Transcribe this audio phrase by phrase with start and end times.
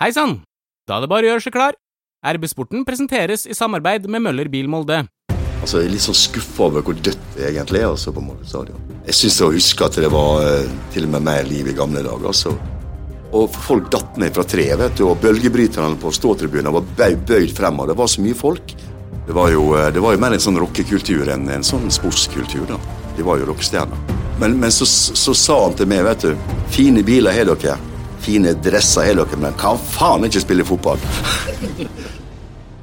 [0.00, 0.38] Hei sann!
[0.88, 1.74] Da er det bare å gjøre seg klar.
[2.24, 5.02] RB-sporten presenteres i samarbeid med Møller Bil Molde.
[5.60, 8.48] Altså, Jeg er litt sånn skuffa over hvor dødt det egentlig er altså, på Molde
[8.48, 8.80] stadion.
[9.04, 12.00] Jeg syns å huske at det var eh, til og med mer liv i gamle
[12.06, 12.30] dager.
[12.32, 12.54] altså.
[13.36, 17.92] Og folk datt ned fra treet, vet du, og bølgebryterne på ståtribunen var bøyd fremover.
[17.92, 18.72] det var så mye folk.
[19.28, 22.64] Det var jo, eh, det var jo mer en sånn rockekultur enn en sånn sportskultur.
[22.72, 22.80] da.
[23.20, 24.16] De var jo rockestjerner.
[24.40, 27.76] Men, men så, så sa han til meg, vet du, fine biler har dere,
[28.24, 31.00] fine dresser hele dere, men kan faen ikke spille fotball.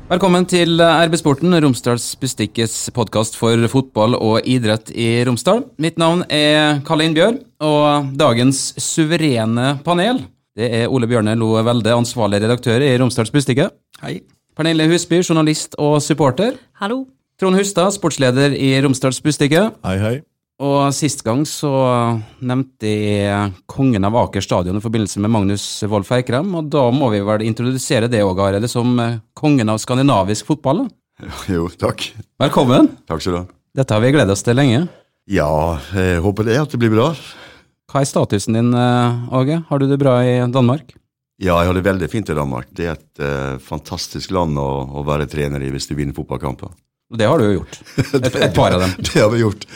[0.07, 5.65] Velkommen til RB Sporten, Romsdals Bustikkes podkast for fotball og idrett i Romsdal.
[5.83, 10.23] Mitt navn er Kalle Innbjørg, og dagens suverene panel
[10.57, 13.69] det er Ole Bjørne Lo Velde, ansvarlig redaktør i Romsdals Bustikke.
[14.01, 14.21] Hei.
[14.57, 16.57] Pernille Husby, journalist og supporter.
[16.81, 17.03] Hallo.
[17.37, 19.67] Trond Hustad, sportsleder i Romsdals Bustikke.
[19.85, 20.15] Hei, hei.
[20.57, 21.69] Og sist gang så
[22.41, 27.11] nevnte jeg kongen av Aker stadion i forbindelse med Magnus Wolff Eikrem, og da må
[27.13, 30.87] vi vel introdusere det òg, Hareide, som eh, kongen av skandinavisk fotball?
[30.87, 31.29] da?
[31.53, 32.07] Jo, takk.
[32.41, 32.89] Velkommen!
[33.05, 33.47] Takk skal du ha.
[33.77, 34.87] Dette har vi gledet oss til lenge.
[35.29, 37.11] Ja, jeg håper det at det blir bra.
[37.91, 39.59] Hva er statusen din, eh, Åge?
[39.69, 40.95] Har du det bra i Danmark?
[41.37, 42.73] Ja, jeg har det veldig fint i Danmark.
[42.73, 46.73] Det er et uh, fantastisk land å, å være trener i hvis du vinner fotballkamper.
[47.13, 47.77] Det har du jo gjort.
[48.17, 48.95] Et, et par av dem.
[49.05, 49.67] Det har vi gjort.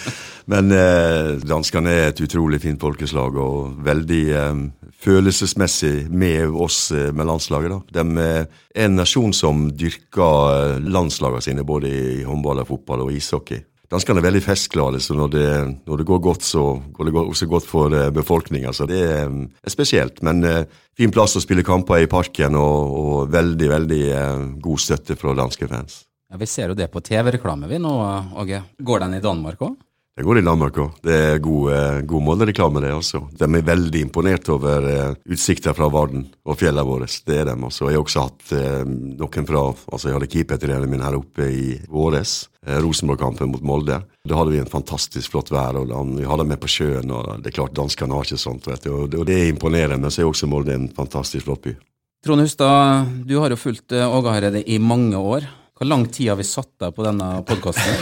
[0.52, 4.62] Men eh, danskene er et utrolig fint folkeslag og veldig eh,
[5.00, 7.72] følelsesmessig med oss eh, med landslaget.
[7.72, 8.04] da.
[8.04, 13.14] De er en nasjon som dyrker eh, landslagene sine både i håndball, og fotball og
[13.16, 13.64] ishockey.
[13.92, 15.48] Danskene er veldig festglade, så når det,
[15.88, 16.64] når det går godt, så
[16.96, 18.72] går det også godt for eh, befolkninga.
[18.76, 20.22] Så det er, eh, er spesielt.
[20.24, 20.64] Men eh,
[20.96, 25.36] fin plass å spille kamper i parken, og, og veldig, veldig eh, god støtte fra
[25.36, 26.06] danske fans.
[26.32, 27.96] Ja, vi ser jo det på TV-reklame vi nå,
[28.40, 28.62] Åge.
[28.80, 29.76] Går den i Danmark òg?
[30.17, 30.95] Det går i Danmark òg.
[31.08, 33.22] Det er god, eh, god målereklame, det også.
[33.40, 37.08] De er veldig imponert over eh, utsikta fra Varden og fjellene våre.
[37.08, 37.53] Det er de.
[37.64, 37.88] altså.
[37.88, 41.78] Jeg har også hatt eh, noen fra altså Jeg hadde keepertreneren min her oppe i
[41.88, 42.50] våres.
[42.68, 44.02] Eh, Rosenborg-kampen mot Molde.
[44.28, 47.09] Da hadde vi en fantastisk flott vær, og han- vi hadde med på sjøen.
[47.09, 48.91] og Det er klart, danskene har ikke sånt, vet du.
[48.91, 49.97] Og det, og det er imponerende.
[49.97, 51.78] Men så er også Molde en fantastisk flott by.
[52.25, 55.47] Trond Hustad, du har jo fulgt Åge Hareide i mange år.
[55.80, 57.96] Hvor lang tid har vi satt deg på denne podkasten?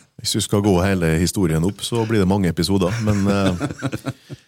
[0.24, 2.94] Hvis du skal gå hele historien opp, så blir det mange episoder.
[3.04, 3.64] Men eh,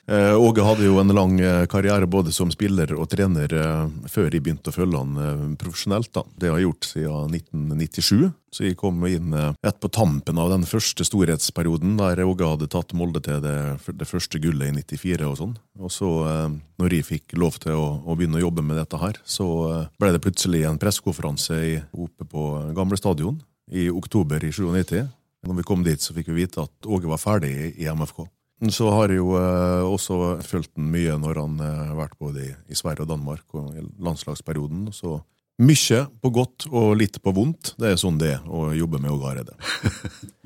[0.08, 4.30] eh, Åge hadde jo en lang eh, karriere både som spiller og trener eh, før
[4.30, 6.08] jeg begynte å følge han eh, profesjonelt.
[6.16, 6.22] da.
[6.32, 8.22] Det har jeg gjort siden 1997.
[8.56, 12.70] Så jeg kom inn eh, rett på tampen av den første storhetsperioden, der Åge hadde
[12.72, 13.58] tatt Molde til det,
[14.00, 15.52] det første gullet i 94 og sånn.
[15.76, 19.02] Og så, eh, når jeg fikk lov til å, å begynne å jobbe med dette
[19.04, 21.60] her, så eh, ble det plutselig en pressekonferanse
[21.92, 22.48] oppe på
[22.80, 23.36] Gamle stadion
[23.68, 25.04] i oktober i 97.
[25.44, 28.24] Når vi kom dit, så fikk vi vite at Åge var ferdig i- MFK.
[28.72, 32.46] Så har jeg jo eh, også fulgt den mye når han eh, har vært både
[32.70, 34.88] i, Sverige og Danmark og i landslagsperioden.
[34.96, 35.18] Så
[35.60, 37.74] mye på godt og litt på vondt.
[37.76, 39.58] Det er sånn det er å jobbe med Åge Hareide.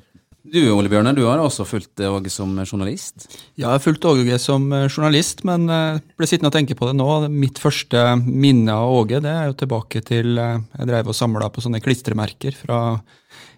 [0.51, 3.27] Du Ole Bjørne, du har også fulgt Åge som journalist.
[3.55, 6.89] Ja, jeg har fulgt Åge som eh, journalist, men eh, ble sittende og tenke på
[6.89, 7.07] det nå.
[7.31, 11.53] Mitt første minne av Åge det er jo tilbake til eh, Jeg drev og samla
[11.55, 12.81] på sånne klistremerker fra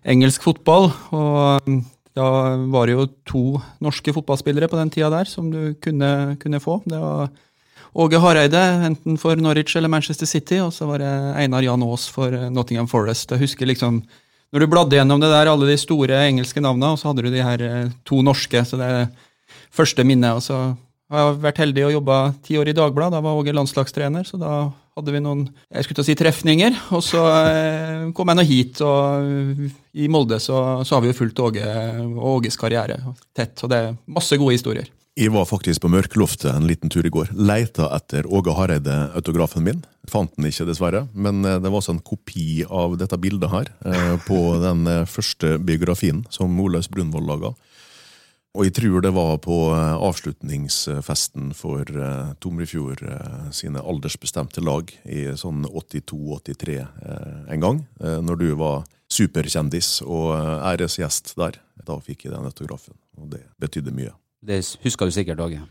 [0.04, 0.90] engelsk fotball.
[1.14, 1.80] Og mm,
[2.18, 2.26] da
[2.72, 3.44] var det jo to
[3.84, 6.80] norske fotballspillere på den tida der som du kunne, kunne få.
[6.86, 7.32] Det var
[7.92, 12.06] Åge Hareide, enten for Norwich eller Manchester City, og så var det Einar Jan Aas
[12.08, 13.34] for eh, Nottingham Forest.
[13.34, 14.00] Jeg husker liksom
[14.52, 17.30] når du bladde gjennom det der, alle de store engelske navnene, og så hadde du
[17.32, 18.64] de her eh, to norske.
[18.64, 19.06] så det er
[19.72, 20.36] første minnet.
[20.36, 20.58] Og så
[21.12, 23.17] har jeg vært heldig og jobba ti år i Dagbladet.
[23.17, 24.53] Da var Åge landslagstrener, så da
[24.97, 26.78] hadde vi noen jeg skulle til å si trefninger.
[26.97, 31.19] Og så eh, kom jeg nå hit, og i Molde så, så har vi jo
[31.21, 31.69] fulgt Åge
[32.09, 32.99] og Åges karriere
[33.37, 33.56] tett.
[33.62, 34.91] Og det er masse gode historier.
[35.12, 37.34] Jeg var faktisk på Mørkloftet en liten tur i går.
[37.37, 39.83] Leita etter Åge Hareide-autografen min.
[40.09, 41.05] Fant den ikke, dessverre.
[41.12, 45.59] Men eh, det var også en kopi av dette bildet her eh, på den første
[45.61, 47.53] biografien som Olaus Brunvoll laga.
[48.52, 54.93] Og jeg tror det var på eh, avslutningsfesten for eh, Tomrefjord eh, sine aldersbestemte lag
[55.08, 58.82] i sånn 82-83 eh, en gang, når du var
[59.12, 61.56] superkjendis og æresgjest der.
[61.82, 64.12] Da fikk jeg den autografen, og det betydde mye.
[64.44, 65.62] Det husker du sikkert, Åge.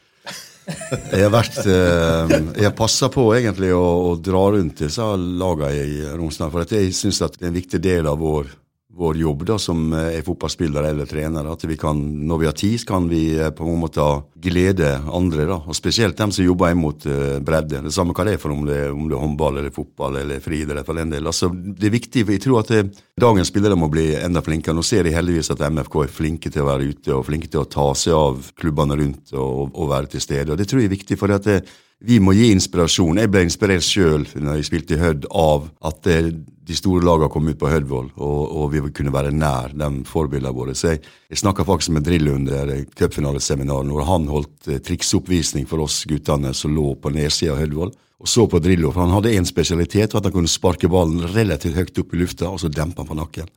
[1.11, 6.01] Jeg har vært eh, Jeg passer på egentlig å, å dra rundt disse lagene i
[6.13, 6.51] Romsdal.
[6.53, 8.51] For at jeg syns det er en viktig del av vår,
[8.93, 11.53] vår jobb da, som eh, er fotballspillere eller trenere.
[11.53, 14.05] At vi kan, når vi har tid, så kan vi eh, på en måte
[14.41, 15.45] glede andre.
[15.49, 17.83] da, og Spesielt dem som jobber inn mot eh, bredde.
[17.85, 20.43] Det samme hva det er for om det, om det er håndball eller fotball eller
[20.43, 21.29] friidrett for den del.
[21.31, 24.75] Altså, det er viktig, for jeg tror at det, dagens spillere må bli enda flinkere.
[24.75, 27.63] Nå ser jeg heldigvis at MFK er flinke til å være ute og flinke til
[27.63, 30.51] å ta seg av klubbene rundt og, og være til stede.
[30.51, 31.61] og Det tror jeg er viktig, for at det,
[32.01, 33.19] vi må gi inspirasjon.
[33.21, 37.29] Jeg ble inspirert sjøl når jeg spilte i Hødd av at eh, de store lagene
[37.33, 40.75] kom ut på Hødvoll, og, og, vi kunne være nær de forbildene våre.
[40.77, 45.85] Så jeg, jeg snakka faktisk med Drillo under cupfinaleseminaret når han holdt triksoppvisning trikseoppvisning for
[45.85, 48.93] oss guttene som lå på nedsida av Hødvoll, og så på Drillo.
[48.93, 52.49] For han hadde én spesialitet, at han kunne sparke ballen relativt høyt opp i lufta,
[52.49, 53.49] og så dempe han på nakken.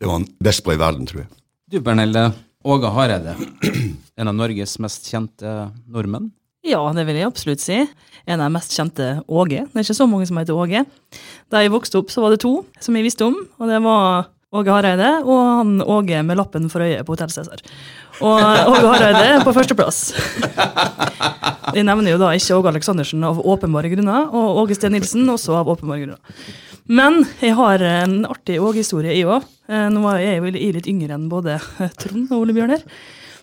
[0.00, 1.32] Det var han best på i verden, tror jeg.
[1.70, 2.30] Du, Bernelle.
[2.60, 3.32] Åge Hareide,
[4.20, 5.48] en av Norges mest kjente
[5.88, 6.26] nordmenn?
[6.66, 7.78] Ja, det vil jeg absolutt si.
[8.28, 9.62] En av de mest kjente Åge.
[9.64, 10.82] Det er ikke så mange som heter Åge.
[11.50, 14.28] Da jeg vokste opp, så var det to som jeg visste om, og det var
[14.50, 17.62] Åge Hareide og han Åge med lappen for øyet på Hotell Cæsar.
[18.20, 18.40] Og
[18.74, 20.00] Åge Hareide på førsteplass.
[21.70, 25.54] Jeg nevner jo da ikke Åge Aleksandersen av åpenbare grunner, og Åge Steen Nilsen også
[25.62, 26.42] av åpenbare grunner.
[26.90, 29.46] Men jeg har en artig Åge-historie, jeg òg.
[29.70, 31.56] Eh, nå er jeg litt yngre enn både
[32.02, 32.82] Trond og Ole Bjørner.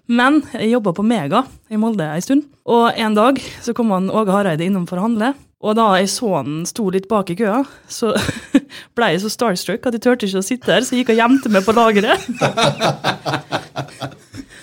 [0.08, 2.46] Men jeg jobba på Mega i Molde ei stund.
[2.68, 5.34] Og en dag så kom han Åge Hareide innom for å handle.
[5.66, 8.14] Og da jeg så han sto litt bak i køa, så
[8.98, 11.22] ble jeg så starstruck at jeg turte ikke å sitte der, så jeg gikk og
[11.24, 12.28] gjemte meg på lageret.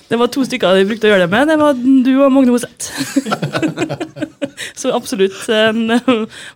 [0.04, 1.48] Det var to stykker jeg brukte å gjøre det med.
[1.48, 2.92] Det var du og Magne Hoseth.
[4.78, 5.88] Så absolutt en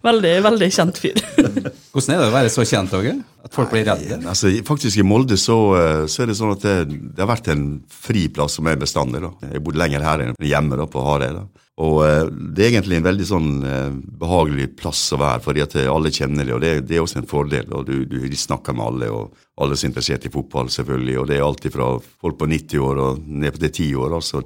[0.05, 1.17] veldig, veldig kjent fyr.
[1.35, 3.17] Hvordan er det å være så kjent, Åge?
[3.45, 4.19] At folk blir redde?
[4.27, 7.51] Altså, faktisk I Molde så, eh, så er det sånn at det, det, har vært
[7.53, 9.23] en friplass som er bestandig.
[9.23, 9.31] da.
[9.55, 11.39] Jeg bodde lenger her enn hjemme da, på Hareid.
[11.79, 15.77] Og uh, Det er egentlig en veldig sånn uh, behagelig plass å være, fordi at
[15.87, 16.57] alle kjenner det.
[16.57, 17.71] og Det, det er også en fordel.
[17.71, 21.19] og du, du, snakker med alle, og alle er interessert i fotball, selvfølgelig.
[21.21, 24.19] og Det er alltid fra folk på 90 år og ned til 10 år.
[24.19, 24.43] altså.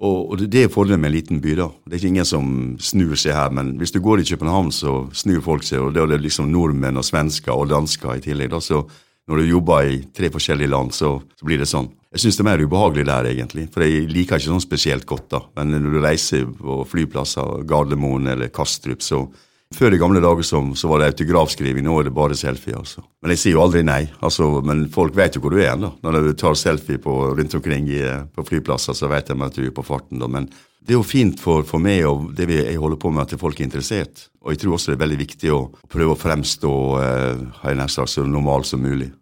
[0.00, 1.54] Og, og Det er fordelen med en liten by.
[1.58, 1.68] da.
[1.84, 5.06] Det er ikke ingen som snur seg her, men hvis du går i København, så
[5.12, 5.80] snur folk seg.
[5.80, 8.50] og Det er liksom nordmenn og svensker og dansker i tillegg.
[8.50, 8.82] da, så
[9.28, 11.90] når du jobber i tre forskjellige land, så, så blir det sånn.
[12.12, 13.68] Jeg syns det er mer ubehagelig der, egentlig.
[13.72, 15.40] For jeg liker ikke sånn spesielt godt, da.
[15.56, 19.28] Men når du reiser på flyplasser, Gardermoen eller Kastrup, så
[19.76, 22.76] før i gamle dager så, så var det autografskriving, nå er det bare selfie.
[22.78, 23.04] altså.
[23.22, 24.02] Men jeg sier jo aldri nei.
[24.20, 25.92] altså, Men folk vet jo hvor du er da.
[26.04, 28.02] Når du tar selfie på, rundt omkring i,
[28.34, 30.20] på flyplasser, så vet de at du er på farten.
[30.22, 30.28] da.
[30.30, 30.48] Men
[30.82, 33.40] det er jo fint for, for meg og det vi, jeg holder på med, at
[33.40, 34.26] folk er interessert.
[34.42, 35.60] Og jeg tror også det er veldig viktig å
[35.92, 39.12] prøve å fremstå eh, så normal som mulig.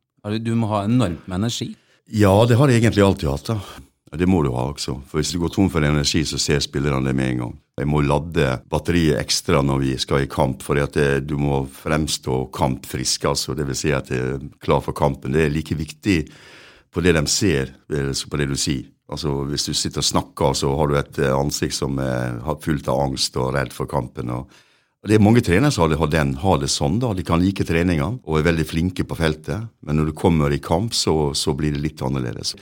[0.41, 1.75] Du må ha enormt med energi?
[2.11, 3.53] Ja, det har jeg egentlig alltid hatt.
[3.53, 3.89] da.
[4.11, 4.97] Det må du ha også.
[5.07, 7.53] For hvis du går tom for energi, så ser spillerne det med en gang.
[7.79, 10.81] Jeg må ladde batteriet ekstra når vi skal i kamp, for
[11.23, 13.29] du må fremstå kampfrisk.
[13.31, 13.55] altså.
[13.55, 15.33] Vil si at du er klar for kampen.
[15.33, 16.25] Det er like viktig
[16.91, 17.71] på det de ser,
[18.13, 18.89] som på det du sier.
[19.11, 22.89] Altså, Hvis du sitter og snakker, så har du et eh, ansikt som er fullt
[22.89, 24.31] av angst og redd for kampen.
[24.31, 24.51] og
[25.09, 26.99] det er mange trenere som har det, har det sånn.
[27.01, 30.53] da, De kan like treninga og er veldig flinke på feltet, men når du kommer
[30.53, 32.55] i kamp, så, så blir det litt annerledes.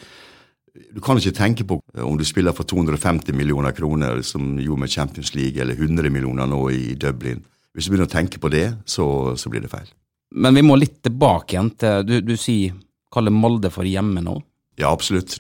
[0.95, 4.93] Du kan ikke tenke på om du spiller for 250 millioner kroner, som gjorde med
[4.93, 7.43] Champions League, eller 100 millioner nå i Dublin.
[7.75, 9.07] Hvis du begynner å tenke på det, så,
[9.39, 9.89] så blir det feil.
[10.35, 12.77] Men vi må litt tilbake igjen til Du, du sier
[13.13, 14.35] kaller Molde for hjemme nå?
[14.79, 15.39] Ja, absolutt.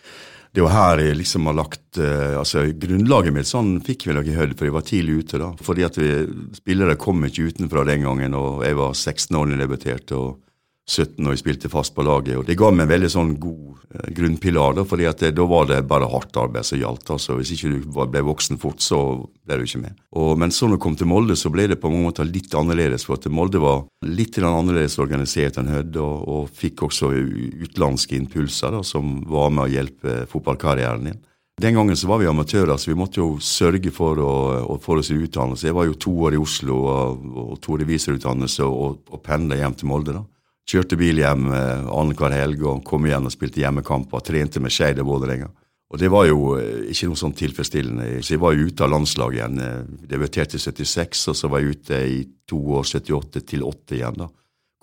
[0.49, 4.17] Det er jo her jeg liksom har lagt uh, altså Grunnlaget mitt sånn fikk vi
[4.17, 5.41] nok i Hødd, for jeg var tidlig ute.
[5.43, 5.50] da.
[5.62, 6.08] Fordi at vi,
[6.56, 10.19] spillere kom ikke utenfra den gangen, og jeg var 16 år da jeg debuterte.
[10.19, 10.48] og
[10.88, 12.38] 17 når jeg spilte fast på laget.
[12.38, 15.69] og Det ga meg en veldig sånn god eh, grunnpilar, fordi at det, da var
[15.69, 17.12] det bare hardt arbeid som gjaldt.
[17.12, 19.02] altså Hvis ikke du ble voksen fort, så
[19.44, 19.99] ble du ikke med.
[20.17, 22.56] Og, men så når jeg kom til Molde, så ble det på mange måter litt
[22.56, 23.05] annerledes.
[23.05, 28.72] For at Molde var litt annerledes organisert enn Hødd, og, og, fikk også utenlandske impulser
[28.72, 31.20] da, som var med å hjelpe fotballkarrieren din.
[31.58, 34.32] Den gangen så var vi amatører, så vi måtte jo sørge for å,
[34.72, 35.67] å få oss utdannelse.
[35.67, 39.74] Jeg var jo to år i Oslo og, og to revisorutdannelse og, og pendla hjem
[39.77, 40.15] til Molde.
[40.20, 40.22] da.
[40.69, 44.20] Kjørte bil hjem eh, annenhver helg og kom igjen og spilte hjemmekamper.
[44.25, 45.48] Trente med Skeid og Vålerenga.
[45.89, 48.19] Og det var jo eh, ikke noe sånn tilfredsstillende.
[48.20, 49.63] Så jeg var jo ute av landslaget igjen.
[49.65, 53.96] Eh, debuterte i 76, og så var jeg ute i to år, 78 til 80
[53.96, 54.20] igjen.
[54.20, 54.29] da.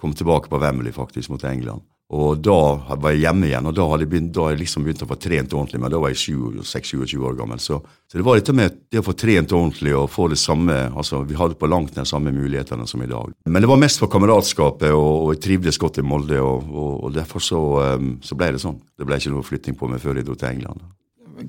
[0.01, 1.85] Kom tilbake på Wembley faktisk mot England.
[2.13, 2.57] Og da
[3.01, 5.07] var jeg hjemme igjen, og da hadde jeg, begynt, da hadde jeg liksom begynt å
[5.09, 5.79] få trent ordentlig.
[5.81, 7.61] Men da var jeg 26-27 år gammel.
[7.63, 10.75] Så, så, det var dette med det å få trent ordentlig og få det samme
[10.91, 13.33] altså Vi hadde på langt nær samme mulighetene som i dag.
[13.49, 16.37] Men det var mest for kameratskapet, og, og jeg trivdes godt i Molde.
[16.45, 17.63] Og, og, og derfor så,
[17.97, 18.77] um, så, ble det sånn.
[18.93, 20.85] Det ble ikke noe flytting på meg før jeg dro til England.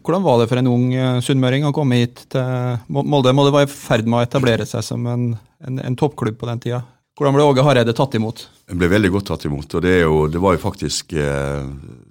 [0.01, 3.37] Hvordan var det for en ung uh, sunnmøring å komme hit til Molde?
[3.37, 5.35] Molde var i ferd med å etablere seg som en,
[5.69, 6.87] en, en toppklubb på den tida.
[7.17, 8.43] Hvordan ble Åge Hareide tatt imot?
[8.69, 9.75] Jeg ble veldig godt tatt imot.
[9.79, 11.69] og Det, jo, det var jo faktisk eh,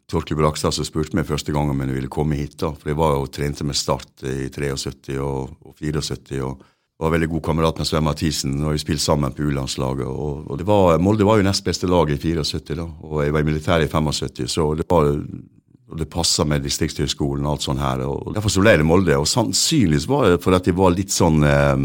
[0.10, 2.56] Torkel Brakstad som spurte meg første gang om jeg ville komme hit.
[2.64, 6.42] da, for Jeg var jo trente med Start i 73 og, og 74.
[6.42, 6.64] og
[6.98, 10.08] var veldig god kamerat med Svein Mathisen, og vi spilte sammen på U-landslaget.
[10.08, 13.50] og, og Molde var jo nest beste lag i 74, da, og jeg var i
[13.50, 14.48] militæret i 75.
[14.48, 15.12] så det var
[15.86, 18.02] og det passa med distriktshøgskolen og alt sånt her.
[18.08, 19.20] og Derfor så ble det Molde.
[19.22, 21.84] Og sannsynligvis var det fordi at de var litt sånn eh,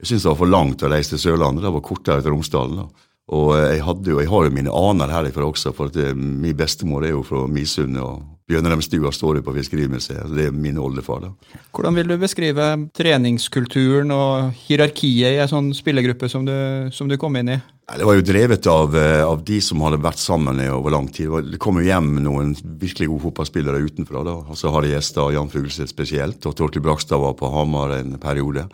[0.00, 1.64] Jeg syntes det var for langt å reise til Sørlandet.
[1.66, 2.82] Det var kortere til Romsdalen.
[2.82, 3.06] da.
[3.30, 7.04] Og eh, jeg, jo, jeg har jo mine aner herifra også, for det, min bestemor
[7.06, 7.98] er jo fra Misund.
[8.00, 10.32] og Bjørneremstua står jo på Fiskerimuseet.
[10.34, 11.22] Det er min oldefar.
[11.22, 11.58] da.
[11.76, 12.66] Hvordan vil du beskrive
[12.98, 16.56] treningskulturen og hierarkiet i en sånn spillergruppe som du,
[16.90, 17.60] som du kom inn i?
[17.90, 21.06] Det var jo drevet av, eh, av de som hadde vært sammen i over lang
[21.10, 21.30] tid.
[21.52, 24.24] Det kom jo hjem noen virkelig gode fotballspillere utenfra.
[24.26, 24.38] da.
[24.50, 28.18] Og så har de gjester, Jan Fugleseth spesielt, og Torkel Brakstad var på Hamar en
[28.18, 28.66] periode.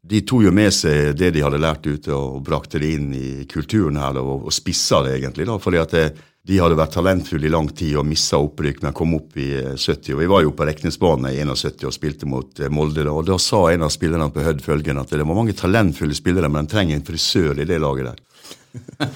[0.00, 3.44] De tok jo med seg det de hadde lært ute, og brakte det inn i
[3.50, 5.44] kulturen her, og, og spissa det egentlig.
[5.46, 6.04] da, fordi at det,
[6.48, 9.74] de hadde vært talentfulle i lang tid og missa opprykk, men kom opp i eh,
[9.76, 10.14] 70.
[10.14, 13.04] og Vi var jo på Reknesbanen i 71 og spilte mot eh, Molde.
[13.04, 16.16] da, og Da sa en av spillerne på Hødd følgende at det var mange talentfulle
[16.16, 18.26] spillere, men de trenger en frisør i det laget der.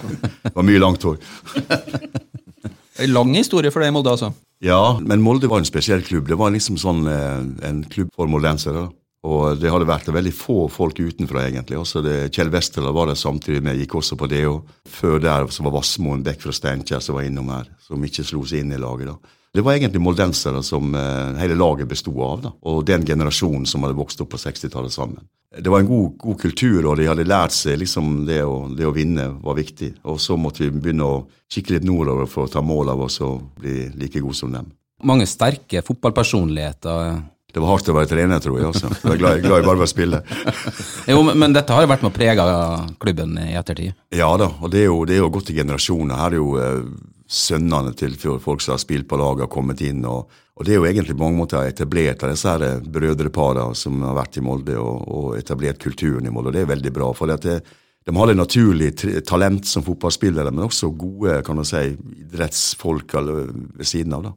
[0.45, 1.19] Det var mye langt hår.
[2.95, 4.29] En lang historie for deg i Molde, altså.
[4.63, 6.29] Ja, men Molde var en spesiell klubb.
[6.31, 8.85] Det var liksom sånn eh, en klubb for moldensere.
[8.85, 9.04] da.
[9.25, 11.79] Og det hadde vært veldig få folk utenfra, egentlig.
[11.81, 14.43] Også det, Kjell Westerdal var der samtidig med, gikk også på det.
[14.51, 18.27] Og før der så var Vassmoen Bekk fra Steinkjer som var innom her, som ikke
[18.27, 19.15] slo seg inn i laget.
[19.15, 19.41] da.
[19.55, 22.51] Det var egentlig moldensere som eh, hele laget bestod av, da.
[22.67, 25.29] og den generasjonen som hadde vokst opp på 60-tallet sammen.
[25.55, 28.89] Det var en god, god kultur, og de hadde lært seg liksom det å, det
[28.89, 29.93] å vinne var viktig.
[30.11, 33.21] Og så måtte vi begynne å kikke litt nordover for å ta mål av oss
[33.23, 34.73] og bli like gode som dem.
[35.07, 37.23] Mange sterke fotballpersonligheter.
[37.55, 38.67] Det var hardt å være trener, tror jeg.
[38.73, 38.89] også.
[39.05, 40.23] Jeg er glad, glad i bare å spille.
[41.13, 42.45] Jo, men- men dette har jo vært med å prege
[42.99, 43.95] klubben i ettertid.
[44.11, 46.19] Ja da, og det er jo, det er jo gått i generasjoner.
[46.19, 46.81] Her er jo eh,
[47.31, 50.03] sønnene til folk som har spilt på laget, har kommet inn.
[50.05, 50.27] Og,
[50.59, 52.57] og det er jo egentlig på mange måter etablert av disse
[52.99, 56.51] brødreparene som har vært i Molde, og, og etablert kulturen i Molde.
[56.51, 57.13] Og det er veldig bra.
[57.15, 57.61] for det,
[58.05, 61.85] de hadde naturlig t- talent som fotballspillere, men også gode kan man si,
[62.27, 64.27] idrettsfolk ved siden av.
[64.27, 64.35] da.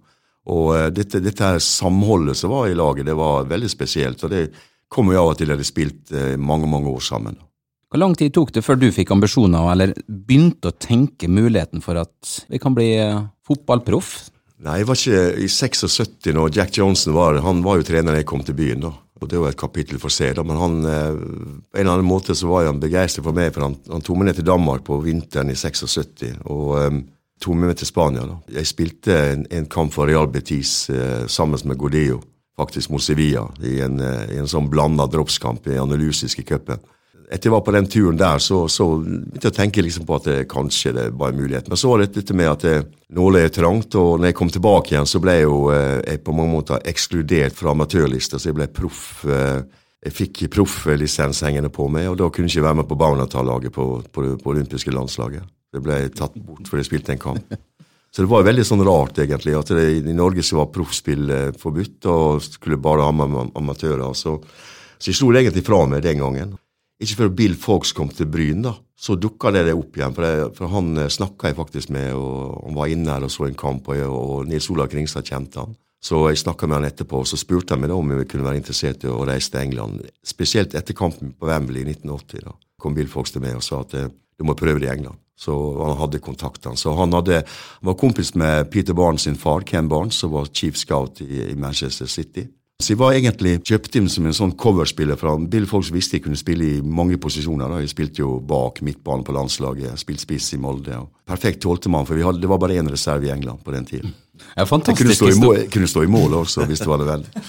[0.54, 4.24] Og eh, dette, dette samholdet som var i laget, det var veldig spesielt.
[4.24, 4.46] Og det
[4.92, 7.40] kom jo av at de hadde spilt eh, mange, mange år sammen.
[7.88, 12.00] Hvor lang tid tok det før du fikk ambisjoner, eller begynte å tenke muligheten for
[12.00, 14.16] at vi kan bli eh, fotballproff?
[14.64, 18.24] Nei, jeg var ikke i 76 når Jack Johnson var Han var jo trener da
[18.24, 18.96] jeg kom til byen, da.
[19.18, 20.44] Og det var et kapittel for seg, da.
[20.46, 23.78] Men han, på en eller annen måte så var han begeistret for meg, for han,
[23.90, 26.26] han tok meg ned til Danmark på vinteren i 76.
[26.54, 27.00] Og eh,
[27.40, 28.38] tok meg med til Spania, da.
[28.60, 32.22] Jeg spilte en, en kamp for Real Betis eh, sammen med Godeo,
[32.58, 36.80] faktisk mot Sevilla, i en, eh, en sånn blanda dropskamp i analysiske cupen
[37.28, 40.16] etter jeg var på den turen der, så, så begynte jeg å tenke liksom på
[40.16, 41.66] at det, kanskje det var en mulighet.
[41.68, 42.76] Men så var det dette med at det,
[43.12, 46.36] nåløyet trangt, og når jeg kom tilbake igjen, så ble jeg jo eh, jeg på
[46.38, 49.26] mange måter ekskludert fra amatørlista, så jeg ble proff.
[49.28, 49.60] eh,
[50.08, 53.74] Jeg fikk profflisens hengende på meg, og da kunne jeg ikke være med på Baunata-laget
[53.76, 55.44] på, på, det- olympiske landslaget.
[55.78, 57.58] Det ble tatt bort fordi jeg spilte en kamp.
[58.12, 61.50] Så det var veldig sånn rart, egentlig, at det, i Norge så var proffspill eh,
[61.60, 64.16] forbudt, og skulle bare ha med am- amatører.
[64.18, 64.38] Så,
[64.98, 66.56] så jeg slo egentlig fra meg den gangen.
[67.04, 70.16] Ikke før Bill Fox kom til Bryn, da, så dukka det opp igjen.
[70.16, 73.34] For, det, for han eh, snakka jeg faktisk med, og han var inne her og
[73.36, 75.76] så en kamp, og, jeg, og Nils Olav Kringstad kjente han.
[76.02, 78.48] Så jeg snakka med han etterpå, og så spurte han meg da om jeg kunne
[78.48, 80.08] være interessert i å reise til England.
[80.26, 82.48] Spesielt etter kampen på Wembley i 1980.
[82.48, 84.94] da kom Bill Fox til meg og sa at eh, du må prøve det i
[84.96, 85.20] England.
[85.38, 85.54] Så
[85.84, 86.78] han hadde kontaktene.
[86.78, 90.50] Så han, hadde, han var kompis med Peter Barnes sin far, Ken Barnes, som var
[90.54, 92.48] chief scout i, i Manchester City.
[92.78, 95.18] Så jeg var egentlig kjøpt inn som en sånn coverspiller.
[95.18, 97.70] fra Bill Folks visste jeg kunne spille i mange posisjoner.
[97.70, 97.80] da.
[97.82, 100.94] Jeg spilte jo bak midtbanen på landslaget, spilte spiss i Molde.
[100.94, 103.86] og Perfekt tolvtemann, for vi hadde, det var bare én reserve i England på den
[103.86, 104.14] tiden.
[104.38, 106.98] Ja, Jeg kunne fantastisk stå i mål, kunne stå i mål også, hvis det var
[107.02, 107.46] nødvendig.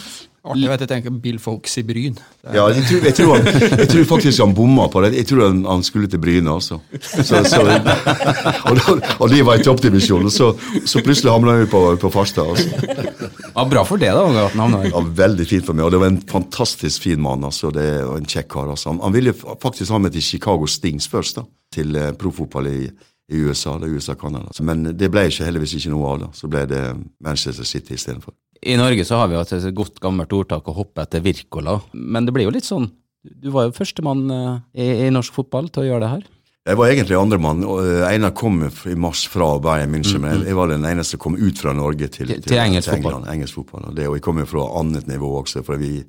[0.49, 2.17] Artig vet jeg tenker Bill Folks i Bryn.
[2.55, 3.49] Ja, jeg tror, jeg, tror han,
[3.83, 5.11] jeg tror faktisk han bomma på det.
[5.19, 6.78] Jeg tror han, han skulle til Bryne, også.
[7.02, 10.50] Så, så, og, da- og de var i toppdivisjon, og så,
[10.88, 12.49] så plutselig havna vi på, på Farstad.
[12.55, 13.12] Altså.
[13.55, 14.78] Ja, bra for det, da, at han.
[14.88, 17.45] Ja, veldig fint for meg, og det var en fantastisk fin mann.
[17.45, 18.73] altså, det og en kjekk kar.
[18.75, 18.93] altså.
[18.93, 22.88] Han, han ville faktisk ha meg til Chicago Stings først, da, til uh, proffotball i,
[23.35, 23.75] i USA.
[23.83, 24.49] det er USA-Canada.
[24.64, 26.21] Men det ble ikke, heldigvis ikke noe av.
[26.26, 26.28] da.
[26.37, 26.83] Så ble det
[27.25, 28.33] Manchester City istedenfor.
[28.67, 32.27] I Norge så har vi jo et godt gammelt ordtak å hoppe etter Wirkola, men
[32.27, 32.88] det blir jo litt sånn
[33.23, 36.27] Du var jo førstemann eh, i, i norsk fotball til å gjøre det her.
[36.69, 37.62] Jeg var egentlig andremann.
[37.65, 41.37] eh, Einar kom i mars fra Bayern München, men jeg var den eneste som kom
[41.37, 43.27] ut fra Norge til, Til- til engelsk England.
[43.29, 43.88] Engelsk fotball.
[43.88, 45.65] Og, det, og jeg kom jo fra annet nivå også.
[45.65, 46.05] for vi,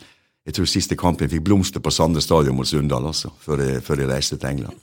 [0.45, 3.99] Jeg tror siste kampen fikk blomster på Sande stadion mot Sunndal, altså, før jeg, før
[4.03, 4.77] jeg reiste til England.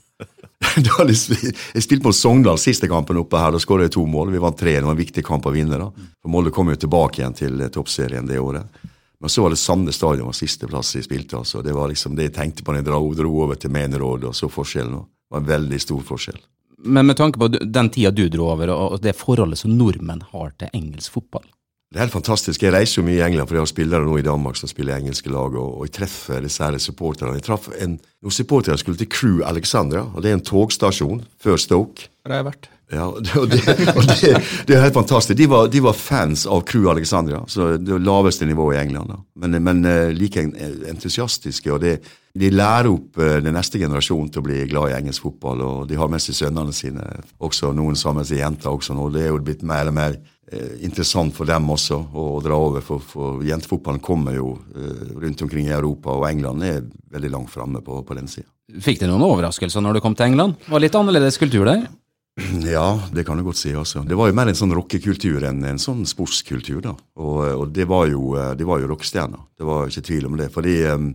[0.87, 4.33] Da, jeg spilte mot Sogndal siste kampen oppe her, da skåret jeg to mål.
[4.33, 5.79] Vi vant tre, det var en viktig kamp å vinne.
[5.81, 5.91] da.
[6.23, 8.85] For Molde kom jo tilbake igjen til eh, toppserien det året.
[9.21, 11.39] Men så var det Sande stadion var siste plass jeg spilte.
[11.41, 11.63] altså.
[11.65, 14.37] Det var liksom det jeg tenkte på når jeg dro, dro over til Meneråd, og
[14.37, 15.01] så forskjellen.
[15.01, 16.41] Det var en veldig stor forskjell.
[16.87, 20.53] Men med tanke på den tida du dro over, og det forholdet som nordmenn har
[20.61, 21.47] til engelsk fotball,
[21.87, 22.62] Det er helt fantastisk.
[22.62, 24.97] Jeg reiser jo mye i England, for jeg har spillere nå i Danmark som spiller
[24.97, 27.37] i engelske lag, og, og jeg treffer disse her supporterne.
[27.38, 31.61] Jeg traff en, noen jeg skulle til Crew Alexandra, og det er en togstasjon før
[31.62, 32.11] Stoke.
[32.26, 32.71] Der har jeg vært.
[32.93, 33.62] Ja, og det, og det,
[34.21, 34.35] det,
[34.69, 35.38] det er helt fantastisk.
[35.38, 39.11] De var, de var fans av Crew Alexandria, så det laveste nivået i England.
[39.11, 39.19] Da.
[39.43, 41.97] Men, men eh, like entusiastiske, og det,
[42.38, 45.64] de lærer opp eh, den neste generasjonen til å bli glad i engelsk fotball.
[45.66, 47.07] og De har med seg sønnene sine,
[47.43, 49.11] også noen sammen med jenter også nå.
[49.14, 50.36] Det er jo blitt mer og mer eh,
[50.87, 55.67] interessant for dem også å dra over, for, for jentefotballen kommer jo eh, rundt omkring
[55.67, 58.47] i Europa, og England er veldig langt framme på, på den sida.
[58.83, 60.59] Fikk du noen overraskelser når du kom til England?
[60.67, 61.87] Var det litt annerledes kultur der?
[62.76, 63.73] Ja, det kan du godt si.
[63.75, 64.03] altså.
[64.05, 66.83] Det var jo mer en sånn rockekultur enn en sånn sportskultur.
[66.85, 66.93] da.
[67.17, 70.37] Og, og det var jo, eh, de var jo rockestjerner, det var ikke tvil om
[70.38, 70.50] det.
[70.53, 71.09] Fordi um,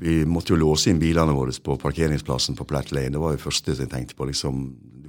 [0.00, 3.12] vi måtte jo låse inn bilene våre på parkeringsplassen på Platt Lane.
[3.16, 4.30] Det var jo første jeg tenkte på.
[4.30, 4.62] liksom,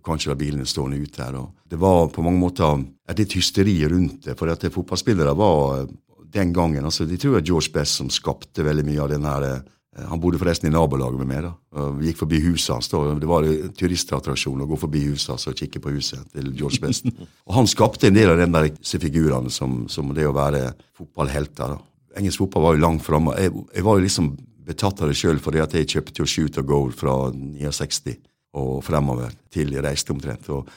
[0.04, 1.38] Du kan ikke la bilene stående ute her.
[1.64, 4.34] Det var på mange måter et litt hysteri rundt det.
[4.36, 5.94] For at det fotballspillere var eh,
[6.34, 9.46] den gangen altså De tror var George Best som skapte veldig mye av den her
[9.48, 9.62] eh,
[10.10, 11.46] han bodde forresten i nabolaget med meg.
[11.48, 11.86] da.
[12.02, 12.90] Vi gikk forbi huset hans.
[12.92, 16.52] da, Det var en turistattraksjon å gå forbi huset hans og kikke på huset til
[16.52, 17.08] George Best.
[17.48, 20.74] og Han skapte en del av den der, disse figurene som, som det å være
[21.00, 21.78] fotballhelter.
[21.78, 21.80] da.
[22.20, 23.38] Engelsk fotball var jo langt framme.
[23.40, 24.34] Jeg, jeg var jo liksom
[24.68, 28.18] betatt av det sjøl, fordi at jeg kjøpte jo Shoot og Goal fra 69
[28.54, 30.50] og fremover til de reiste omtrent.
[30.50, 30.68] og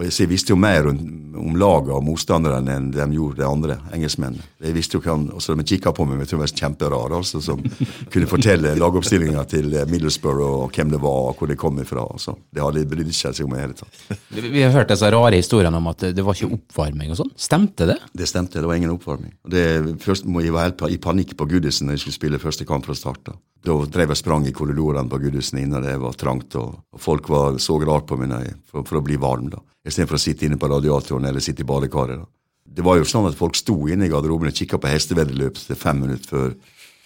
[0.00, 0.98] og jeg, visste jo mer om,
[1.36, 4.46] om laget og motstanderne enn de gjorde, de andre engelskmennene.
[4.64, 7.14] Jeg visste jo hvem, og så De kikka på meg, jeg tror jeg var kjemperar,
[7.18, 7.60] altså, som
[8.12, 12.06] kunne fortelle lagoppstillinga til eh, Middlesbrough og hvem det var, og hvor det kom ifra.
[12.06, 12.32] Altså.
[12.48, 14.00] Det hadde de brydd seg om i det hele tatt.
[14.56, 17.34] Vi har hørt disse rare historiene om at det var ikke oppvarming og sånn.
[17.36, 17.98] Stemte det?
[18.16, 19.36] Det stemte, det var ingen oppvarming.
[19.52, 19.66] Det,
[20.00, 22.88] først må Jeg være helt i panikk på Goodison når jeg skulle spille første kamp
[22.88, 23.20] fra start.
[23.28, 27.28] Da Da drev jeg sprang i korridorene på Goodison inne, det var trangt, og, folk
[27.28, 29.50] var, så rart på meg for, for å bli varm.
[29.52, 32.20] da Istedenfor å sitte inne på radiatoren eller sitte i badekaret.
[32.20, 32.28] da.
[32.70, 35.78] Det var jo sånn at folk sto inne i garderoben og kikka på hesteveddeløp til
[35.78, 36.52] fem minutter før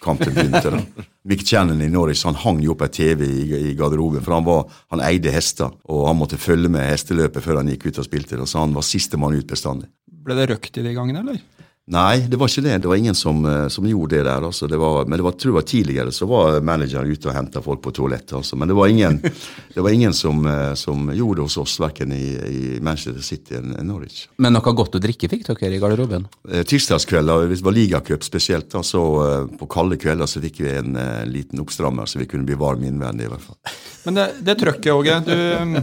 [0.05, 0.71] kampen begynte.
[0.75, 0.83] da.
[1.31, 4.47] Mick Channon i Norwich han hang jo opp ei TV i, i garderoben, for han,
[4.47, 8.07] var, han eide hester, og han måtte følge med hesteløpet før han gikk ut og
[8.07, 8.39] spilte.
[8.39, 9.89] Da, så han var sistemann ut bestandig.
[10.25, 11.41] Ble det røkt i de gangene, eller?
[11.87, 12.79] Nei, det var ikke det.
[12.81, 14.45] Det var ingen som, eh, som gjorde det der.
[14.47, 14.67] Altså.
[14.67, 17.61] Det var, men det var, tror jeg var tidligere så var manageren ute og henta
[17.61, 18.33] folk på toalettet.
[18.39, 18.57] Altså.
[18.57, 19.19] Men det var ingen,
[19.75, 23.59] det var ingen som, eh, som gjorde det hos oss, verken i, i Manchester City
[23.59, 24.25] eller Norwich.
[24.41, 26.25] Men noe godt å drikke fikk dere i garderoben?
[26.49, 30.65] Eh, Tirsdagskvelder, hvis det var ligacup spesielt, da, så eh, på kalde kvelder så fikk
[30.65, 33.61] vi en eh, liten oppstrammer, så vi kunne bli varme innvendig i hvert fall.
[34.09, 35.21] Men det, det trøkket, Åge.
[35.29, 35.35] Du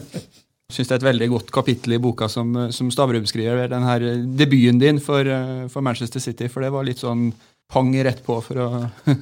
[0.72, 3.68] syns det er et veldig godt kapittel i boka som, som Stavrum skriver.
[3.72, 4.08] Den her
[4.40, 6.50] debuten din for, uh, for Manchester City.
[6.52, 7.30] For det var litt sånn
[7.72, 8.72] pang rett på for å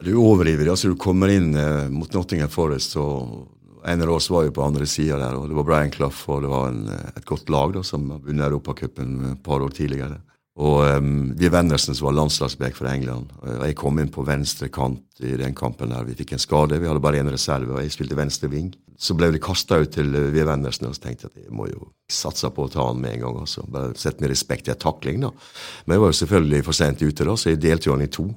[0.00, 4.46] Du overriver altså Du kommer inn eh, mot Nottingham Forest, og en av oss var
[4.46, 5.36] jo på andre sida der.
[5.36, 8.08] og Det var Brian Clough, og det var en, eh, et godt lag da, som
[8.16, 10.20] vunnet Europacupen et par år tidligere.
[10.60, 13.30] Og um, Vi Wennersen som var landslagsback for England.
[13.40, 15.88] og Jeg kom inn på venstre kant i den kampen.
[15.88, 16.80] der Vi fikk en skade.
[16.80, 18.74] Vi hadde bare én reserve, og jeg spilte venstre ving.
[19.00, 20.42] Så ble det kasta ut til uh, V.
[20.44, 23.24] Og så tenkte jeg at jeg må jo satse på å ta han med en
[23.24, 23.40] gang.
[23.46, 23.64] altså.
[23.70, 25.32] Bare Sett med respekt til en takling, da.
[25.86, 28.12] Men jeg var jo selvfølgelig for sent ute, da, så jeg delte jo han i
[28.12, 28.28] to.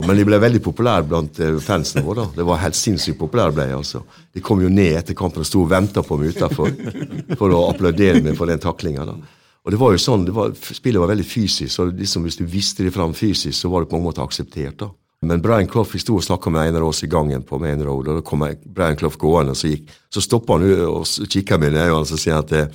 [0.00, 2.24] Men de ble veldig populære blant fansen fansene våre.
[2.24, 2.40] da.
[2.40, 4.04] Det var helt sinnssykt populære ble jeg, altså.
[4.34, 6.72] De kom jo ned etter kampen og sto og venta på meg utafor
[7.40, 9.04] for å applaudere meg for den taklinga.
[9.08, 12.86] Og det var jo sånn, var, Spillet var veldig fysisk, så liksom hvis du viste
[12.86, 14.78] det fram fysisk, så var det på en måte akseptert.
[14.80, 14.92] da.
[15.26, 17.80] Men Brian Clough vi sto og snakka med en av oss i gangen på Main
[17.82, 21.58] Road, og da kom Brian Clough gående, og så, gikk, så stoppa han og kikka
[21.58, 22.68] meg i øynene og så sier at eh,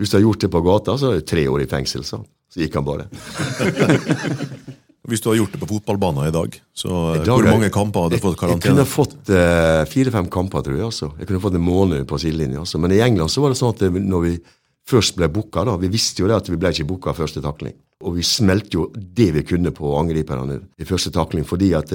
[0.00, 2.02] hvis du har gjort det på gata, så er det tre år i fengsel.
[2.06, 2.18] Så,
[2.50, 3.06] så gikk han bare.
[5.04, 7.68] Hvis du har gjort det på fotballbanen i dag, så eh, I dag hvor mange
[7.72, 8.62] kamper hadde du fått karantene?
[8.64, 10.86] Jeg kunne fått uh, fire-fem kamper, tror jeg.
[10.88, 11.10] Også.
[11.20, 12.62] Jeg kunne fått en måned på sidelinja.
[12.62, 12.80] Altså.
[12.80, 14.32] Men i England så var det sånn at når vi
[14.88, 17.76] først ble booka, da, vi visste jo det at vi ble ikke booka første takling.
[18.04, 21.90] Og vi smelte jo det vi kunne på angriperne i første takling, fordi at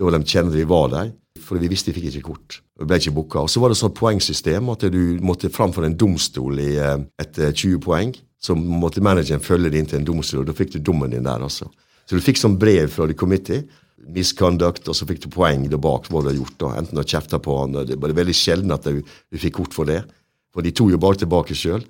[0.00, 1.12] det var de kjente vi var der.
[1.40, 2.58] For vi visste vi fikk ikke kort.
[2.80, 3.44] Vi ble ikke booka.
[3.44, 6.96] Og så var det sånn poengsystem at du måtte fram for en domstol i, eh,
[7.20, 8.14] etter 20 poeng.
[8.40, 11.28] Så måtte manageren følge det inn til en domstol, og da fikk du dommen din
[11.28, 11.68] der, altså.
[12.08, 13.64] Så du fikk sånn brev fra the committee.
[14.08, 16.58] Misconduct, og så fikk du poeng der bak hva du hadde gjort.
[16.58, 19.74] da, Enten du kjefta på han, Det var veldig sjelden at du, du fikk kort
[19.74, 20.04] for det.
[20.52, 21.84] For de tok jo bare tilbake sjøl.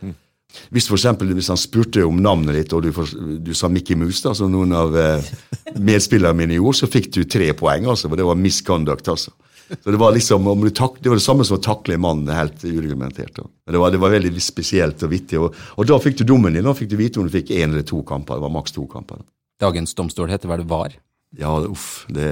[0.70, 3.10] Hvis for eksempel, hvis han spurte om navnet ditt, og du, for,
[3.42, 5.30] du sa Mickey Mouse, da, som noen av eh,
[5.78, 7.88] medspillerne mine gjorde, så fikk du tre poeng.
[7.90, 9.08] altså, for Det var misconduct.
[9.08, 9.32] altså.
[9.70, 12.04] Så Det var liksom, om du tak, det var det samme som å takle en
[12.04, 13.34] mann helt ureglementert.
[13.36, 13.46] da.
[13.66, 15.38] Men det var, det var veldig spesielt og vittig.
[15.38, 16.66] Og, og da fikk du dommen din.
[16.66, 18.38] Da fikk du vite om du fikk én eller to kamper.
[18.38, 19.22] Det var maks to kamper.
[19.22, 19.30] Da.
[19.66, 20.96] Dagens domstol heter vel VAR?
[21.38, 22.06] Ja, uff.
[22.10, 22.30] Det,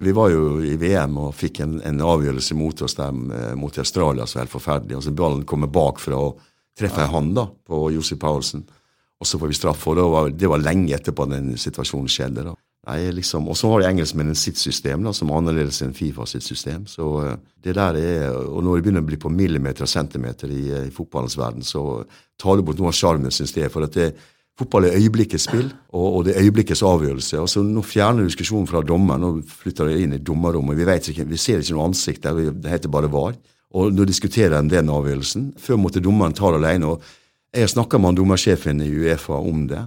[0.00, 3.76] vi var jo i VM og fikk en, en avgjørelse mot oss der eh, mot
[3.82, 4.96] Australia så helt forferdelig.
[4.96, 6.40] Altså Ballen kommer bakfra og
[6.78, 8.64] treffer jeg han da, på Josef Paulsen.
[9.20, 9.78] og så får vi straff.
[9.78, 12.44] for det og det var lenge etterpå den situasjonen skjedde.
[12.44, 12.54] da.
[12.88, 16.42] Nei, liksom, Og så har engelskmennene sitt system, da, som er annerledes enn Fifa sitt
[16.42, 16.86] system.
[16.88, 20.48] Så uh, det der er, Og når det begynner å bli på millimeter og centimeter
[20.48, 22.04] i, uh, i fotballens verden, så
[22.40, 23.70] tar du bort noe av sjarmen, syns jeg.
[23.70, 24.14] For at det,
[24.58, 27.38] fotball er øyeblikkets spill, og, og, det er øyeblikkets avgjørelse.
[27.44, 30.80] Altså, Nå fjerner du diskusjonen fra dommeren, nå flytter det inn i dommerrommet.
[30.80, 33.36] Vi, ikke, vi ser ikke noe ansikt der, det heter bare VAR.
[33.74, 35.52] Og nå diskuterer en den avgjørelsen.
[35.58, 36.94] Før måtte dommeren ta det alene.
[36.94, 37.02] og
[37.54, 39.84] Jeg har snakka med dommersjefen i Uefa om det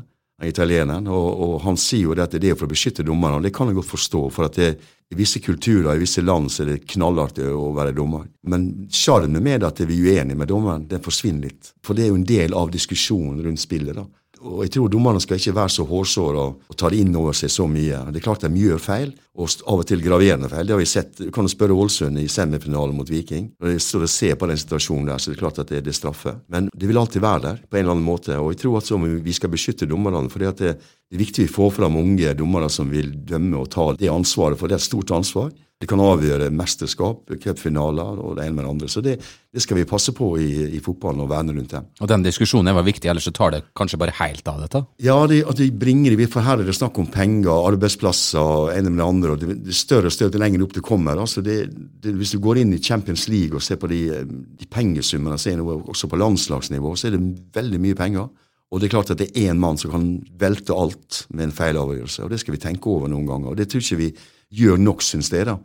[0.47, 3.41] italieneren, og, og, han sier jo at det er for å beskytte dommerne.
[3.43, 4.71] Det kan jeg godt forstå, for at det,
[5.13, 8.25] i visse kulturer, i visse land, så er det knallartig å være dommer.
[8.49, 11.73] Men sjarmen med at vi er uenige med dommeren, den forsvinner litt.
[11.85, 13.95] For det er jo en del av diskusjonen rundt spillet.
[13.95, 14.07] da.
[14.43, 17.35] Og jeg tror dommerne skal ikke være så hårsåre og, og ta det inn over
[17.37, 18.01] seg så mye.
[18.11, 20.67] Det er klart de gjør feil, og av og til graverende feil.
[20.67, 21.13] Det har vi sett.
[21.17, 23.49] Du kan spørre Ålesund i semifinalen mot Viking.
[23.61, 25.83] Når de står og ser på den situasjonen der, så det er klart at det,
[25.87, 26.35] det straffe.
[26.51, 28.37] Men det vil alltid være der, på en eller annen måte.
[28.37, 28.91] Og jeg tror at
[29.25, 30.29] vi skal beskytte dommerne.
[30.29, 33.93] for det, det er viktig vi får fram unge dommere som vil dømme og ta
[33.97, 35.53] det ansvaret, for det er et stort ansvar.
[35.83, 38.87] Det kan avgjøre mesterskap, cupfinaler og det ene med det andre.
[38.87, 39.17] Så det,
[39.51, 41.89] det skal vi passe på i, i, fotballen og verne rundt dem.
[41.99, 44.79] Og den diskusjonen var viktig, ellers så tar det kanskje bare helt av dette?
[45.03, 48.93] Ja, det, at de bringer det, for her er det snakk om penger, arbeidsplasser, ene
[48.93, 49.33] med det andre.
[49.33, 51.19] og Det, det større og større lenger opp du kommer.
[51.19, 51.57] Altså det,
[51.99, 55.51] det, hvis du går inn i Champions League og ser på de, de pengesummene, så
[55.51, 57.25] er det også på landslagsnivå, så er det
[57.59, 58.31] veldig mye penger.
[58.71, 60.07] Og det er klart at det er én mann som kan
[60.39, 63.51] velte alt med en feilavgjørelse, og det skal vi tenke over noen ganger.
[63.51, 64.13] Og det tror ikke vi
[64.53, 65.47] gjør nok, syns jeg.
[65.49, 65.57] da.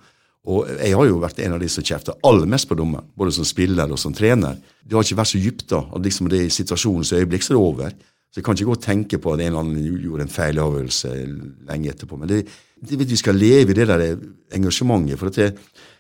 [0.49, 3.35] Og jeg har jo vært en av de som kjefter aller mest på dommeren, både
[3.37, 4.57] som spiller og som trener.
[4.81, 5.83] Det har ikke vært så dypt, da.
[5.93, 7.99] at liksom det er situasjonens øyeblikk så er det over.
[8.29, 10.59] Så jeg kan ikke gå og tenke på at en eller annen gjorde en feil
[10.61, 11.13] avgjørelse
[11.69, 12.17] lenge etterpå.
[12.21, 12.43] Men det,
[12.81, 14.05] det, vi skal leve i det der
[14.57, 15.19] engasjementet.
[15.19, 15.53] for at det,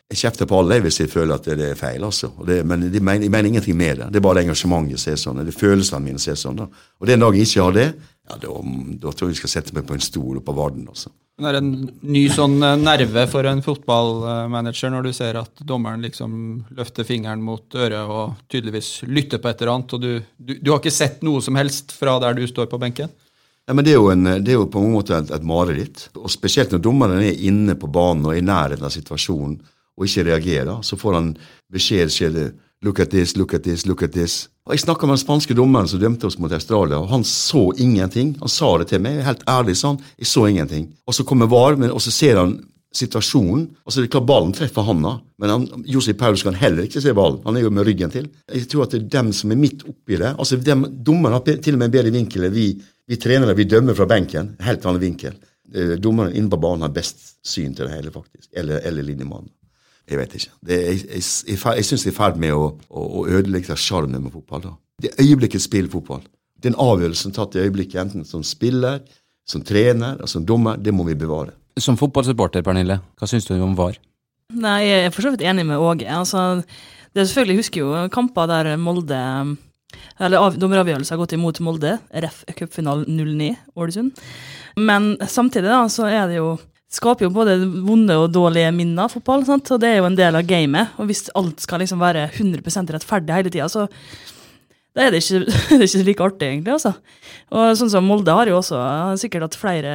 [0.09, 2.31] jeg kjefter på alle hvis jeg føler at det er feil, altså.
[2.48, 4.11] Det, men jeg mener, mener, ingenting med det.
[4.12, 5.40] Det er bare det engasjementet som er sånn.
[5.44, 6.61] Det er følelsene mine som er sånn.
[6.62, 6.68] da.
[7.01, 7.88] Og den dagen jeg ikke har det,
[8.29, 8.53] ja, da,
[9.05, 10.88] da tror jeg jeg skal sette meg på en stol på Varden.
[10.88, 11.12] altså.
[11.38, 11.70] Det er en
[12.03, 16.33] ny sånn eh, nerve for en fotballmanager når du ser at dommeren liksom
[16.74, 20.72] løfter fingeren mot øret og tydeligvis lytter på et eller annet, og du, du, du
[20.72, 23.12] har ikke sett noe som helst fra der du står på benken?
[23.68, 26.07] Ja, men det er, en, det er jo, på en måte et, et mareritt.
[26.16, 29.59] Og Spesielt når dommeren er inne på banen og i nærheten av situasjonen
[29.98, 31.29] og ikke reagerer, så får han
[31.74, 32.48] beskjed skjede,
[32.85, 34.49] Look at this, look at this, look at this.
[34.67, 37.73] Og Jeg snakka med den spanske dommeren som dømte oss mot Australia, og han så
[37.79, 38.37] ingenting.
[38.38, 40.91] Han sa det til meg, helt ærlig sånn, jeg så ingenting.
[41.09, 42.59] Og så kommer VAR, men, og så ser han
[42.95, 45.17] situasjonen, og så er det klart ballen treffer handa.
[45.41, 47.43] Men han, Josef Paulus kan heller ikke se ballen.
[47.45, 48.31] Han er jo med ryggen til.
[48.53, 50.35] Jeg tror at det er dem som er midt oppi det.
[50.38, 52.71] altså dem, Dommeren har til og med en bedre vinkel enn vi,
[53.09, 53.57] vi trenere.
[53.59, 54.55] Vi dømmer fra benken.
[54.64, 55.37] Helt annen vinkel.
[55.75, 58.49] Eh, dommeren inne på banen har best syn til det hele, faktisk.
[58.57, 59.51] Eller, eller linjemannen.
[60.09, 60.51] Jeg vet ikke.
[60.64, 63.77] Det, jeg jeg, jeg, jeg syns det er i ferd med å, å, å ødelegge
[63.77, 64.64] sjarmen med fotball.
[64.64, 64.75] da.
[65.03, 66.25] Det øyeblikket spiller fotball.
[66.64, 69.03] Den avgjørelsen tatt i øyeblikket, enten som spiller,
[69.49, 71.55] som trener og som dommer, det må vi bevare.
[71.79, 74.01] Som fotballsupporter, Pernille, hva syns du om VAR?
[74.57, 76.09] Nei, Jeg er for så vidt enig med Åge.
[76.09, 76.64] Altså,
[77.12, 79.21] det er selvfølgelig jeg husker jo kamper der Molde
[80.18, 81.94] eller av, dommeravgjørelser har gått imot Molde,
[82.25, 82.42] ref.
[82.59, 84.18] cupfinalen 09 Ålesund.
[84.77, 86.57] Men samtidig da, så er det jo
[86.92, 89.44] skaper jo både vonde og dårlige minner av fotball.
[89.48, 89.68] Sant?
[89.74, 90.96] Og det er jo en del av gamet.
[90.98, 93.87] Og hvis alt skal liksom være 100 rettferdig hele tida, så
[94.96, 96.74] da er det, ikke, det er ikke like artig, egentlig.
[96.74, 96.94] altså.
[97.55, 98.81] Og sånn som Molde har jo også
[99.20, 99.92] sikkert hatt flere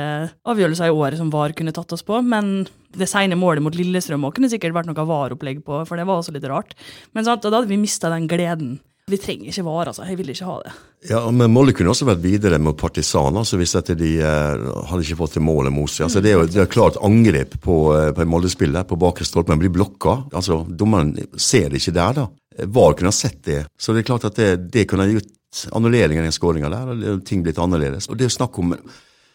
[0.47, 4.23] avgjørelser i året som VAR kunne tatt oss på, men det sene målet mot Lillestrøm
[4.31, 6.77] kunne sikkert vært noe VAR-opplegg på, for det var også litt rart.
[7.17, 8.77] Men sant, da hadde vi mista den gleden
[9.11, 10.05] vi trenger ikke VAR, altså.
[10.07, 10.73] Jeg vil ikke ha det.
[11.09, 15.19] Ja, men Molde kunne også vært videre med partisaner, altså hvis de eh, hadde ikke
[15.19, 16.05] fått til målet mot seg.
[16.07, 19.61] Altså, det er jo det klart angrep på, eh, på Molde-spillet på bakre stolpe, men
[19.65, 20.21] blir blokka.
[20.31, 22.27] Altså, Dommeren ser det ikke der, da.
[22.71, 23.63] VAR kunne ha sett det.
[23.75, 25.31] Så det er klart at det, det kunne ha gjort
[25.75, 28.07] annullering av skåringa der, og ting blitt annerledes.
[28.09, 28.71] Og det er snakk om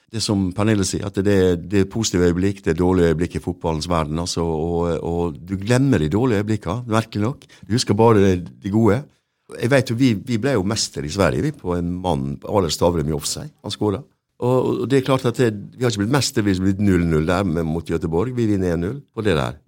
[0.08, 3.44] det som Pernille sier, at det, det er positive øyeblikk, det er dårlige øyeblikk i
[3.44, 4.18] fotballens verden.
[4.18, 7.44] altså, og, og du glemmer de dårlige øyeblikkene, merkelig nok.
[7.60, 9.02] Du husker bare de gode.
[9.56, 12.72] Jeg vet jo, Vi, vi ble jo mester i Sverige vi, på en mann, Aller
[12.72, 13.52] Stavrum i offside.
[13.64, 14.02] Han skåra.
[14.38, 16.82] Og, og, det er klart at det, Vi har ikke blitt mester, vi har blitt
[16.84, 18.34] 0-0 der mot Göteborg.
[18.36, 19.58] Vi vinner 1-0 på det der.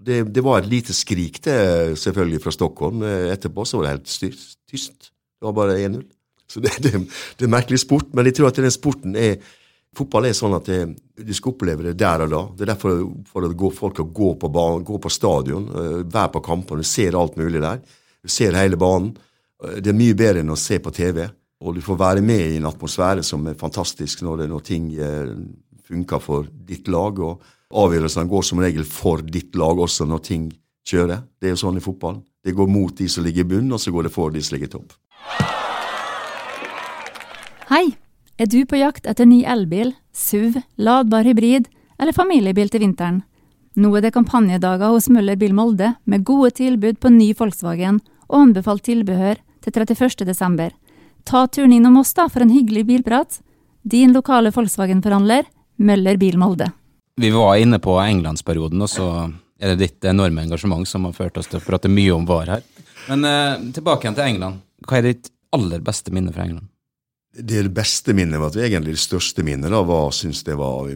[0.00, 3.02] Det, det, var et lite skrik det, selvfølgelig fra Stockholm.
[3.04, 4.36] Etterpå så var det helt
[4.70, 5.10] tyst.
[5.40, 6.04] Det var bare 1-0.
[6.50, 9.40] Så det, det, det, er en merkelig sport, men jeg tror at den sporten er
[9.96, 12.40] Fotball er sånn at du skal oppleve det der og da.
[12.54, 16.30] Det er derfor for at folk kan gå på, banen, gå på stadion, eh, være
[16.36, 17.80] på kampene, du ser alt mulig der.
[18.22, 19.16] Du ser hele banen.
[19.60, 21.26] Det er mye bedre enn å se på TV.
[21.60, 25.34] Og du får være med i en atmosfære som er fantastisk når, når ting eh,
[25.84, 27.20] funker for ditt lag.
[27.20, 27.44] Og
[27.76, 30.48] avgjørelsene går som regel for ditt lag også når ting
[30.88, 31.26] kjører.
[31.36, 32.22] Det er jo sånn i fotball.
[32.40, 34.56] Det går mot de som ligger i bunnen, og så går det for de som
[34.56, 34.94] ligger i topp.
[37.70, 37.90] Hei,
[38.40, 41.66] Er du på jakt etter ny elbil, SUV, ladbar hybrid
[42.00, 43.18] eller familiebil til vinteren?
[43.76, 48.38] Nå er det kampanjedager hos Møller Bil Molde med gode tilbud på ny Volkswagen og
[48.38, 50.24] anbefalt tilbehør til 31.
[50.28, 50.74] desember.
[51.24, 53.40] Ta turen innom oss da for en hyggelig bilprat.
[53.82, 55.48] Din lokale Volkswagen-forhandler,
[55.80, 56.70] Møller Bil Molde.
[57.20, 59.06] Vi var inne på englandsperioden, og så
[59.60, 62.54] er det ditt enorme engasjement som har ført oss til å prate mye om VAR
[62.54, 62.66] her.
[63.08, 64.60] Men eh, tilbake igjen til England.
[64.86, 66.70] Hva er ditt aller beste minne fra England?
[67.30, 70.88] Det beste minnet, var egentlig det største minnet, da, var, synes det var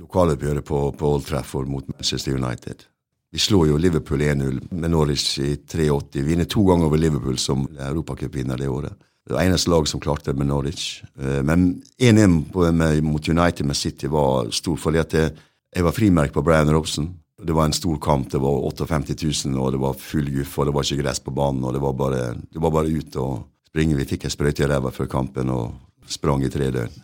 [0.00, 2.86] lokaloppgjøret på, på Old Trafford mot Manchester United.
[3.32, 6.20] Vi slo jo Liverpool 1-0 med Norwich i 83.
[6.20, 8.92] Vinner to ganger over Liverpool som europacupvinner det året.
[9.26, 11.02] Det var eneste lag som klarte det med Norwich.
[11.18, 16.44] Eh, men 1-1 mot United med City var stor, fordi at jeg var frimerke på
[16.44, 17.08] Brian Robson.
[17.42, 18.28] Det var en stor kamp.
[18.30, 21.32] Det var 58 000, og det var full guff, og det var ikke gress på
[21.32, 21.64] banen.
[21.64, 23.96] og Det var bare, det var bare ut og springe.
[23.96, 25.72] Vi fikk ei sprøyte i ræva før kampen og
[26.08, 26.94] sprang i tre døgn.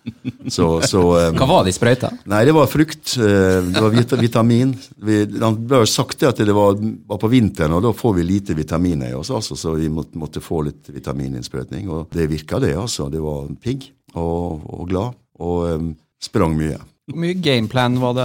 [0.48, 1.02] Så, så,
[1.36, 2.10] Hva var det i sprøyta?
[2.30, 3.14] Nei, det var frukt.
[3.20, 4.74] Eh, det var vitamin.
[5.04, 8.56] Vi, det ble sagt at det var, var, på vinteren, og da får vi lite
[8.58, 11.88] vitaminer i oss, altså, så vi måtte, måtte få litt vitamininnsprøytning.
[11.92, 12.74] Og det virka, det.
[12.78, 13.08] altså.
[13.12, 15.90] Det var pigg og, og glad, og um,
[16.22, 16.78] sprang mye.
[17.08, 18.24] Hvor mye gameplan var det,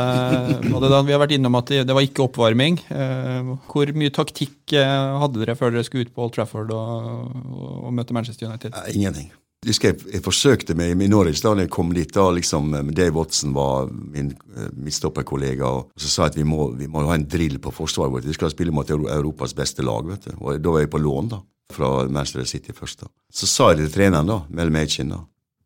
[0.74, 1.04] var det, da?
[1.08, 2.82] Vi har vært innom at det, det var ikke oppvarming.
[2.92, 7.32] Eh, hvor mye taktikk eh, hadde dere før dere skulle ut på Old Trafford og,
[7.48, 8.76] og, og møte Manchester United?
[8.92, 9.32] Ingenting.
[9.64, 12.12] Jeg, jeg, forsøkte meg i Norwich da jeg kom dit.
[12.14, 14.34] da liksom, eh, Dave Watson var min
[14.74, 15.66] midtstopperkollega.
[15.66, 18.28] og Så sa jeg at vi må, vi må, ha en drill på forsvaret vårt.
[18.28, 20.06] Vi skal spille mot Europas beste lag.
[20.08, 20.32] vet du.
[20.40, 23.02] Og Da var jeg på lån da, fra Manchester City først.
[23.02, 23.08] da.
[23.32, 25.24] Så sa jeg til treneren, da, Mel Machin, da,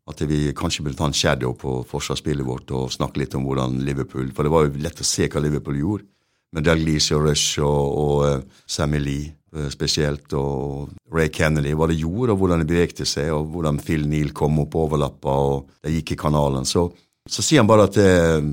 [0.08, 3.82] at vi kanskje burde ta en shadow på forsvarsspillet vårt og snakke litt om hvordan
[3.84, 6.08] Liverpool For det var jo lett å se hva Liverpool gjorde.
[6.56, 9.37] Med Dalglish og Rush og, og uh, Sammy Lee uh,
[9.72, 11.74] spesielt, og Ray Kennedy.
[11.78, 15.36] Hva det gjorde, og hvordan det bevegte seg, og hvordan Phil Neal kom opp overlappa,
[15.52, 16.68] og det gikk i kanalen.
[16.68, 16.88] Så,
[17.28, 18.50] så sier han bare at uh,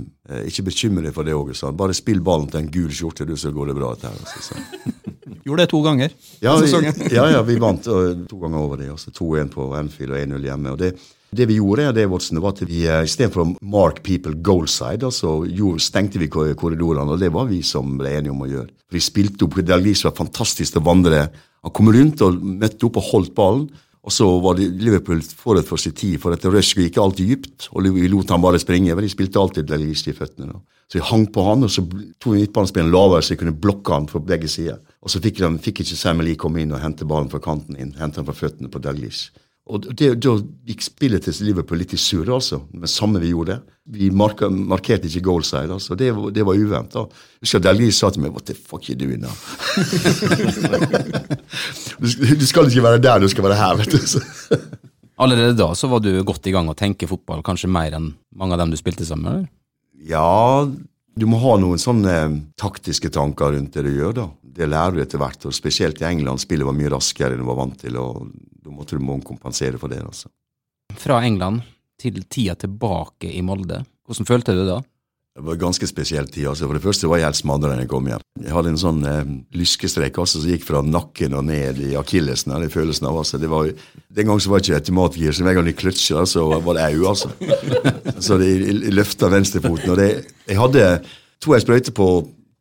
[0.46, 1.50] ikke bekymre deg for det òg.
[1.76, 3.92] Bare spill ballen til en gul skjorte, du, så går det bra.
[4.12, 4.60] Altså,
[5.44, 6.70] Gjorde det to ganger ja, vi,
[7.12, 8.88] ja, ja, vi vant to ganger over det.
[8.94, 10.72] 2-1 på Anfield og 1-0 hjemme.
[10.72, 10.94] og det
[11.36, 15.06] det vi gjorde, det, Watson, var at vi eh, istedenfor å mark people goal side,
[15.06, 15.42] altså
[15.82, 18.70] stengte vi korridorene, og det var vi som ble enige om å gjøre.
[18.86, 21.26] For Vi spilte opp, det var fantastisk å vandre.
[21.64, 23.66] Han kom rundt og møtte opp og holdt ballen.
[24.04, 27.70] Og så var det Liverpool forut for sin tid, for at Rush gikk alltid dypt,
[27.72, 28.92] og vi lot han bare springe.
[28.92, 30.50] Men de spilte alltid Dalglis i føttene.
[30.52, 30.60] Da.
[30.92, 31.86] Så vi hang på han, og så
[32.20, 34.82] tok midtbanespilleren lavere, så vi kunne blokke han fra begge sider.
[35.00, 37.80] Og så fikk, de, fikk ikke Samuel Lee komme inn og hente ballen fra kanten
[37.80, 39.32] inn, hente han fra føttene på Dalglish.
[39.64, 40.34] Og det, Da
[40.68, 42.58] gikk spillet til Liverpool litt i surr, altså.
[42.72, 43.62] Men samme vi gjorde.
[43.88, 45.72] Vi marka, markerte ikke goalside.
[45.72, 45.96] altså.
[45.96, 47.06] Det, det var uventa.
[47.40, 49.32] Husker Delgi sa til meg 'What the fuck you doing now?'
[52.00, 53.98] du, du, skal ikke være der, du skal være her, vet du.
[55.24, 58.52] Allerede da så var du godt i gang å tenke fotball, kanskje mer enn mange
[58.56, 59.46] av dem du spilte sammen med?
[60.04, 60.66] Ja,
[61.14, 62.14] du må ha noen sånne
[62.58, 64.14] taktiske tanker rundt det du gjør.
[64.16, 64.28] da.
[64.42, 65.46] Det lærer du etter hvert.
[65.46, 66.42] og Spesielt i England.
[66.42, 67.96] Spillet var mye raskere enn du var vant til.
[68.00, 68.30] og
[68.64, 70.02] Da måtte du må kompensere for det.
[70.02, 70.30] altså.
[70.98, 71.62] Fra England
[72.00, 73.84] til tida tilbake i Molde.
[74.06, 74.80] Hvordan følte du det da?
[75.34, 76.46] Det var en ganske spesiell tid.
[76.46, 76.68] altså.
[76.68, 78.22] For det første var jeg helt smadra da jeg kom hjem.
[78.38, 82.52] Jeg hadde en sånn eh, lyskestrek altså, som gikk fra nakken og ned i akillesen.
[82.54, 83.40] Den følelsen av, altså.
[83.42, 83.72] Det var,
[84.14, 86.84] Den gang så var det ikke automatgir, så hver gang de kløtsja, så var det
[86.86, 87.32] au, altså.
[88.28, 89.90] så de, de løfta venstrefoten.
[89.90, 90.06] Og det,
[90.46, 90.84] jeg hadde
[91.42, 92.06] to ei sprøyte på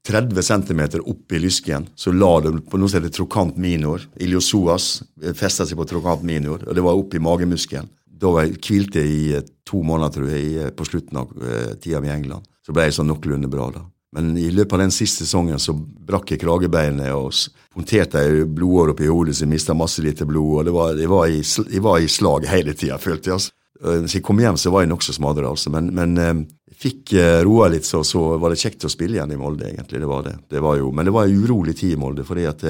[0.10, 4.02] 30 cm opp i lysken, så la det på noe som heter trokant minor.
[4.18, 4.96] Iliosoas
[5.38, 7.94] festa seg på trokant minor, og det var opp i magemuskelen.
[8.10, 11.38] Da jeg hvilte jeg i eh, to måneder, tror jeg, eh, på slutten av
[11.78, 12.50] tida mi i England.
[12.64, 13.84] Så ble jeg sånn noenlunde bra, da.
[14.14, 17.34] Men i løpet av den siste sesongen så brakk jeg kragebeinet og
[17.74, 20.60] punkterte ei blodåre oppi hodet så jeg mista masse lite blod.
[20.60, 23.40] og det var, jeg, var i, jeg var i slag hele tida, følte jeg.
[23.40, 23.56] altså.
[23.84, 25.74] Så jeg kom hjem, så var jeg nokså smadra, altså.
[25.74, 29.40] Men, men jeg fikk roa litt, så, så var det kjekt å spille igjen i
[29.42, 30.00] Molde, egentlig.
[30.06, 30.36] Det var det.
[30.54, 32.64] det var jo, men det var en urolig tid i Molde, fordi at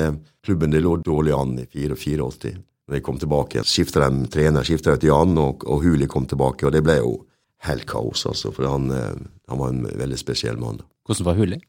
[0.48, 2.56] klubben det lå dårlig an i 84.
[2.88, 6.68] Når jeg kom tilbake, skifta de trener, skifta til Jan, og, og Huli kom tilbake.
[6.68, 7.14] Og det ble jo
[7.68, 8.52] helt kaos, altså.
[8.56, 9.14] For han, eh,
[9.54, 10.82] han var en veldig spesiell mann.
[11.08, 11.60] Hvordan var Huli?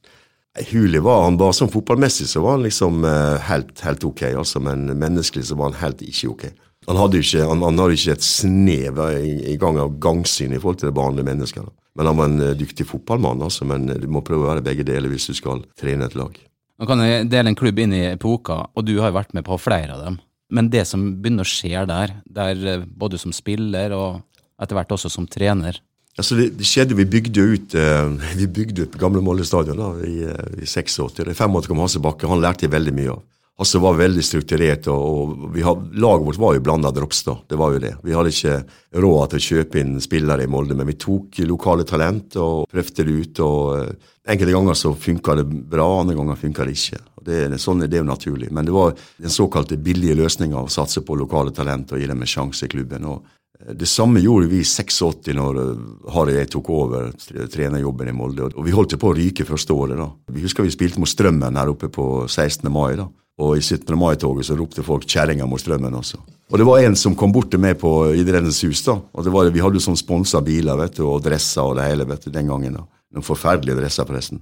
[0.70, 4.62] Huli var han bare sånn fotballmessig så var han liksom uh, helt, helt, ok, altså.
[4.62, 6.44] Men menneskelig så var han helt ikke ok.
[6.86, 10.60] Han hadde ikke, han, han hadde ikke et snev i, i, gang av gangsyn i
[10.60, 11.72] forhold til det vanlige mennesket.
[11.98, 13.66] Men han var en uh, dyktig fotballmann, altså.
[13.66, 16.38] Men du må prøve å være begge deler hvis du skal trene et lag.
[16.78, 19.46] Nå kan jeg dele en klubb inn i epoka, og du har jo vært med
[19.46, 20.20] på flere av dem.
[20.54, 24.22] Men det som begynner å skje der, der eh, både som spiller og
[24.60, 25.80] etter hvert også som trener
[26.14, 29.92] Altså det, det, skjedde, Vi bygde ut uh, vi bygde ut gamle Molde stadion da,
[30.06, 30.98] i, uh, i 86.
[31.16, 32.30] Det er 85 kom Hasse Bakke.
[32.30, 33.22] Han lærte jeg veldig mye av.
[33.54, 37.20] Hasse var veldig strukturert, og, og had, laget vårt var jo blanda drops.
[37.22, 37.92] da, det var jo det.
[38.02, 38.56] Vi hadde ikke
[39.04, 43.06] råd til å kjøpe inn spillere i Molde, men vi tok lokale talent og prøvde
[43.06, 43.42] det ut.
[43.46, 46.98] og eh, Enkelte ganger så funka det bra, andre ganger funka det ikke.
[47.24, 48.50] Det, sånn er det jo naturlig.
[48.50, 52.26] Men det var den såkalte billige løsninga å satse på lokale talent og gi dem
[52.26, 53.06] en sjanse i klubben.
[53.06, 53.38] og eh,
[53.72, 57.10] det samme gjorde vi i 86 når eh, Harry og jeg tok over
[57.52, 58.50] trenerjobben i Molde.
[58.52, 59.96] Og vi holdt på å ryke første året.
[59.96, 60.10] da.
[60.34, 62.68] Vi husker vi spilte mot Strømmen her oppe på 16.
[62.72, 62.96] mai.
[63.00, 63.08] da.
[63.42, 63.96] Og i 17.
[63.98, 66.20] mai-toget så ropte folk 'kjerringa mot strømmen' også.
[66.52, 68.82] Og det var en som kom bort til meg på Idrettens hus.
[68.84, 71.76] da, og det var, Vi hadde jo sånn sponsa biler vet du, og dresser og
[71.76, 72.74] det hele vet du, den gangen.
[72.74, 72.84] da.
[73.12, 74.40] Noen forferdelige dresser, forresten.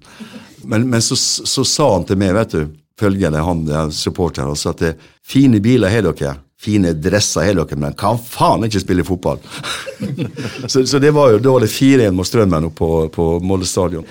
[0.65, 5.61] Men, men så, så, sa han til meg, vet du, følgende, han supporteren, at 'fine
[5.61, 6.37] biler har dere'.
[6.63, 9.41] Fine dresser hele dere, men kan faen ikke spille fotball!
[10.71, 14.07] så, så, det var jo, det 4-1 mot Strømmen på, på Molde stadion.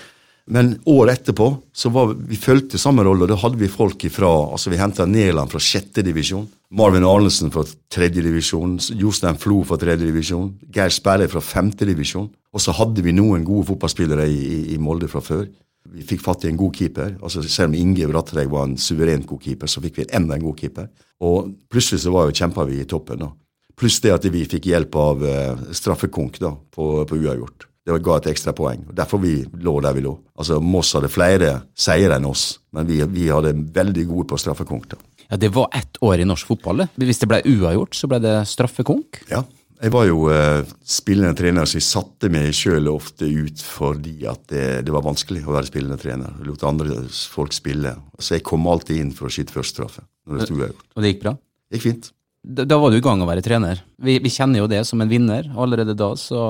[0.52, 4.04] Men året etterpå så var vi vi fulgte samme rolle, og da hadde vi folk
[4.08, 9.62] ifra altså Vi henta Nederland fra sjette divisjon, Marvin Arnesen fra tredje divisjon, Jostein Flo
[9.68, 12.30] fra tredje divisjon, Geir Sperre fra femte divisjon.
[12.52, 15.46] Og så hadde vi noen gode fotballspillere i, i, i Molde fra før.
[15.92, 17.18] Vi fikk fatt i en god keeper.
[17.22, 20.46] altså Selv om Inge Brattereid var en suverent god keeper, så fikk vi enda en
[20.46, 20.88] god keeper.
[21.22, 23.20] Og plutselig så var jo kjempa vi i toppen.
[23.26, 23.32] da.
[23.78, 27.68] Pluss det at vi fikk hjelp av uh, straffekonk da, på, på uavgjort.
[27.82, 28.84] Det ga et ekstra poeng.
[28.88, 30.14] og Derfor vi lå der vi lå.
[30.38, 34.94] Altså, Moss hadde flere seire enn oss, men vi, vi hadde veldig gode på straffekonk.
[35.28, 36.86] Ja, Det var ett år i norsk fotball.
[36.96, 39.24] Hvis det ble uavgjort, så ble det straffekonk?
[39.32, 39.42] Ja.
[39.82, 44.44] Jeg var jo uh, spillende trener, så jeg satte meg sjøl ofte ut fordi at
[44.52, 46.36] det, det, var vanskelig å være spillende trener.
[46.38, 47.96] Jeg lot andre folk spille.
[48.22, 50.06] Så jeg kom alltid inn for å skyte først straffe.
[50.28, 50.86] når det sto uavgjort.
[50.94, 51.34] Og det gikk bra?
[51.66, 52.12] Det gikk fint.
[52.42, 53.82] Da, da, var du i gang å være trener.
[54.02, 55.50] Vi, vi, kjenner jo det som en vinner.
[55.58, 56.44] Allerede da så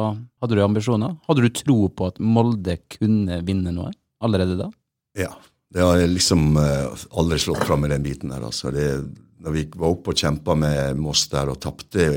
[0.44, 1.15] hadde du ambisjoner.
[1.28, 3.91] Hadde du tro på at Molde kunne vinne noe
[4.24, 4.70] allerede da?
[5.20, 5.32] Ja.
[5.72, 8.74] Det har jeg liksom eh, aldri slått fram i den biten her, altså.
[8.76, 8.89] Det,
[9.41, 12.08] når vi var oppe og kjempa med Moss der og tapte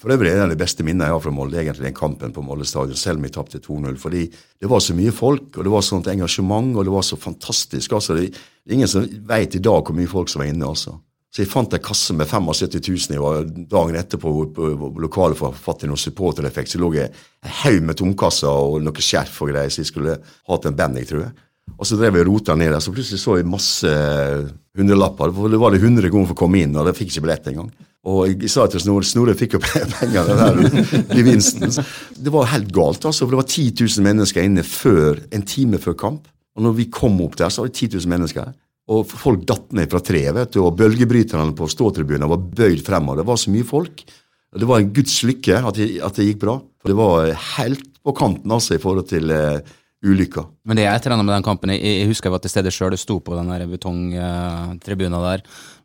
[0.00, 2.44] For øvrig er det de beste minnene jeg har fra Molde, egentlig den kampen på
[2.44, 3.96] Molde stadion, selv om vi tapte 2-0.
[4.00, 7.16] Fordi det var så mye folk, og det var sånt engasjement, og det var så
[7.20, 7.96] fantastisk.
[7.96, 8.18] altså.
[8.18, 8.28] Det,
[8.68, 10.68] er ingen som veit i dag hvor mye folk som var inne.
[10.68, 10.98] altså.
[11.34, 14.68] Så jeg fant en kasse med 75 000 var dagen etterpå på
[15.02, 16.70] lokalet for å få fatt i noen supportereffekt.
[16.70, 20.20] Så lå jeg en haug med tomkasser og noe skjerf og greier, så jeg skulle
[20.22, 21.34] hatt en band, jeg tror jeg.
[21.74, 23.90] Og så drev jeg rota ned der, så plutselig så jeg masse
[24.78, 25.32] hundrelapper.
[25.34, 27.48] For det var det 100 kroner for å komme inn, og jeg fikk ikke billett
[27.50, 27.70] engang.
[28.04, 31.72] Og jeg sa til Snorre Snorre fikk jo penger, den her gevinsten.
[32.20, 33.24] Det var helt galt, altså.
[33.24, 36.28] For det var 10 000 mennesker inne før, en time før kamp.
[36.54, 38.52] Og når vi kom opp der, så var det 10 000 mennesker.
[38.94, 43.22] Og folk datt ned fra treet, og bølgebryterne på ståtribunen var bøyd fremover.
[43.22, 44.04] Det var så mye folk.
[44.54, 46.58] Det var en guds lykke at det, at det, gikk bra.
[46.78, 49.74] For det var helt på kanten altså i forhold til uh,
[50.04, 50.44] ulykka.
[50.68, 51.72] Men det jeg et med den kampen.
[51.74, 52.92] Jeg, jeg husker jeg var til stede sjøl.
[52.94, 55.44] Det sto på den betongtribunen uh, der.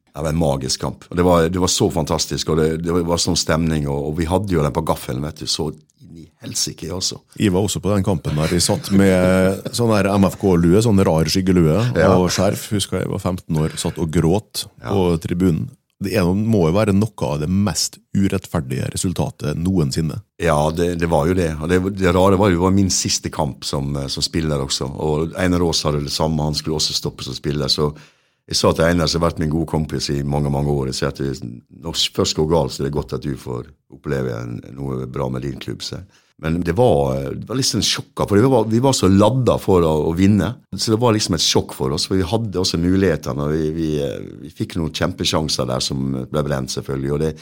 [0.10, 1.05] Det var en magisk kamp.
[1.15, 3.88] Det var, det var så fantastisk, og det, det var sånn stemning.
[3.88, 5.47] Og, og, vi hadde jo den på gaffelen, vet du.
[5.47, 5.69] Så
[6.01, 7.21] inn i helsike, altså.
[7.39, 8.55] Jeg var også på den kampen der.
[8.58, 12.12] Jeg satt med sånn der MFK-lue, sånn rar skyggelue ja.
[12.17, 12.67] og skjerf.
[12.75, 14.89] Husker jeg var 15 år, satt og gråt ja.
[14.89, 15.69] på tribunen.
[15.99, 20.21] Det er, må jo være noe av det mest urettferdige resultatet noensinne.
[20.39, 21.49] Ja, det, det var jo det.
[21.59, 24.88] Og det, det rare var jo det var min siste kamp som, som spiller også.
[24.95, 27.67] Og Einar Aas hadde det samme, han skulle også stoppe som spiller.
[27.67, 27.91] så
[28.49, 30.97] jeg sa til Einar, som har vært min gode kompis i mange mange år, jeg
[30.97, 34.39] sier at når det først går galt, så er det godt at du får oppleve
[34.73, 35.85] noe bra med din klubb.
[35.85, 35.99] Så.
[36.41, 39.84] Men det var, det var liksom sjokka, for vi var, vi var så ladda for
[39.84, 40.54] å, å, vinne.
[40.71, 43.47] Så det var liksom et sjokk for oss, for vi hadde også mulighetene.
[43.47, 43.89] og vi, vi,
[44.45, 47.12] vi, fikk noen kjempesjanser der som ble brent, selvfølgelig.
[47.15, 47.34] og Det,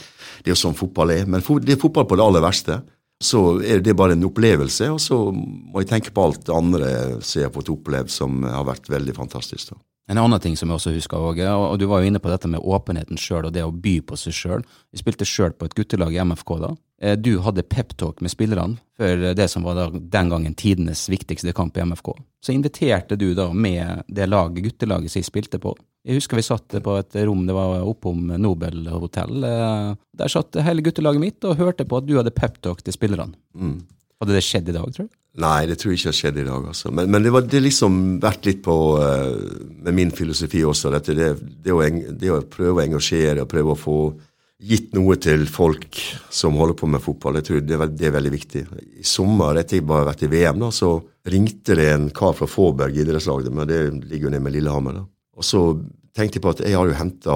[0.42, 1.28] det er jo sånn fotball er.
[1.30, 2.80] Men det er fotball på det aller verste.
[3.22, 6.90] Så er det bare en opplevelse, og så må jeg tenke på alt det andre
[7.22, 9.74] som jeg har fått opplevd som har vært veldig fantastisk.
[9.74, 9.82] da.
[10.08, 12.48] En annen ting som jeg også husker, Åge, og du var jo inne på dette
[12.48, 14.68] med åpenheten sjøl og det å by på seg sjøl.
[14.94, 16.70] Vi spilte sjøl på et guttelag i MFK da.
[17.02, 21.78] Eh, du hadde peptalk med spillerne før det som var den gangen tidenes viktigste kamp
[21.78, 22.16] i MFK.
[22.42, 25.76] Så inviterte du da med det laget, guttelaget som jeg spilte på.
[26.08, 29.44] Jeg husker vi satt på et rom, det var oppom Nobel hotell.
[29.44, 33.38] Eh, der satt hele guttelaget mitt og hørte på at du hadde peptalk til spillerne.
[33.54, 33.80] Mm.
[34.18, 35.14] Hadde det skjedd i dag, tror du?
[35.38, 36.64] Nei, det tror jeg ikke har skjedd i dag.
[36.72, 36.90] altså.
[36.90, 39.36] Men, men det har liksom vært litt på uh,
[39.86, 40.90] med min filosofi også.
[40.96, 41.28] Dette, det,
[41.62, 44.00] det, å, det, å, prøve å engasjere og prøve å få
[44.58, 46.00] gitt noe til folk
[46.34, 47.38] som holder på med fotball.
[47.40, 48.64] Jeg tror det, det er veldig viktig.
[49.02, 50.96] I sommer, etter jeg bare har vært i VM, da, så
[51.30, 55.02] ringte det en kar fra Fåberg idrettslag, men det ligger jo nede med Lillehammer.
[55.02, 55.06] da.
[55.38, 55.62] Og så
[56.18, 57.36] tenkte jeg på at jeg har jo henta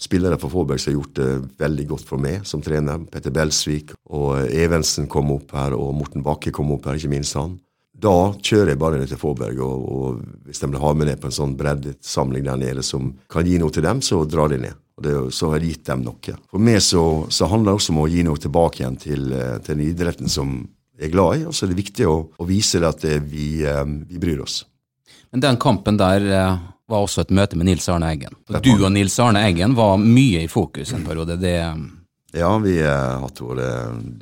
[0.00, 1.30] spillere fra Fåberg som har gjort det
[1.62, 3.00] veldig godt for meg som trener.
[3.08, 7.38] Petter Belsvik og Evensen kom opp her, og Morten Bakke kom opp her, ikke minst
[7.40, 7.56] han.
[8.00, 11.20] Da kjører jeg bare ned til Fåberg, og, og hvis de vil ha meg ned
[11.20, 14.60] på en sånn breddesamling der nede som kan gi noe til dem, så drar de
[14.62, 14.76] ned.
[15.00, 16.34] Og det, så har jeg gitt dem noe.
[16.52, 19.54] For meg så, så handler det også om å gi noe tilbake igjen til, eh,
[19.64, 20.58] til den idretten som
[21.00, 21.46] jeg er glad i.
[21.48, 24.60] Og så er det viktig å, å vise at det, vi, eh, vi bryr oss.
[25.32, 26.58] Men den kampen der eh,
[26.90, 28.36] var også et møte med Nils Arne Eggen.
[28.60, 31.38] Du og Nils Arne Eggen var mye i fokus en periode.
[31.40, 31.56] Det,
[32.36, 33.70] Ja, vi har hatt våre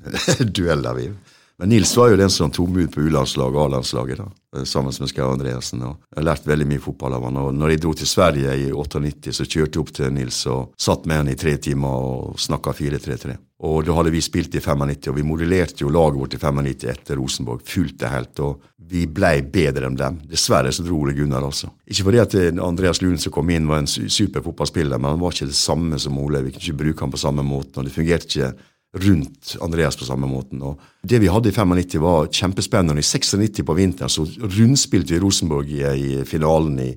[0.57, 1.11] dueller, vi.
[1.59, 4.21] Men Nils var jo den som tok meg ut på U-landslaget og A-landslaget,
[4.63, 5.81] sammen med Skau Andreassen.
[5.83, 7.41] Jeg har lært veldig mye fotball av han.
[7.43, 10.71] og når jeg dro til Sverige i 98, så kjørte jeg opp til Nils og
[10.79, 13.35] satt med han i tre timer og snakka 4-3-3.
[13.67, 16.93] Og da hadde vi spilt i 95, og vi modellerte jo laget vårt i 95
[16.95, 17.67] etter Rosenborg.
[17.67, 18.39] Fulgte helt.
[18.39, 20.21] Og vi blei bedre enn dem.
[20.31, 21.73] Dessverre så dro Ole Gunnar, også.
[21.91, 25.21] Ikke fordi at eh, Andreas Lund som kom inn var en super fotballspiller, men han
[25.21, 26.45] var ikke det samme som Ole.
[26.47, 28.53] Vi kunne ikke bruke han på samme måte, og det fungerte ikke
[28.97, 30.63] rundt Andreas på samme måten.
[30.63, 33.01] Og det vi hadde i 95 var kjempespennende.
[33.01, 36.93] I 96 på vinteren så rundspilte vi Rosenborg i, i finalen i,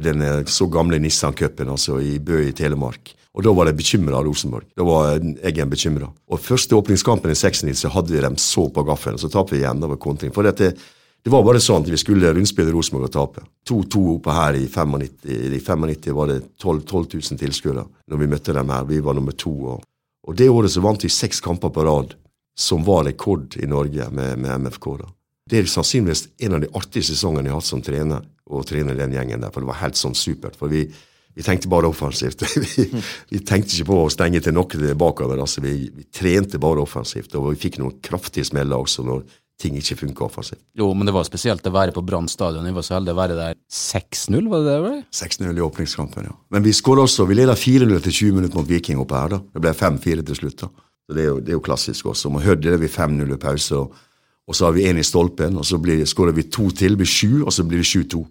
[0.00, 3.14] den eh, så gamle Nissan-cupen, altså i Bø i Telemark.
[3.34, 4.66] Og da var de bekymra Rosenborg.
[4.78, 6.08] Da var Eggen bekymra.
[6.30, 9.62] Og første åpningskampen i 96 så hadde vi dem så på gaffelen, så tapte vi
[9.62, 9.80] igjen.
[9.82, 10.34] Det var kontring.
[10.34, 10.70] For dette,
[11.24, 13.46] det var bare sånn at vi skulle rundspille Rosenborg og tape.
[13.70, 15.24] 2-2 oppe her i 95.
[15.26, 18.86] I 95 var det 12, 12 000 tilskuere når vi møtte dem her.
[18.86, 19.54] Vi var nummer to.
[19.74, 19.82] Og,
[20.24, 22.14] og det året så vant vi seks kamper på rad,
[22.56, 24.86] som var rekord i Norge med, med MFK.
[25.00, 25.08] da.
[25.50, 28.96] Det er sannsynligvis en av de artigste sesongene jeg har hatt som trener, å trene
[28.96, 30.56] den gjengen der, for det var helt sånn supert.
[30.56, 30.86] For vi,
[31.34, 32.44] vi tenkte bare offensivt.
[32.64, 32.86] vi,
[33.32, 35.40] vi tenkte ikke på å stenge til noe bakover.
[35.44, 39.26] altså Vi, vi trente bare offensivt, og vi fikk noen kraftige smeller også når
[39.60, 40.60] ting ikke funker offensivt.
[40.78, 42.64] jo, men det var spesielt å være på Brann stadion.
[42.66, 44.94] Vi var så heldige å være der 6-0, var det det?
[45.14, 46.34] 6-0 i åpningskampen, ja.
[46.50, 47.26] Men vi skåret også.
[47.30, 49.40] Vi leda 4-0 til 20 minutter mot Viking oppe her, da.
[49.54, 50.70] Det ble 5-4 til slutt, da.
[51.04, 52.32] Så det er jo, det er jo klassisk også.
[52.32, 53.94] Med Hødd er vi 5-0 i pause, og,
[54.48, 57.44] og så har vi én i stolpen, og så skårer vi to til, blir 7,
[57.44, 58.24] og så blir det 7-2.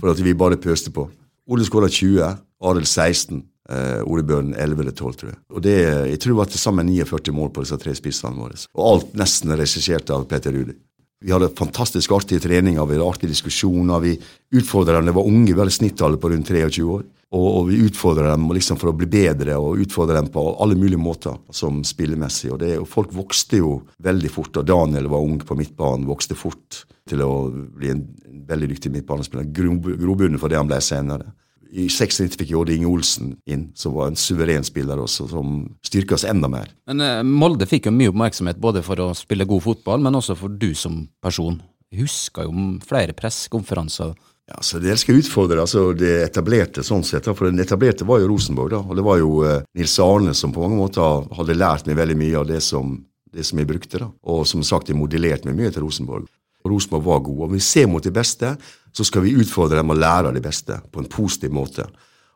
[0.00, 1.06] For at vi bare pøste på.
[1.46, 5.38] Ole skåra 20, Arild 16, eh, Ole Bjørn 11 eller 12, tror jeg.
[5.54, 5.76] Og det,
[6.12, 8.58] jeg tror det var til sammen 49 mål på disse tre spissene våre.
[8.76, 10.76] Og alt nesten regissert av Peter Rudi.
[11.24, 14.02] Vi hadde fantastisk artige treninger, vi hadde artige diskusjoner.
[14.04, 14.18] Vi
[14.60, 17.06] utfordra dem, de var unge, vi hadde snittallet på rundt 23 år.
[17.34, 20.76] Og, og vi utfordra dem liksom for å bli bedre, og utfordra dem på alle
[20.78, 22.52] mulige måter som spillemessig.
[22.54, 23.72] Og, det, og folk vokste jo
[24.06, 28.04] veldig fort, og Daniel var ung på midtbanen, vokste fort til å bli en
[28.46, 29.48] veldig dyktig midtbanespiller.
[29.56, 31.32] Gro- Grobunnen for det han ble senere.
[31.70, 35.56] I 96 fikk Odd Inge Olsen inn, som var en suveren spiller også, som
[35.86, 36.70] styrka oss enda mer.
[36.90, 40.36] Men eh, Molde fikk jo mye oppmerksomhet både for å spille god fotball, men også
[40.38, 41.58] for du som person.
[41.92, 44.14] Jeg husker jo flere pressekonferanser.
[44.46, 47.26] Ja, så Dere skal utfordre altså det etablerte, sånn sett.
[47.26, 48.70] For den etablerte var jo Rosenborg.
[48.76, 51.98] da, og Det var jo eh, Nils Arne som på mange måter hadde lært meg
[51.98, 52.94] veldig mye av det som,
[53.34, 53.98] det som jeg brukte.
[53.98, 56.30] da, Og som sagt, jeg modellerte meg mye til Rosenborg.
[56.66, 57.46] Og Rosenborg var god.
[57.46, 58.52] Og vi ser mot de beste,
[58.92, 61.86] så skal vi utfordre dem og lære av de beste på en positiv måte.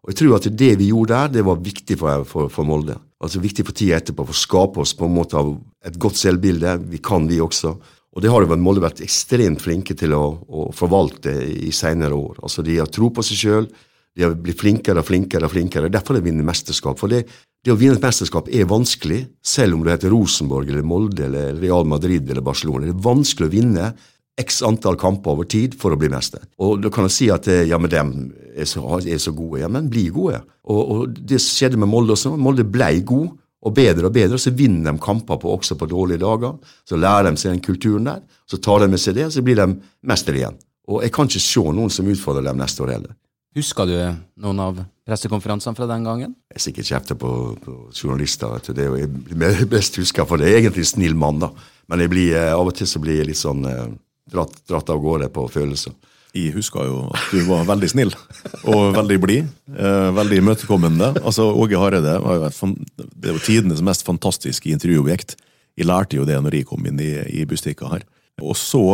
[0.00, 2.96] Og jeg tror at det vi gjorde der, det var viktig for, for, for Molde.
[3.20, 5.52] Altså Viktig for tida etterpå, for å skape oss på en måte av
[5.84, 6.78] et godt selvbilde.
[6.88, 7.74] Vi kan, vi også.
[8.10, 12.40] Og det har jo Molde vært ekstremt flinke til å, å forvalte i senere år.
[12.42, 13.68] Altså De har tro på seg sjøl,
[14.16, 15.90] de har blitt flinkere og flinkere og flinkere.
[15.92, 16.98] Derfor de vunnet mesterskap.
[16.98, 17.22] For det,
[17.62, 21.60] det å vinne et mesterskap er vanskelig, selv om du heter Rosenborg eller Molde eller
[21.60, 22.88] Real Madrid eller Barcelona.
[22.88, 23.92] Det er vanskelig å vinne
[24.40, 26.42] x antall kamper over tid for å bli mester.
[26.62, 28.14] Og da kan jeg si at eh, ja, men dem
[28.54, 29.60] er så, er så gode.
[29.62, 30.42] Ja, men bli gode.
[30.70, 32.34] Og, og det skjedde med Molde også.
[32.40, 33.30] Molde ble god
[33.60, 36.56] og bedre og bedre, så vinner de kamper på, også på dårlige dager.
[36.88, 39.60] Så lærer de seg den kulturen der, så tar de med seg det, så blir
[39.60, 39.74] de
[40.08, 40.56] mester igjen.
[40.90, 43.18] Og jeg kan ikke se noen som utfordrer dem neste år heller.
[43.58, 43.96] Husker du
[44.40, 46.34] noen av pressekonferansene fra den gangen?
[46.52, 47.30] Jeg er sikkert kjefter på,
[47.60, 48.60] på journalister.
[48.62, 48.72] du.
[48.72, 51.50] Det er jo jeg blir best huska, for det er egentlig en snill mann, da.
[51.90, 53.88] Men blir, eh, av og til så blir jeg litt sånn eh,
[54.30, 55.94] dratt, dratt av gårde på følelser.
[56.30, 58.12] Jeg husker jo at du var veldig snill
[58.70, 59.48] og veldig blid.
[59.74, 61.08] Eh, veldig imøtekommende.
[61.24, 62.60] Altså, Åge Hareide var jo et,
[63.16, 65.34] det var tidenes mest fantastiske intervjuobjekt.
[65.78, 68.06] Jeg lærte jo det når jeg kom inn i, i Bustika her.
[68.40, 68.84] Og så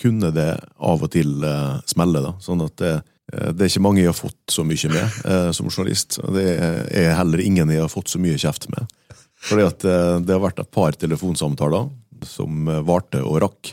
[0.00, 2.32] kunne det av og til eh, smelle, da.
[2.40, 2.94] Sånn at det,
[3.32, 6.20] eh, det er ikke mange jeg har fått så mye med eh, som journalist.
[6.24, 8.88] Og det er heller ingen jeg har fått så mye kjeft med.
[9.46, 11.90] Fordi at eh, det har vært et par telefonsamtaler
[12.24, 13.72] som eh, varte og rakk.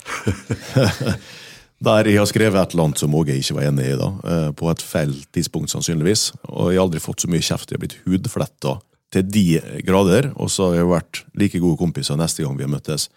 [1.84, 4.50] Der jeg har skrevet et eller annet som Åge ikke var enig i, da, eh,
[4.56, 6.30] på et feil tidspunkt sannsynligvis.
[6.48, 7.72] Og jeg har aldri fått så mye kjeft.
[7.72, 8.78] Jeg har blitt hudfletta
[9.14, 12.72] til de grader, og så har jeg vært like gode kompiser neste gang vi har
[12.72, 13.10] møttes.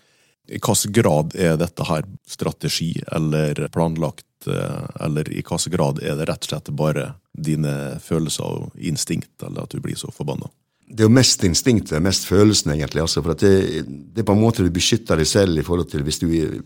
[0.46, 6.18] I hvilken grad er dette her strategi eller planlagt, eh, eller i hvilken grad er
[6.18, 10.50] det rett og slett bare dine følelser og instinkt, eller at du blir så forbanna?
[10.86, 13.02] Det er jo mest instinktet, mest følelsen, egentlig.
[13.02, 16.04] Altså, for det, det er på en måte du beskytter deg selv i forhold til
[16.06, 16.60] hvis du er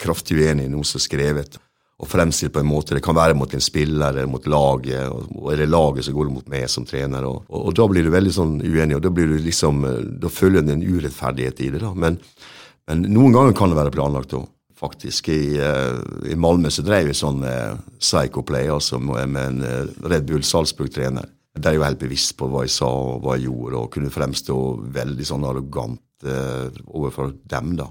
[0.00, 1.60] kraftig uenig i noe som er skrevet.
[1.94, 2.96] og fremstilt på en måte.
[2.96, 6.32] Det kan være mot en spiller eller mot laget, og er det laget som går
[6.32, 7.22] mot meg som trener.
[7.24, 9.84] Og, og, og da blir du veldig sånn uenig, og da blir du liksom,
[10.20, 11.84] da føler du en urettferdighet i det.
[11.84, 11.92] da.
[11.94, 12.18] Men,
[12.90, 14.50] men noen ganger kan det være planlagt òg.
[14.74, 15.30] Faktisk.
[15.30, 20.42] I, uh, Malmö så drev vi sånn uh, psychoplay altså, med en uh, Red Bull
[20.44, 21.30] Salzburg-trener.
[21.54, 24.10] Der jeg jo helt bevisst på hva jeg sa og hva jeg gjorde, og kunne
[24.10, 24.56] fremstå
[24.94, 27.76] veldig sånn arrogant overfor dem.
[27.78, 27.90] da.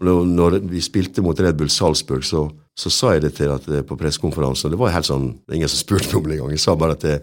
[0.00, 2.46] Og når vi spilte mot Red Bull Salzburg, så,
[2.78, 4.72] så sa jeg det til at på pressekonferansen.
[4.72, 6.54] Det var helt sånn, ingen som spurte om det engang.
[6.54, 7.16] Jeg sa bare at det,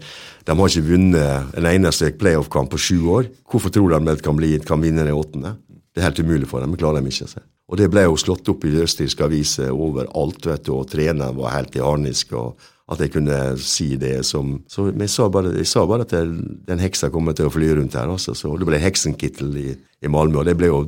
[0.46, 3.30] de har ikke vunnet en eneste playoff-kamp på sju år.
[3.50, 5.56] Hvorfor tror de at de kan, bli, kan vinne den åttende?
[5.90, 6.76] Det er helt umulig for dem.
[6.76, 7.42] Det klarer de ikke.
[7.70, 11.56] Og det ble jo slått opp i østerrikske aviser overalt, vet du, og treneren var
[11.56, 12.34] helt i harnisk.
[12.34, 16.12] og at jeg kunne si det som Så jeg sa bare, jeg sa bare at
[16.12, 16.26] jeg,
[16.66, 18.10] den heksa kommer til å fly rundt her.
[18.10, 19.68] Også, så Det ble heksenkittel i,
[20.02, 20.82] i Malmö, og det ble jo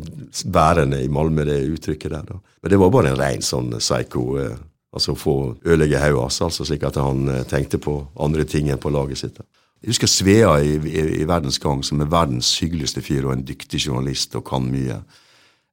[0.51, 2.27] bærende i Malmö, det uttrykket der.
[2.27, 2.41] Da.
[2.63, 4.27] Men det var bare en rein sånn psycho.
[4.43, 4.59] Eh,
[4.93, 8.93] altså få ødelegge hodet altså, slik at han eh, tenkte på andre ting enn på
[8.93, 9.39] laget sitt.
[9.39, 9.47] Da.
[9.83, 13.47] Jeg husker Svea i, i, i Verdens Gang, som er verdens hyggeligste fyr og en
[13.47, 15.01] dyktig journalist og kan mye.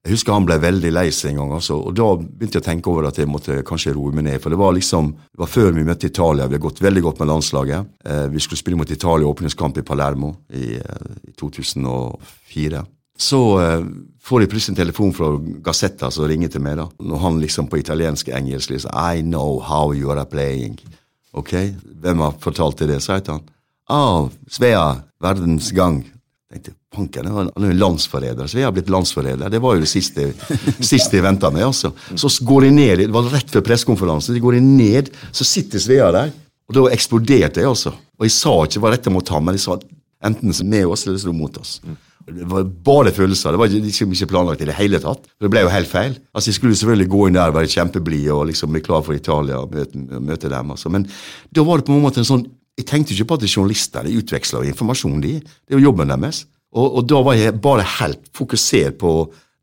[0.05, 2.67] Jeg husker han ble veldig lei seg en gang, altså, og da begynte jeg å
[2.69, 4.37] tenke over at jeg måtte kanskje roe meg ned.
[4.39, 7.19] For det var liksom, det var før vi møtte Italia, vi har gått veldig godt
[7.19, 7.89] med landslaget.
[8.07, 12.85] Eh, vi skulle spille mot Italia i åpningskamp i Palermo i, eh, i 2004.
[13.19, 13.83] Så eh,
[14.23, 15.33] får jeg plutselig en telefon fra
[15.67, 16.77] Gazzetta som ringer til meg.
[16.79, 20.79] da, Når han liksom på italiensk-engelsk liksom I know how you are playing.
[21.35, 21.51] Ok,
[21.99, 23.01] Hvem har fortalt deg det?
[23.03, 23.49] sa jeg til han.
[23.89, 26.05] Ah, Svea, Verdens Gang
[26.49, 29.51] tenkte panken, han er jo landsforræder, så jeg har blitt landsforræder.
[29.53, 30.31] Det var jo det siste,
[30.81, 31.67] siste jeg venta med.
[31.67, 31.91] altså.
[32.17, 34.33] Så går jeg ned, Det var rett før pressekonferansen.
[34.35, 36.31] Så går jeg ned, så sitter Svea der.
[36.69, 37.93] Og da eksploderte jeg, altså.
[38.17, 39.77] Og jeg sa ikke hva dette mot ham, men jeg sa
[40.25, 41.79] enten med oss eller så mot oss.
[42.29, 43.53] Det var bare følelser.
[43.53, 45.23] Det var ikke, ikke planlagt i det hele tatt.
[45.41, 46.17] Det ble jo helt feil.
[46.33, 49.61] Altså Jeg skulle selvfølgelig gå inn der, være kjempeblid og liksom bli klar for Italia
[49.63, 50.73] og møte, møte dem.
[50.75, 50.91] altså.
[50.93, 51.07] Men
[51.53, 52.45] da var det på en måte en sånn
[52.79, 55.19] jeg tenkte ikke på at journalister de utveksler informasjon.
[55.21, 55.35] de.
[55.43, 56.45] Det er jo jobben deres.
[56.71, 59.13] Og, og, da var jeg bare helt fokusert på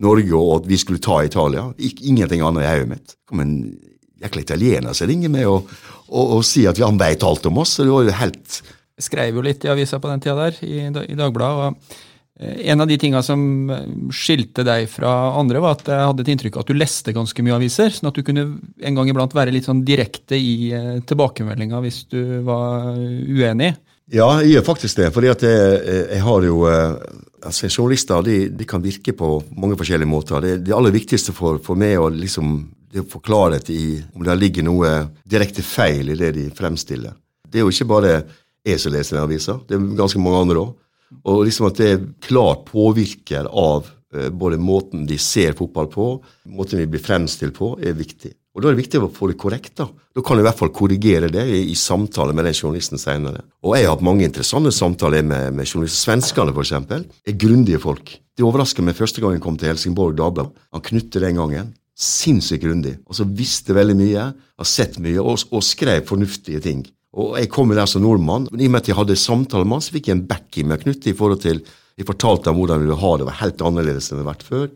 [0.02, 1.70] Norge og at vi skulle ta Italia.
[1.78, 3.14] Ik ingenting annet i hodet mitt.
[3.26, 3.54] kom en
[4.22, 5.70] jækla italiener som ringer meg og,
[6.08, 7.76] og, og sier at han veit alt om oss.
[7.76, 8.60] så det var jo helt...
[8.96, 11.66] Jeg skrev jo litt i avisa på den tida der, i, i Dagbladet.
[11.66, 11.96] og
[12.38, 16.30] en av de tinga som eh, skilte deg fra andre, var at jeg hadde et
[16.34, 17.92] inntrykk av at du leste ganske mye aviser.
[17.94, 22.02] Sånn at du kunne en gang iblant være litt sånn direkte i eh, tilbakemeldinga hvis
[22.12, 23.72] du var uenig.
[24.12, 25.10] Ja, jeg gjør faktisk det.
[25.14, 25.80] fordi at jeg,
[26.12, 30.44] jeg har jo altså Journalister de, de, kan virke på mange forskjellige måter.
[30.44, 32.60] Det, det aller viktigste for, for meg å liksom,
[32.92, 34.92] det å få klarhet i om det ligger noe
[35.24, 37.16] direkte feil i det de fremstiller.
[37.48, 38.16] Det er jo ikke bare
[38.66, 40.74] jeg som leser den avisa, det er ganske mange andre òg.
[41.24, 46.08] Og liksom at det er klart påvirker av eh, både måten de ser fotball på,
[46.50, 48.32] måten de blir fremstilt på, er viktig.
[48.56, 49.74] Og Da er det viktig å få det korrekt.
[49.76, 52.96] Da Da kan du i hvert fall korrigere det i, i samtale med den journalisten
[52.96, 53.44] senere.
[53.60, 56.06] Og jeg har hatt mange interessante samtaler med, med journalister.
[56.08, 58.14] Svenskene, f.eks., er grundige folk.
[58.36, 60.56] Det overrasker meg første gang jeg kom til Helsingborg Dagblad.
[60.72, 61.74] Han Knutte den gangen.
[61.96, 62.96] Sinnssykt grundig.
[63.08, 66.82] Altså Visste veldig mye, har sett mye og, og skrev fornuftige ting.
[67.16, 68.48] Og jeg kom der som nordmann.
[68.50, 70.68] men I og med at jeg hadde samtale med han, så fikk jeg en backing
[70.68, 71.06] med Knut.
[71.06, 71.62] i forhold til
[71.96, 73.24] Jeg fortalte ham hvordan vi ville ha det.
[73.24, 74.68] Det var helt annerledes enn det hadde vært før.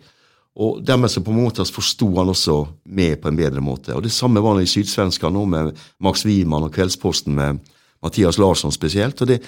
[0.57, 2.55] Og dermed så på en måte forsto han også
[2.89, 3.93] med på en bedre måte.
[3.95, 7.61] Og Det samme var det i Sydsvenska nå, med Max Wiemann og Kveldsposten med
[8.03, 9.21] Mathias Larsson spesielt.
[9.21, 9.43] og det,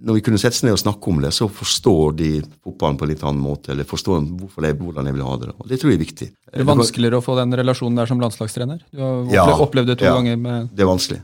[0.00, 3.02] Når vi kunne sette oss ned og snakke om det, så forstår de fotballen på
[3.02, 3.72] en litt annen måte.
[3.72, 5.48] Eller forstår hvorfor det, hvordan jeg vil ha det.
[5.58, 6.28] Og Det tror jeg er viktig.
[6.54, 8.78] Det er vanskeligere å få den relasjonen der som landslagstrener?
[8.94, 11.20] Du har opplevd, ja, opplevd det to ja, ganger med Det er vanskelig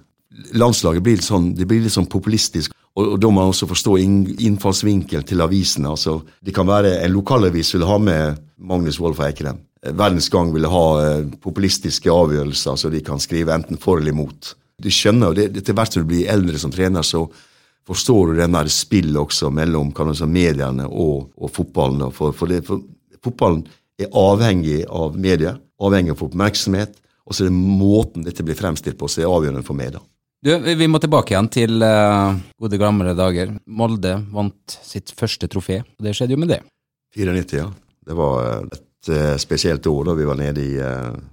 [0.55, 2.75] landslaget blir litt sånn, det blir litt sånn populistisk.
[2.95, 5.91] Og, og da må man også forstå innfallsvinkel til avisene.
[5.95, 9.63] altså Det kan være En lokalavis vil ha med Magnus Wolff Eikrem.
[9.85, 14.55] Verdens Gang vil ha eh, populistiske avgjørelser, så de kan skrive enten for eller imot.
[14.81, 17.27] Du skjønner, jo, Etter hvert som du blir eldre som trener, så
[17.85, 22.09] forstår du denne spillet også mellom si, mediene og, og fotballen.
[22.17, 22.81] For, for, det, for,
[23.23, 23.67] fotballen
[24.01, 26.97] er avhengig av medier, avhengig av oppmerksomhet.
[27.25, 29.95] Og så er det måten dette blir fremstilt på som er avgjørende for meg.
[29.99, 30.01] da.
[30.45, 33.55] Du, vi må tilbake igjen til uh, gode gamle dager.
[33.65, 36.59] Molde vant sitt første trofé, og det skjedde jo med det.
[37.17, 37.71] 94, ja.
[38.05, 40.75] Det var uh, et uh, spesielt år da vi var nede i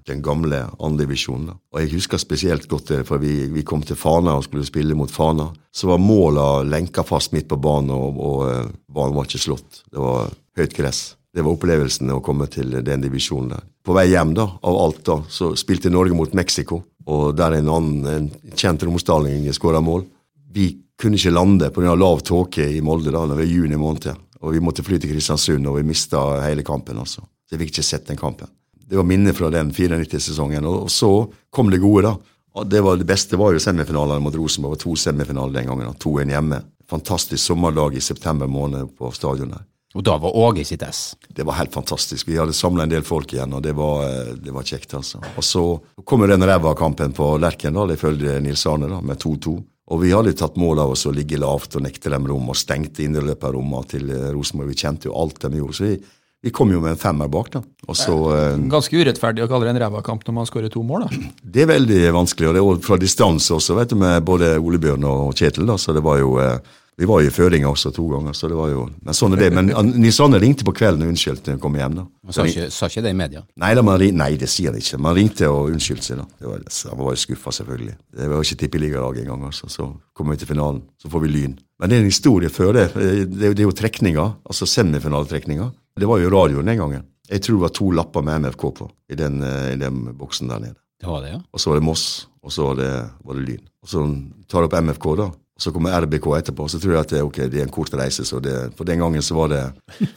[0.08, 1.52] den gamle andredivisjonen.
[1.52, 4.96] Og jeg husker spesielt godt det, for vi, vi, kom til Fana og skulle spille
[4.96, 5.50] mot Fana.
[5.76, 9.84] Så var måla lenka fast midt på banen, og, og banen var ikke slått.
[9.92, 11.10] Det var høyt gress.
[11.32, 13.68] Det var opplevelsen å komme til den divisjonen der.
[13.86, 17.70] På vei hjem da, av alt da, så spilte Norge mot Mexico og der en
[17.72, 20.04] annen en kjent romsdaling skåra mål.
[20.52, 21.96] Vi kunne ikke lande pga.
[21.96, 24.12] lav tåke i Molde da, det var juni måned.
[24.42, 26.98] Og vi måtte fly til Kristiansund, og vi mista hele kampen.
[26.98, 27.22] altså.
[27.22, 28.50] Så jeg fikk ikke sett den kampen.
[28.74, 30.66] Det var minnet fra den 94-sesongen.
[30.66, 32.64] Og så kom det gode, da.
[32.66, 34.76] Det, var, det beste var jo semifinalene mot Rosenborg.
[34.76, 35.92] Det var to semifinaler den gangen.
[35.94, 35.94] da.
[35.94, 36.62] 2-1 hjemme.
[36.90, 39.62] Fantastisk sommerdag i september måned på stadionet.
[39.96, 41.16] Og da var Åge i sitt ess.
[41.28, 42.28] Det var helt fantastisk.
[42.30, 44.94] Vi hadde samla en del folk igjen, og det var, eh, det var kjekt.
[44.94, 45.20] altså.
[45.36, 49.58] Og Så kom jo den ræva kampen på Lerkendal, ifølge Nils Arne, da, med 2-2.
[49.92, 52.56] Og vi hadde tatt mål av oss å ligge lavt og nekte dem rom, og
[52.56, 54.72] stengte indreløperrommene til eh, Rosenborg.
[54.72, 55.76] Vi kjente jo alt de gjorde.
[55.76, 56.00] så vi
[56.42, 57.62] vi kom jo med en femmer bak, da.
[57.88, 61.06] Og så, eh, Ganske urettferdig å kalle det en rævakamp når man skårer to mål,
[61.06, 61.30] da.
[61.46, 64.80] Det er veldig vanskelig, og det er fra distanse også, vet du, med både Ole
[64.82, 65.68] Bjørn og Kjetil.
[65.70, 66.58] da, så det var jo, eh,
[67.00, 69.38] Vi var jo i føringa også to ganger, så det var jo Men sånn er
[69.38, 69.54] det.
[69.54, 71.96] Men han- ringte på kvelden og unnskyldte når han kom hjem.
[71.96, 72.06] da.
[72.26, 73.44] Han sa ikke, sa ikke det i media.
[73.58, 75.00] Nei, da, man, nei, det sier han ikke.
[75.00, 76.18] Man ringte og unnskyldte seg.
[76.18, 76.26] da.
[76.40, 77.96] Det var, han var jo skuffa, selvfølgelig.
[78.16, 79.46] Det var jo ikke tippeligalag engang.
[79.46, 79.70] Altså.
[79.70, 81.58] Så kommer vi til finalen, så får vi Lyn.
[81.80, 82.94] Men det er en historie før det.
[82.94, 85.72] Det er, det er jo trekninga, altså semifinaletrekninga.
[85.98, 87.04] Det var jo radioen den gangen.
[87.32, 90.48] Jeg tror det var to lapper med MFK på i den, eh, i den boksen
[90.50, 90.76] der nede.
[91.02, 91.40] Det var det, ja.
[91.54, 93.64] Og så var det Moss, og så var det, var det Lyn.
[93.82, 94.02] Og så
[94.48, 95.32] tar du opp MFK, da.
[95.62, 96.66] Og så kommer RBK etterpå.
[96.74, 98.26] Så tror jeg at det, okay, det er en kort reise.
[98.26, 99.62] så det, For den gangen så var det.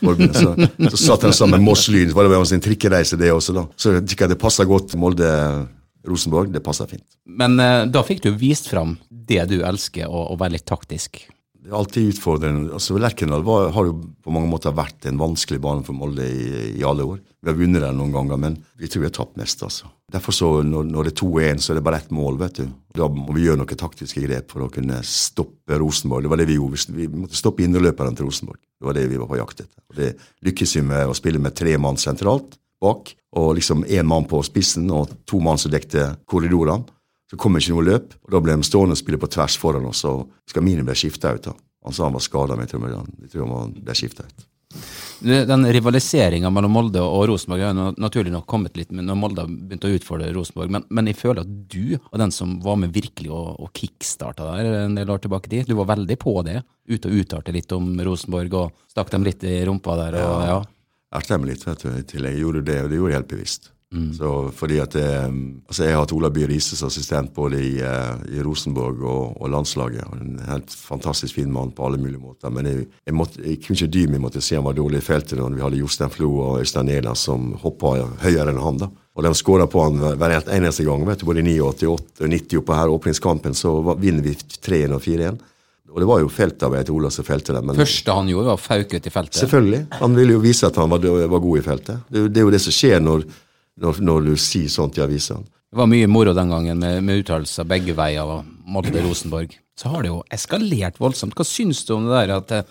[0.00, 0.54] Så,
[0.88, 2.08] så satt de sammen med Moss-Lyn.
[2.08, 3.66] Så var det en trikkereise, det også, da.
[3.76, 4.96] Så det passer godt.
[4.96, 7.04] Molde-Rosenborg, det passer fint.
[7.28, 11.26] Men eh, da fikk du vist fram det du elsker, og, å være litt taktisk.
[11.64, 12.74] Det er alltid utfordrende.
[12.76, 16.82] Altså, Lerkendal har jo på mange måter vært en vanskelig bane for Molde i, i
[16.84, 17.22] alle år.
[17.40, 19.62] Vi har vunnet den noen ganger, men vi tror vi har tapt mest.
[19.64, 19.88] altså.
[20.12, 22.36] Derfor så, når, når det er 2-1, så er det bare ett mål.
[22.42, 22.66] vet du.
[23.00, 26.26] Da må vi gjøre noen taktiske grep for å kunne stoppe Rosenborg.
[26.26, 26.96] Det var det vi gjorde.
[26.98, 28.60] Vi måtte stoppe indreløperne til Rosenborg.
[28.60, 29.80] Det var det vi var på jakt etter.
[29.88, 30.10] Og Det
[30.44, 34.42] lykkes vi med å spille med tre mann sentralt bak, og liksom én mann på
[34.44, 36.84] spissen og to mann som dekte korridorene.
[37.34, 39.90] Så kom ikke noe løp, og da ble de stående og spille på tvers foran
[39.90, 40.04] oss.
[40.06, 41.50] og Skamini ble skifta ut.
[41.50, 41.54] da.
[41.84, 44.44] Han sa han var skada, men jeg tror han, jeg tror han ble skifta ut.
[45.24, 49.86] Den rivaliseringa mellom Molde og Rosenborg har naturlig nok kommet litt når Molde har begynt
[49.86, 53.30] å utfordre Rosenborg, men, men jeg føler at du var den som var med virkelig
[53.32, 55.68] og, og kickstarta der en del år tilbake dit.
[55.70, 56.60] Du var veldig på det,
[56.90, 60.18] ute og uttalte litt om Rosenborg og stakk dem litt i rumpa der.
[60.24, 60.58] og ja.
[61.14, 61.92] Erta dem litt, vet du.
[61.94, 62.34] i tillegg.
[62.34, 63.73] Jeg gjorde det, og det gjorde jeg helt bevisst.
[64.16, 65.04] Så fordi at det,
[65.68, 69.50] altså Jeg har hatt Ola By Rises assistent både i, eh, i Rosenborg og, og
[69.52, 70.02] landslaget.
[70.20, 72.50] En helt fantastisk fin mann på alle mulige måter.
[72.50, 75.06] Men jeg, jeg, måtte, jeg kunne ikke dy meg måtte se han var dårlig i
[75.06, 78.78] feltet når vi hadde Jostein Flo og Øystein Næland som hoppa høyere enn han.
[78.84, 78.90] da.
[79.14, 81.06] Og de skåra på han hver eneste gang.
[81.06, 84.94] vet du, Både i 89 og 90 og på her åpningskampen så vinner vi 3-1
[84.96, 85.38] og 4-1.
[85.94, 87.66] Og det var jo feltarbeid til Ola som felte dem.
[87.66, 89.38] men- Første han gjorde, var å fauke ut i feltet.
[89.38, 89.86] Selvfølgelig.
[90.00, 92.00] Han ville jo vise at han var, var god i feltet.
[92.10, 93.22] Det, det er jo det som skjer når,
[93.80, 95.44] når, når du sier sånt i avisene.
[95.74, 99.56] Det var mye moro den gangen med, med uttalelser begge veier og Molde-Rosenborg.
[99.74, 101.34] Så har det jo eskalert voldsomt.
[101.34, 102.68] Hva syns du om det der at eh,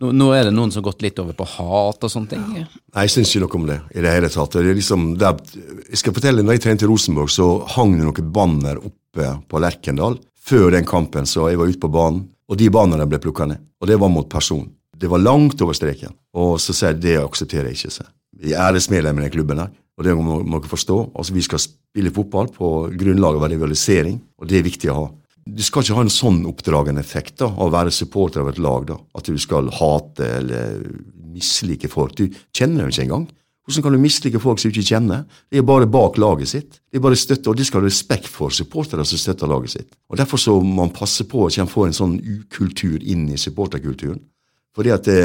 [0.00, 2.46] nå, nå er det noen som har gått litt over på hat og sånne ting?
[2.62, 4.56] Nei, jeg syns ikke noe om det i det hele tatt.
[4.56, 5.60] Det liksom, det er,
[5.90, 9.60] jeg skal fortelle, når jeg trente i Rosenborg, så hang det noen banner oppe på
[9.60, 13.46] Lerkendal før den kampen, så jeg var ute på banen, og de bannerne ble plukka
[13.50, 13.60] ned.
[13.84, 14.64] Og det var mot person.
[15.00, 16.12] Det var langt over streken.
[16.36, 17.94] Og så sier jeg det aksepterer jeg ikke.
[17.94, 18.04] Så.
[18.40, 20.98] Vi er æresmedlemmer i klubben her, og det må dere forstå.
[21.14, 25.08] Altså, Vi skal spille fotball på grunnlag av rivalisering, og det er viktig å ha.
[25.50, 28.60] Du skal ikke ha en sånn oppdragende effekt da, av å være supporter av et
[28.60, 28.86] lag.
[28.86, 30.82] da, At du skal hate eller
[31.32, 32.14] mislike folk.
[32.14, 33.28] Du kjenner dem ikke engang.
[33.64, 35.24] Hvordan kan du mislike folk som du ikke kjenner?
[35.50, 36.80] De er bare bak laget sitt.
[36.90, 39.90] De er bare støtte, og de skal ha respekt for supportere som støtter laget sitt.
[40.10, 43.38] Og Derfor så må man passe på at man får en sånn ukultur inn i
[43.38, 44.20] supporterkulturen.
[44.76, 45.22] Fordi at det,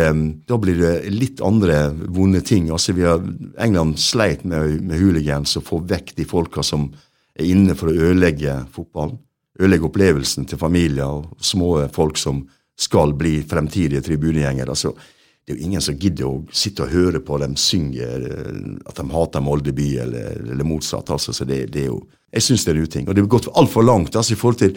[0.48, 2.70] Da blir det litt andre vonde ting.
[2.74, 3.22] Altså vi har,
[3.62, 6.90] England sleit med, med hooligans og få vekk de folka som
[7.36, 9.20] er inne for å ødelegge fotballen.
[9.60, 12.44] Ødelegge opplevelsen til familier og små folk som
[12.76, 14.74] skal bli fremtidige tribunegjengere.
[14.74, 14.92] Altså,
[15.46, 18.98] det er jo ingen som gidder å sitte og høre på dem synge eh, at
[18.98, 21.12] de hater Molde by, eller, eller motsatt.
[21.14, 22.02] altså, så det, det er jo,
[22.36, 23.08] Jeg syns det er en uting.
[23.08, 24.16] Og det har gått altfor langt.
[24.16, 24.74] altså i forhold til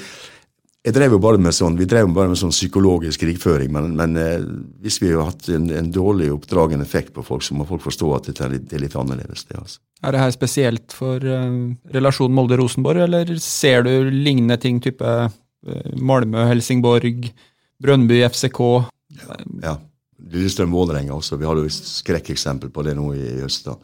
[0.88, 3.90] jeg drev jo bare med sånn, Vi drev jo bare med sånn psykologisk krigføring, men,
[3.98, 4.46] men eh,
[4.84, 8.08] hvis vi har hatt en, en dårlig oppdragende effekt på folk, så må folk forstå
[8.16, 9.44] at det er litt, det er litt annerledes.
[9.50, 9.82] det altså.
[10.02, 11.58] Er det her spesielt for eh,
[11.94, 17.28] relasjonen Molde-Rosenborg, eller ser du lignende ting type eh, Malmö, Helsingborg,
[17.82, 18.62] Brønnby, FCK?
[19.62, 19.76] Ja.
[20.28, 21.36] Lillestrøm Vålerenga også.
[21.38, 23.68] Vi har jo skrekkeksempel på det nå i høst.
[23.68, 23.76] da.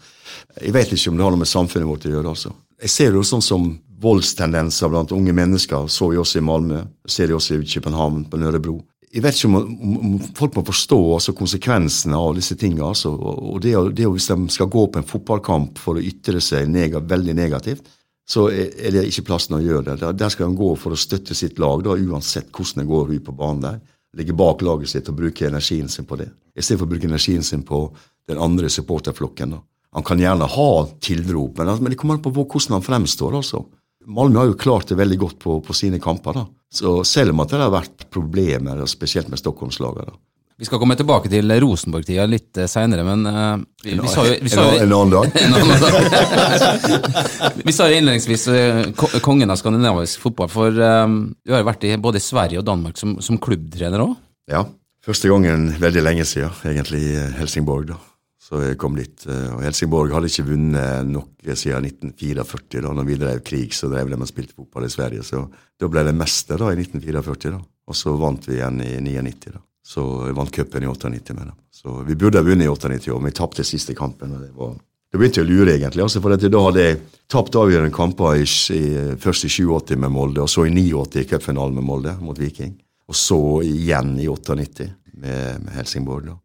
[0.60, 2.32] Jeg vet ikke om det har noe med samfunnet vårt å gjøre.
[2.32, 2.50] altså.
[2.82, 3.68] Jeg ser det jo sånn som
[4.00, 5.86] voldstendenser blant unge mennesker.
[5.88, 8.80] Så vi også i Malmö, ser vi også i København, på Nørrebro.
[9.14, 9.58] Jeg vet ikke om,
[9.94, 12.88] om, folk må forstå altså, konsekvensene av disse tingene.
[12.88, 13.12] Altså.
[13.14, 16.96] Og, det, det, Hvis de skal gå på en fotballkamp for å ytre seg neg
[16.98, 17.86] veldig negativt,
[18.26, 20.12] så er, det ikke plassen å gjøre det.
[20.18, 23.26] Der, skal de gå for å støtte sitt lag, da, uansett hvordan det går ut
[23.26, 23.78] på banen der.
[24.18, 26.30] Ligge bak laget sitt og bruke energien sin på det.
[26.56, 27.84] Istedenfor å bruke energien sin på
[28.30, 29.54] den andre supporterflokken.
[29.54, 29.60] da.
[29.94, 30.70] Han kan gjerne ha
[31.02, 33.36] tilrop, men, men det kommer an på hvordan han fremstår.
[33.38, 33.62] altså.
[34.06, 36.36] Malmö har jo klart det veldig godt på, på sine kamper.
[36.36, 36.44] da.
[36.74, 40.16] Så Selv om at det har vært problemer, spesielt med Stockholmslagene.
[40.54, 44.36] Vi skal komme tilbake til Rosenborg-tida litt eh, seinere, men uh, vi, vi sa jo,
[44.38, 45.32] vi sa en, jo en annen dag.
[45.42, 47.56] En annen dag.
[47.58, 51.88] Vi sa jo innledningsvis uh, kongen av skandinavisk fotball, for eh, du har jo vært
[51.90, 54.14] i både Sverige og Danmark som, som klubbtrener òg.
[54.52, 54.62] Ja.
[55.04, 57.90] Første gangen veldig lenge siden, egentlig i Helsingborg.
[57.90, 57.98] da.
[58.44, 59.26] Så jeg kom dit.
[59.26, 62.82] eh, Og Helsingborg hadde ikke vunnet noe siden 1944.
[62.84, 65.24] da når vi drev krig, så drev de og spilte fotball i Sverige.
[65.24, 65.46] Så
[65.80, 67.52] da ble det mester da i 1944.
[67.54, 67.62] da.
[67.88, 69.52] Og så vant vi igjen i 99.
[69.54, 69.62] da.
[69.84, 71.56] Så jeg vant cupen i 98 med dem.
[71.72, 74.36] Så vi burde ha vunnet i 98 år, men vi tapte siste kampen.
[74.36, 74.76] og det var...
[75.12, 76.02] Da begynte å lure, egentlig.
[76.02, 78.84] altså for Da hadde jeg tapt avgjørende kamper i, i,
[79.20, 82.74] først i 87 med Molde, og så i 89 i cupfinalen med Molde mot Viking.
[83.08, 86.26] Og så igjen i 98 med, med Helsingborg.
[86.32, 86.38] da.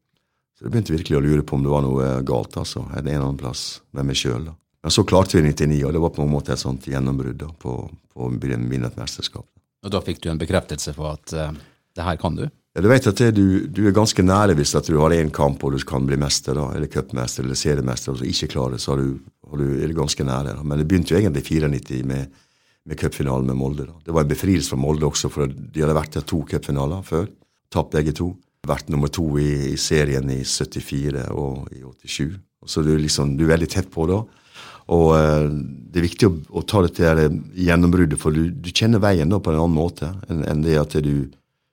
[0.59, 3.21] Så jeg begynte virkelig å lure på om det var noe galt altså, en eller
[3.21, 4.49] annen plass med meg sjøl.
[4.83, 7.75] Men så klarte vi 99, og det var på en måte et sånt gjennombrudd på,
[7.87, 9.47] på å vinne et mesterskap.
[9.87, 11.53] Og da fikk du en bekreftelse på at uh,
[11.95, 12.43] det her kan du.
[12.75, 15.31] Ja, du vet at det, du, du er ganske nære hvis at du har én
[15.31, 18.75] kamp og du kan bli mester, da, eller cupmester eller seriemester, og så ikke klarer
[18.75, 19.15] det, så har du,
[19.47, 20.57] har du, er du ganske nære.
[20.59, 20.67] Da.
[20.67, 22.43] Men det begynte jo egentlig i 94 med,
[22.83, 23.87] med cupfinalen med Molde.
[23.87, 23.95] Da.
[24.11, 27.31] Det var en befrielse for Molde også, for de hadde vært i to cupfinaler før.
[27.71, 28.33] Tapt begge to.
[28.67, 32.35] Vært nummer to i, i serien i 74 og i 87.
[32.67, 34.19] Så du, liksom, du er veldig tett på da.
[34.89, 35.47] Og eh,
[35.89, 37.21] det er viktig å, å ta dette her
[37.55, 40.97] gjennombruddet, for du, du kjenner veien da på en annen måte enn enn det at
[41.05, 41.29] du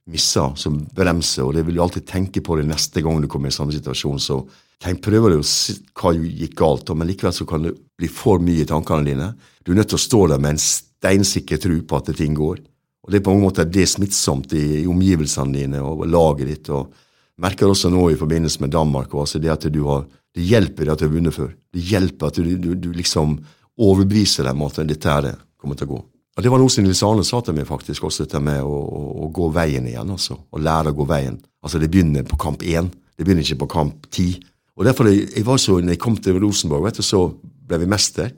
[0.07, 3.51] misser som bremser, og det vil du alltid tenke på det neste gang du kommer
[3.51, 4.21] i samme situasjon.
[4.23, 4.39] Så
[4.83, 8.43] tenk, prøver du å se hva gikk galt, men likevel så kan det bli for
[8.43, 9.33] mye i tankene dine.
[9.65, 12.63] Du er nødt til å stå der med en steinsikker tro på at ting går.
[13.07, 16.71] Og det er på mange måter det smittsomt i, i omgivelsene dine og laget ditt.
[16.75, 16.91] og
[17.39, 21.01] merker også nå i forbindelse med Danmark også, det at du har, det hjelper at
[21.01, 21.53] du har vunnet før.
[21.73, 23.39] Det hjelper at du, du, du liksom
[23.77, 26.03] overbeviser dem at dette her kommer til å gå.
[26.37, 28.73] Og Det var noe som Nils Arne sa til meg faktisk, også dette med å,
[28.73, 30.11] å, å gå veien igjen.
[30.13, 31.39] altså, Å lære å gå veien.
[31.65, 34.35] Altså Det begynner på kamp én, det begynner ikke på kamp ti.
[34.77, 37.81] Og derfor jeg, jeg var så, når jeg kom til Rosenborg, vet du, så ble
[37.81, 38.35] vi mester.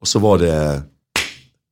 [0.00, 0.54] Og så var det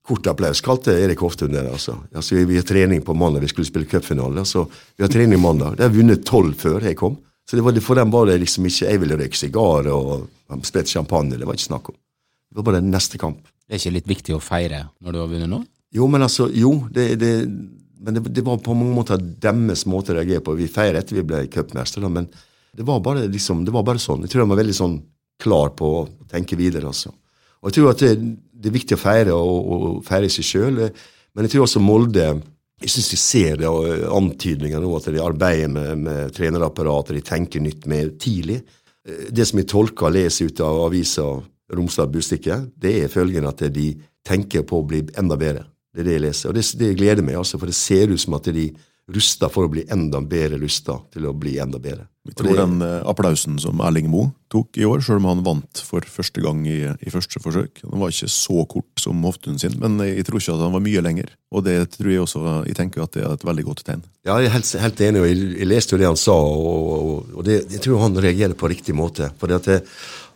[0.08, 1.66] kort applaus, kalte Erik Hoftun det.
[1.68, 1.98] altså.
[2.14, 4.44] altså vi, vi har trening på mandag, vi skulle spille cupfinale.
[4.48, 4.64] så
[4.96, 5.76] Vi har trening mandag.
[5.76, 7.18] De har vunnet tolv før jeg kom.
[7.48, 10.28] Så det var, for dem var det liksom ikke Jeg ville røyke sigar og
[10.64, 11.36] sprette champagne.
[11.36, 11.96] Det var ikke snakk om.
[12.48, 13.40] Det var bare neste kamp.
[13.68, 15.62] Det er ikke litt viktig å feire når du har vunnet nå?
[15.96, 17.32] Jo, men altså, jo, det, det,
[18.00, 20.56] men det, det var på mange måter deres måte å reagere på.
[20.56, 22.28] Vi feirer etter vi ble cupmester, men
[22.76, 24.24] det var, bare, liksom, det var bare sånn.
[24.24, 24.98] Jeg tror de var veldig sånn
[25.40, 26.88] klar på å tenke videre.
[26.88, 27.12] altså.
[27.62, 28.12] Og jeg tror at det,
[28.52, 30.80] det er viktig å feire og, og feire seg sjøl,
[31.34, 32.30] men jeg tror også Molde
[32.78, 37.24] jeg syns de ser det, og antydninger nå, at de arbeider med, med trenerapparatet, de
[37.26, 38.60] tenker nytt mer tidlig.
[39.02, 41.24] Det som jeg tolker og leser ut av avisa
[41.74, 43.88] Romsdal Bustikke, det er følgende at de
[44.26, 45.66] tenker på å bli enda bedre.
[45.90, 46.50] Det er det jeg leser.
[46.52, 48.68] Og det, det gleder meg, altså, for det ser ut som at de
[49.10, 52.06] ruster for å bli enda bedre rusta til å bli enda bedre.
[52.28, 55.42] Vi tror det- den eh, applausen som Erling Moe tok i år, selv om han
[55.44, 59.58] vant for første gang i, i første forsøk Den var ikke så kort som Hoftun
[59.60, 61.32] sin, men jeg tror ikke at han var mye lenger.
[61.52, 64.02] Og det tror jeg også Jeg tenker at det er et veldig godt tegn.
[64.28, 66.92] Ja, jeg er helt, helt enig, og jeg, jeg leste jo det han sa, og,
[67.08, 69.30] og, og det, jeg tror han reagerer på riktig måte.
[69.40, 69.48] For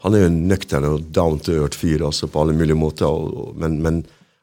[0.02, 3.52] han er jo en nøktern og down to earth-fyr altså, på alle mulige måter, og,
[3.56, 4.02] men, men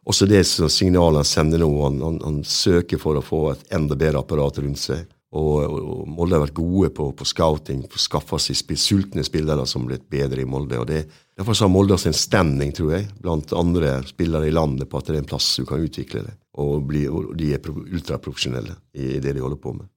[0.10, 3.98] også det signalet han sender nå, han, han, han søker for å få et enda
[4.00, 5.06] bedre apparat rundt seg.
[5.30, 9.66] Og, og, Molde har vært gode på, på scouting, på å seg spil, sultne spillere
[9.70, 10.80] som blitt bedre i Molde.
[10.82, 11.04] og det,
[11.38, 15.16] Derfor har Molde en standing, tror jeg, blant andre spillere i landet på at det
[15.16, 16.34] er en plass du kan utvikle det.
[16.58, 19.88] Og, bli, og de er pro- ultraprofesjonelle i, i det de holder på med.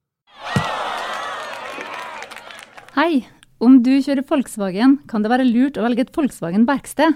[2.98, 3.24] Hei!
[3.62, 7.14] Om du kjører Volkswagen, kan det være lurt å velge et Volkswagen-verksted.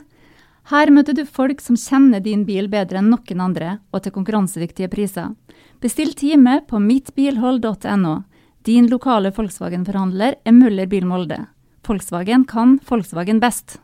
[0.70, 4.88] Her møter du folk som kjenner din bil bedre enn noen andre, og til konkurransedyktige
[4.90, 5.34] priser.
[5.86, 8.14] Bestill time på mittbilhold.no.
[8.66, 11.36] Din lokale Volkswagen-forhandler er Møller Bil Molde.
[11.86, 13.76] Volkswagen kan Volkswagen best.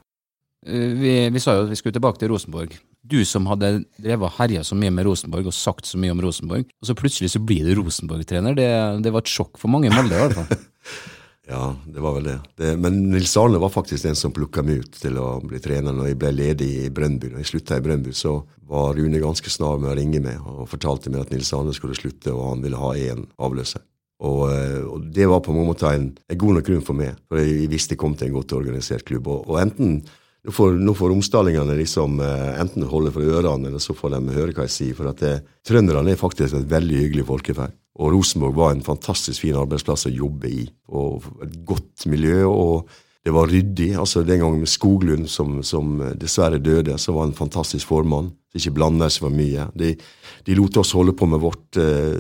[0.66, 2.74] Eh, Vi, vi sa jo at vi skulle tilbake til Rosenborg.
[3.06, 6.24] Du som hadde drevet og herja så mye med Rosenborg og sagt så mye om
[6.26, 8.58] Rosenborg, og så plutselig så blir du Rosenborg-trener.
[8.58, 8.68] Det,
[9.06, 10.66] det var et sjokk for mange i Molde i hvert fall.
[11.48, 12.36] Ja, det var vel det.
[12.56, 15.94] det men Nils Arne var faktisk den som plukka meg ut til å bli trener
[15.94, 17.32] når jeg ble ledig i Brøndby.
[17.32, 18.36] Når jeg slutta i Brøndby, så
[18.70, 21.98] var Rune ganske snar med å ringe meg og fortalte meg at Nils Arne skulle
[21.98, 23.82] slutte, og han ville ha én avløser.
[24.22, 27.18] Og, eh, og det var på en måte en, en god nok grunn for meg,
[27.26, 29.26] for jeg visste jeg kom til en godt organisert klubb.
[29.26, 29.98] Og, og enten
[30.42, 34.36] nå får, nå får romsdalingene liksom eh, enten holde for ørene, eller så får de
[34.38, 34.96] høre hva jeg sier.
[34.98, 35.36] For at det,
[35.66, 37.74] trønderne er faktisk et veldig hyggelig folkeferd.
[38.00, 40.66] Og Rosenborg var en fantastisk fin arbeidsplass å jobbe i.
[40.96, 42.44] Og et godt miljø.
[42.48, 42.88] Og
[43.22, 43.94] Det var ryddig.
[43.94, 48.32] altså Den gangen med Skoglund, som, som dessverre døde, så var han en fantastisk formann.
[48.54, 49.68] Ikke blanda seg for mye.
[49.74, 49.94] De,
[50.44, 52.18] de lot oss holde på med vårt eh,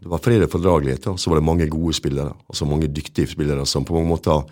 [0.00, 1.06] Det var fred og fordragelighet.
[1.16, 4.42] Så var det mange gode spillere, altså mange dyktige spillere som på mange måter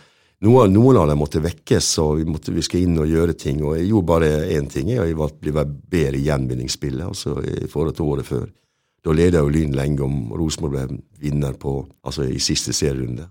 [0.45, 3.59] noen, noen av dem måtte vekkes, og vi, måtte, vi skal inn og gjøre ting.
[3.65, 7.99] Og jeg gjorde bare én ting, jeg var bli bedre i gjenvinningsspillet altså i forhold
[7.99, 8.47] til året før.
[9.09, 13.31] Da leda jo Lyn lenge om Rosenborg ble vinner på, altså i siste serierunde.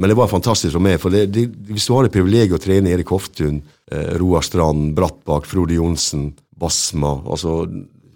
[0.00, 0.96] Men det var fantastisk for meg.
[1.00, 3.60] for det, det, Hvis du har det privilegiet å trene Erik Hoftun,
[3.92, 7.66] eh, Roar Strand, Brattbakk, Frode Johnsen, Basma altså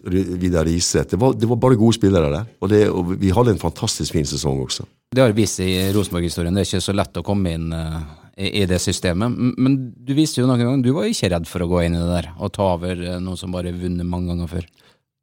[0.07, 2.51] Vidar Riseth det, det, var bare gode spillere der.
[2.63, 4.87] Og, det, og, vi hadde en fantastisk fin sesong også.
[5.13, 6.55] Det har vist seg i Rosenborg-historien.
[6.55, 7.99] Det er ikke så lett å komme inn eh,
[8.47, 9.35] i, det systemet.
[9.59, 12.03] Men du viste jo noen ganger du var ikke redd for å gå inn i
[12.03, 14.69] det der og ta over eh, noe som bare vunnet mange ganger før.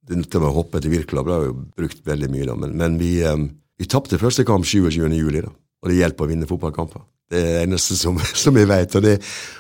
[0.04, 2.56] Det med å hoppe til Wirkola ble jo brukt veldig mye, da.
[2.60, 3.48] Men, men vi, um,
[3.80, 5.00] vi tapte første kamp 27.
[5.16, 5.52] juli, da.
[5.84, 7.04] Og det hjelper å vinne fotballkamper.
[7.34, 8.96] Det er det eneste som, som jeg vet.
[9.00, 9.14] Og, det,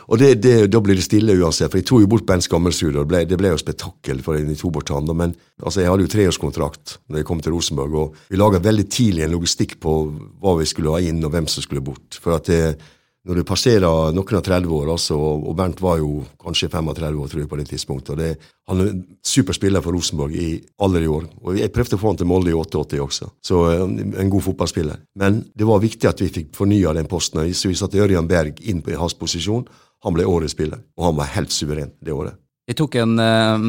[0.07, 1.71] og det, det, da blir det stille uansett.
[1.71, 4.57] For jeg tok jo bort Ben Skammelsrud, og ble, det ble jo spetakkel for de
[4.59, 5.09] to bort han.
[5.11, 8.87] Men altså, jeg hadde jo treårskontrakt når jeg kom til Rosenborg, og vi laga veldig
[8.91, 9.95] tidlig en logistikk på
[10.43, 12.19] hva vi skulle ha inn, og hvem som skulle bort.
[12.23, 12.61] For at det,
[13.23, 17.29] når du passerer noen av 30 år, altså, og Bernt var jo kanskje 35 år
[17.31, 20.49] tror jeg på det tidspunktet, og det, han er en super spiller for Rosenborg i
[20.83, 21.29] alle år.
[21.39, 23.85] og Jeg prøvde å få han til Molde i 88 også, så eh,
[24.19, 24.99] en god fotballspiller.
[25.23, 28.59] Men det var viktig at vi fikk fornya den posten, så vi satte Ørjan Berg
[28.59, 29.65] inn på hans posisjon.
[30.03, 32.35] Han ble årets spiller, og han var helt suveren det året.
[32.67, 33.67] Jeg tok en, eh,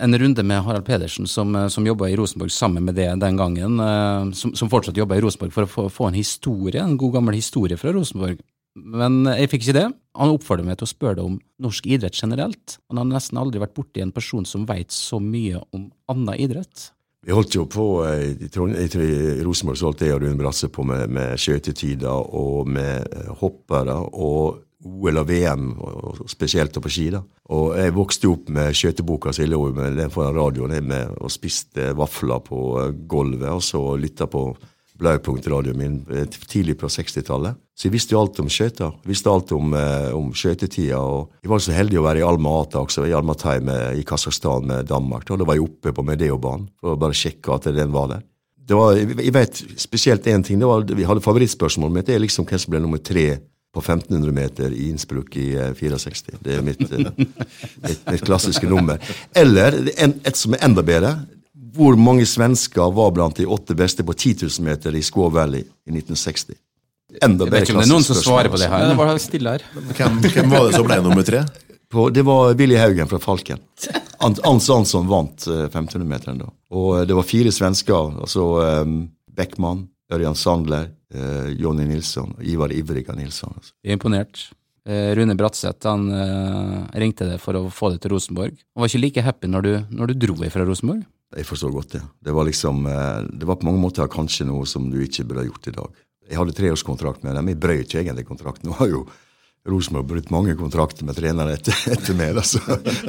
[0.00, 3.36] en, runde med Harald Pedersen, som, eh, som jobba i Rosenborg sammen med det den
[3.36, 3.76] gangen.
[4.32, 7.36] Som, som fortsatt jobba i Rosenborg, for å få, få, en historie, en god gammel
[7.36, 8.40] historie fra Rosenborg.
[8.76, 9.86] Men jeg fikk ikke det.
[10.18, 12.78] Han oppfordret meg til å spørre deg om norsk idrett generelt.
[12.90, 16.90] Han har nesten aldri vært borti en person som veit så mye om annen idrett.
[17.26, 21.10] Vi holdt jo på i, i, Rosenborg så holdt jeg og Rune Brasse på med,
[21.10, 27.08] med skøytetider og med eh, hoppere og OL og VM, og spesielt på ski.
[27.10, 27.24] da.
[27.50, 32.60] Og Jeg vokste opp med skøyteboka som jeg foran radioen med, og spiste vafler på
[32.84, 34.52] eh, gulvet og så lytta på
[34.98, 37.58] Blaupunktradioen min eh, tidlig på 60-tallet.
[37.78, 38.96] Så jeg visste jo alt om skøyter.
[39.06, 41.02] Visste alt om, eh, om skøytetida.
[41.44, 43.58] Jeg var så heldig å være i Alma Ata også, i Almaty
[44.00, 45.26] i Kasakhstan med Danmark.
[45.28, 48.26] Da, var jeg oppe på Medeobanen for å bare sjekke at den var der.
[48.68, 50.60] Det var, jeg vet spesielt én ting.
[50.60, 52.06] var, Vi hadde favorittspørsmålet mitt.
[52.06, 53.38] Det er liksom hvem som ble nummer tre
[53.72, 56.34] på 1500 meter i Innsbruck i 64.
[56.34, 58.98] Eh, det er mitt, mitt, mitt klassiske nummer.
[59.36, 61.14] Eller et som er enda bedre
[61.74, 65.64] hvor mange svensker var blant de åtte beste på 10 000 meter i Squaw Valley
[65.64, 66.56] i 1960?
[67.24, 67.80] Enda bedre klassisk spørsmål.
[67.80, 68.84] Det er noen som svarer på det her.
[68.90, 69.64] Det var stille her.
[69.72, 71.42] Hvem, hvem var det som ble nummer tre?
[71.88, 73.62] På, det var Willy Haugen fra Falken.
[74.20, 76.50] Ans Ansson vant 1500-meteren da.
[76.76, 78.18] Og eh, det var fire svensker.
[78.20, 78.44] altså
[78.84, 79.00] um,
[79.32, 83.54] Beckman, Ørjan Sandler, uh, Jonny Nilsson og Ivar Ivriga Nilsson.
[83.56, 83.72] Altså.
[83.86, 84.48] Er imponert.
[84.88, 88.58] Uh, Rune Bratseth han uh, ringte deg for å få det til Rosenborg.
[88.74, 91.06] Han var ikke like happy når du, når du dro fra Rosenborg?
[91.36, 92.02] Jeg forstår godt det.
[92.24, 95.44] Det var liksom, eh, det var på mange måter kanskje noe som du ikke burde
[95.44, 96.04] ha gjort i dag.
[96.28, 97.48] Jeg hadde treårskontrakt med dem.
[97.52, 98.68] Jeg brøt ikke egentlig kontrakten.
[98.68, 99.06] Nå har jo
[99.68, 102.38] Rosenborg brutt mange kontrakter med trenere etter, etter meg.
[102.40, 102.60] Altså.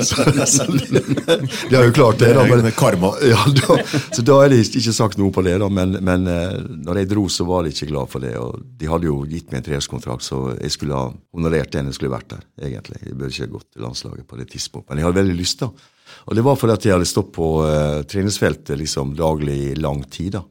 [0.03, 2.33] Så, så, de har jo klart det.
[2.35, 2.43] da.
[2.49, 3.13] Men, karma.
[3.23, 3.77] Ja, da,
[4.15, 5.55] så da er det ikke sagt noe på det.
[5.61, 6.57] da, Men, men eh,
[6.87, 8.33] når jeg dro, så var de ikke glad for det.
[8.39, 11.99] og De hadde jo gitt meg en treårskontrakt, så jeg skulle ha honorert den jeg
[11.99, 12.43] skulle vært der.
[12.71, 12.99] egentlig.
[13.05, 14.91] Jeg burde ikke gått til landslaget på det tidspunktet.
[14.91, 15.63] Men jeg hadde veldig lyst.
[15.63, 15.71] da.
[16.27, 20.03] Og det var fordi at jeg hadde stått på uh, treningsfeltet liksom daglig i lang
[20.11, 20.37] tid.
[20.37, 20.43] da.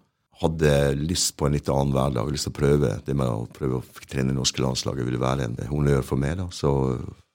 [0.43, 2.31] Hadde lyst på en litt annen hverdag.
[2.33, 5.07] Lyst til å prøve det med å prøve å trene det norske landslaget.
[5.07, 6.39] ville være en honnør for meg.
[6.39, 6.49] da.
[6.55, 6.71] Så,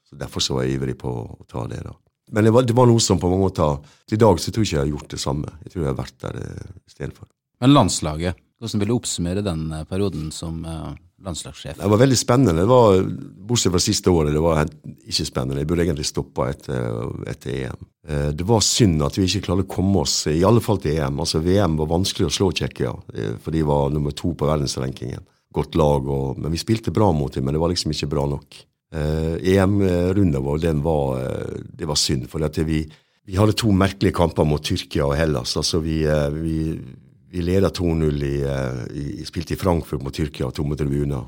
[0.08, 1.84] så Derfor så var jeg ivrig på å ta det.
[1.84, 1.96] da.
[2.32, 4.72] Men det var, det var noe som på mange måter I dag så tror jeg
[4.72, 5.56] ikke jeg har gjort det samme.
[5.66, 7.28] Jeg tror jeg har vært der uh, istedenfor.
[7.64, 10.94] Men landslaget, hvordan vil du oppsummere den uh, perioden som uh,
[11.24, 11.78] landslagssjef?
[11.80, 12.62] Det var veldig spennende.
[12.62, 13.02] Det var,
[13.48, 15.62] Bortsett fra siste året, det var ikke spennende.
[15.62, 17.86] Jeg burde egentlig stoppa etter, etter, EM.
[18.08, 20.98] Eh, det var synd at vi ikke klarte å komme oss, i alle fall til
[20.98, 21.22] EM.
[21.24, 25.24] Altså VM var vanskelig å slå Tsjekkia, eh, for de var nummer to på verdensrankingen.
[25.54, 28.26] Godt lag, og, men vi spilte bra mot dem, men det var liksom ikke bra
[28.32, 28.60] nok.
[28.94, 31.24] Eh, EM-runden vår, den var,
[31.64, 32.28] det var synd.
[32.30, 32.84] for vi,
[33.26, 35.56] vi hadde to merkelige kamper mot Tyrkia og Hellas.
[35.58, 36.04] altså Vi,
[36.42, 36.58] vi,
[37.34, 41.24] vi leda 2-0 i, eh, i, Spilte i Frankfurt mot Tyrkia, tomme tribuner.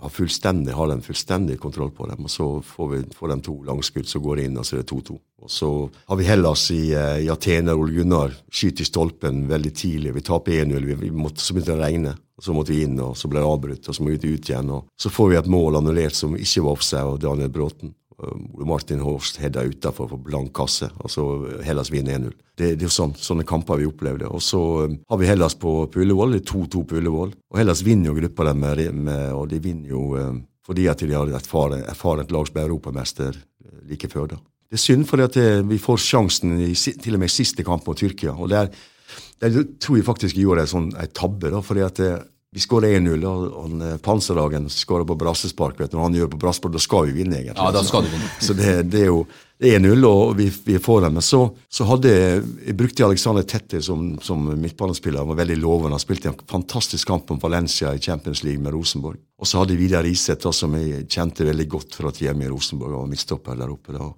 [0.00, 2.24] Har, fullstendig, har de fullstendig kontroll på dem.
[2.24, 4.88] og Så får, vi, får de to langskudd, så går inn, og så er det
[4.88, 5.18] 2-2.
[5.42, 5.68] Og Så
[6.08, 7.76] har vi Hellas i, eh, i Atener.
[7.76, 10.14] Ole Gunnar skyter i stolpen veldig tidlig.
[10.16, 10.86] Vi taper 1-0.
[10.86, 12.16] Vi, vi så begynte det å regne.
[12.40, 14.48] og Så måtte vi inn, og så ble det avbrutt, og så må vi ut
[14.48, 14.70] igjen.
[14.70, 17.92] og Så får vi et mål annullert som ikke var offside av Daniel Bråten.
[18.20, 20.90] Ole Martin Horst hedda utafor for blank kasse.
[21.00, 21.24] altså
[21.64, 22.34] Hellas vinner 1-0.
[22.56, 24.28] Det, det, er jo sånn, sånne kamper vi opplevde.
[24.28, 26.04] Og så um, har vi Hellas på, på.
[26.04, 27.34] Det er 2-2 på Ullevål.
[27.50, 31.02] Og Hellas vinner jo gruppa der, med, med, og de vinner jo um, fordi at
[31.02, 34.28] de har erfaren, erfarent lag som ble europamester eh, like før.
[34.34, 34.40] da.
[34.70, 37.88] Det er synd fordi at det, vi får sjansen i, til og med siste kamp
[37.88, 38.36] mot Tyrkia.
[38.36, 38.68] og der,
[39.42, 41.50] der tror jeg faktisk jeg gjorde en sånn tabbe.
[41.50, 42.12] da, fordi at det,
[42.50, 45.78] vi skårer 1-0, og han, eh, Panserdagen skårer på brassespark.
[45.80, 47.62] vet du, Når han gjør på brassespark, da skal vi vinne, egentlig.
[47.62, 48.30] Ja, da skal du vinne.
[48.40, 49.26] Så det, det er jo
[49.60, 51.12] det er 1-0, og vi, vi får den.
[51.12, 55.20] Men så, så hadde jeg brukte Alexander Tetti som, som midtbanespiller.
[55.20, 55.92] Han var veldig lovende.
[55.94, 59.20] Han spilte en fantastisk kamp om Valencia i Champions League med Rosenborg.
[59.38, 63.02] Og så hadde Vidar Iseth, som jeg kjente veldig godt fra tida mi i Rosenborg.
[63.02, 63.92] og midtstopper der oppe.
[63.92, 64.08] da.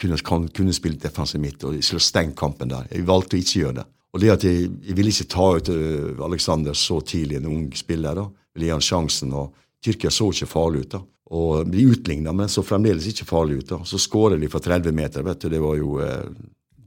[0.00, 2.88] Kunne, kunne spilt defensiv midt, og skulle stengt kampen der.
[2.90, 3.86] Jeg valgte å ikke gjøre det.
[4.16, 7.64] Og det at jeg, jeg ville ikke ta ut Aleksander Alexander så tidlig, en ung
[7.76, 8.22] spiller, da.
[8.56, 9.34] ville gi han sjansen.
[9.36, 9.52] og
[9.84, 10.94] Tyrkia så ikke farlig ut.
[10.94, 11.00] da.
[11.36, 13.68] Og De utligna, men så fremdeles ikke farlig ut.
[13.74, 13.82] da.
[13.84, 15.22] Så skårer de fra 30 meter.
[15.22, 16.30] vet du, Det var jo eh,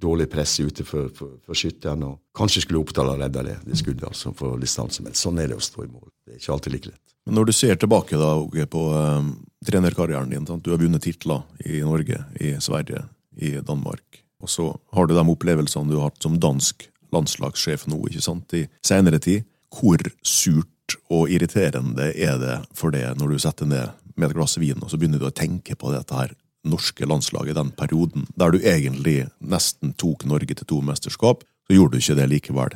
[0.01, 2.01] dårlig press ute for, for, for skytteren.
[2.03, 5.05] og Kanskje skulle Oppdal ha redda det, det skuddet altså, for distanse.
[5.05, 6.09] Men sånn er det å stå i mål.
[6.25, 7.05] Det er ikke alltid like lett.
[7.29, 8.33] Men når du ser tilbake da,
[8.73, 9.29] på eh,
[9.69, 10.65] trenerkarrieren din, sant?
[10.65, 13.05] du har vunnet titler i Norge, i Sverige,
[13.37, 18.01] i Danmark, og så har du de opplevelsene du har hatt som dansk landslagssjef nå,
[18.09, 19.47] ikke sant, i senere tid.
[19.73, 24.57] Hvor surt og irriterende er det for det når du setter ned med et glass
[24.59, 26.33] vin, og så begynner du å tenke på dette her
[26.67, 31.95] norske landslaget, den perioden der du egentlig nesten tok Norge til to mesterskap, så gjorde
[31.95, 32.75] du ikke det likevel.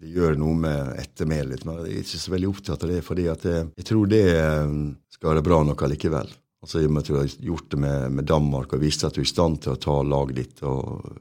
[0.00, 1.64] Det, gjør noe med ettermælet.
[1.66, 4.76] Men jeg er ikke så veldig opptatt av det, fordi jeg, jeg tror det eh,
[5.12, 6.30] skal være bra nok allikevel.
[6.60, 9.28] Altså, jeg tror jeg har gjort det med, med Danmark og vist at du er
[9.28, 11.20] i stand til å ta laget ditt og,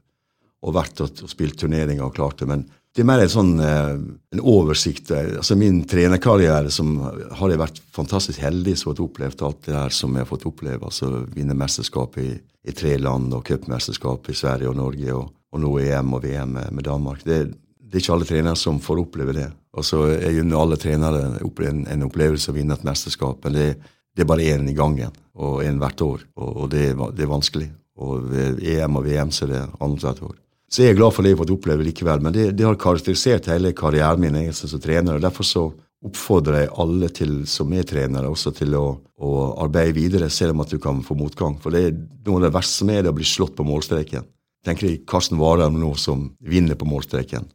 [0.66, 2.50] og vært og, og spilt turneringer og klart det.
[2.50, 3.92] Men det er mer en sånn eh,
[4.34, 5.12] en oversikt.
[5.14, 9.94] altså Min trenerkarriere som har jeg vært fantastisk heldig som har opplevd alt det her
[9.96, 10.82] som jeg har fått oppleve.
[10.84, 15.64] altså Vinne mesterskap i, i tre land og cupmesterskap i Sverige og Norge, og, og
[15.64, 17.24] nå EM og VM med, Danmark.
[17.24, 17.40] Det,
[17.80, 19.48] det er ikke alle trenere som får oppleve det.
[19.78, 21.24] Altså, Jeg unner alle trenere
[21.70, 23.70] en, en opplevelse å vinne et mesterskap, men det,
[24.18, 26.26] det er bare én i gangen, og én hvert år.
[26.42, 27.70] Og, og det, er det er vanskelig.
[28.00, 30.38] Og EM og VM så er det annethvert år.
[30.70, 32.78] Så jeg er glad for det jeg har fått oppleve likevel, men det, det har
[32.78, 35.18] karakterisert hele karrieren min egentlig som trener.
[35.18, 35.64] og Derfor så
[36.06, 38.86] oppfordrer jeg alle til, som er trenere også til å,
[39.18, 39.32] å
[39.66, 41.58] arbeide videre, selv om at du kan få motgang.
[41.60, 41.98] For det er
[42.28, 44.28] noe av det verste som er det å bli slått på målstreken.
[44.66, 47.50] Tenker jeg Karsten Warholm nå som vinner på målstreken.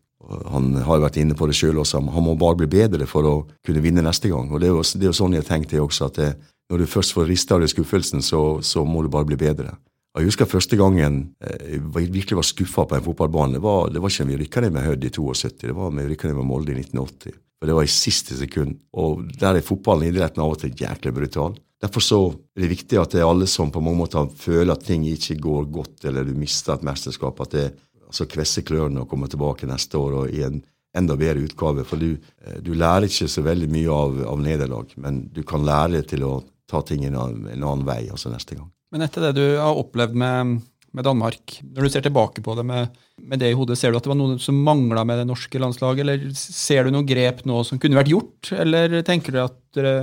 [0.51, 2.01] Han har jo vært inne på det sjøl også.
[2.01, 3.35] Han må bare bli bedre for å
[3.65, 4.51] kunne vinne neste gang.
[4.51, 6.31] Og Det er jo, det er jo sånn jeg tenkte det også, at det,
[6.73, 9.77] når du først får rista av deg skuffelsen, så, så må du bare bli bedre.
[10.15, 13.57] Og Jeg husker første gangen eh, jeg virkelig var skuffa på en fotballbane.
[13.57, 16.07] Det var, det var ikke vi rykka ned med Hødd i 72, det var vi
[16.13, 17.41] rykka ned med Molde i 1980.
[17.59, 18.77] For Det var i siste sekund.
[18.95, 21.57] Og der er fotballen idretten av og til jæklig brutal.
[21.83, 24.87] Derfor så er det viktig at det er alle som på mange måter føler at
[24.87, 27.67] ting ikke går godt, eller du mister et mesterskap, at det
[28.07, 30.63] altså kvesser klørne og kommer tilbake neste år og i en
[30.95, 31.83] enda bedre utgave.
[31.89, 32.15] For du,
[32.47, 36.23] eh, du lærer ikke så veldig mye av, av nederlag, men du kan lære til
[36.23, 36.37] å
[36.71, 38.71] ta ting en annen, en annen vei altså neste gang.
[38.95, 40.61] Men etter det du har opplevd med,
[40.95, 42.93] med Danmark, når du ser tilbake på det med,
[43.25, 45.61] med det i hodet, ser du at det var noe som mangla med det norske
[45.61, 49.57] landslaget, eller ser du noen grep nå som kunne vært gjort, eller tenker du at
[49.75, 49.95] dere,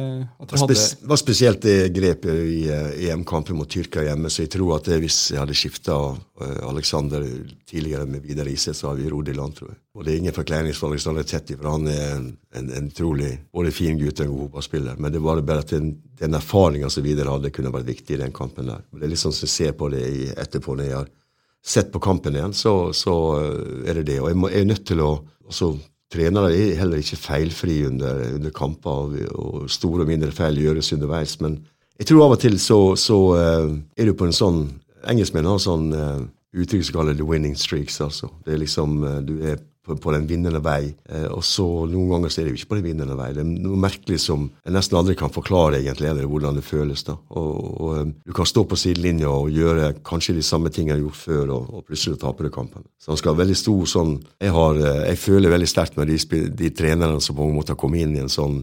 [0.42, 4.46] at dere hadde Det var spesielt det grepet i eh, EM-kampen mot Tyrkia hjemme, så
[4.46, 5.98] jeg tror at hvis jeg hadde skifta
[6.66, 7.24] Alexander
[7.70, 9.80] tidligere med Vidar Iseth, så hadde vi rodd i land, tror jeg.
[9.96, 13.32] Og det er ingen forklaring for Alexander Tetti, for han er en, en, en utrolig
[13.54, 15.00] både fin gutt og en god fotballspiller.
[15.00, 18.22] Men det var bare at den, den erfaringa som Vidar hadde, kunne vært viktig i
[18.24, 18.86] den kampen der.
[18.96, 21.12] Det er litt sånn som jeg ser på det i, etterpå, når jeg har
[21.62, 24.20] sett på kampen igjen, så, så eh, er det det.
[24.22, 25.14] Og jeg, må, jeg er nødt til å
[25.46, 25.76] altså,
[26.12, 31.38] Trenere er heller ikke feilfri under, under kamper, og, store og mindre feil gjøres underveis.
[31.40, 31.62] Men
[32.02, 34.66] jeg tror av og til så, så eh, er du på en sånn
[35.08, 36.20] Engelskmenn har sånn uh,
[36.54, 38.02] uttrykk som kalles 'the 'winning streaks'.
[38.04, 38.28] altså.
[38.46, 42.12] Det er liksom, eh, Du er på, på den vinnende vei, eh, og så noen
[42.14, 43.32] ganger så er det jo ikke på den vinnende vei.
[43.34, 47.04] Det er noe merkelig som jeg nesten aldri kan forklare egentlig, eller hvordan det føles.
[47.08, 47.18] da.
[47.30, 51.08] Og, og eh, Du kan stå på sidelinja og gjøre kanskje de samme tingene du
[51.08, 52.86] har gjort før, og, og plutselig taper du kampen.
[53.02, 56.14] Så han skal ha veldig stor sånn Jeg, har, eh, jeg føler veldig sterkt med
[56.14, 58.62] de, de trenerne som på en måte har kommet inn i en sånn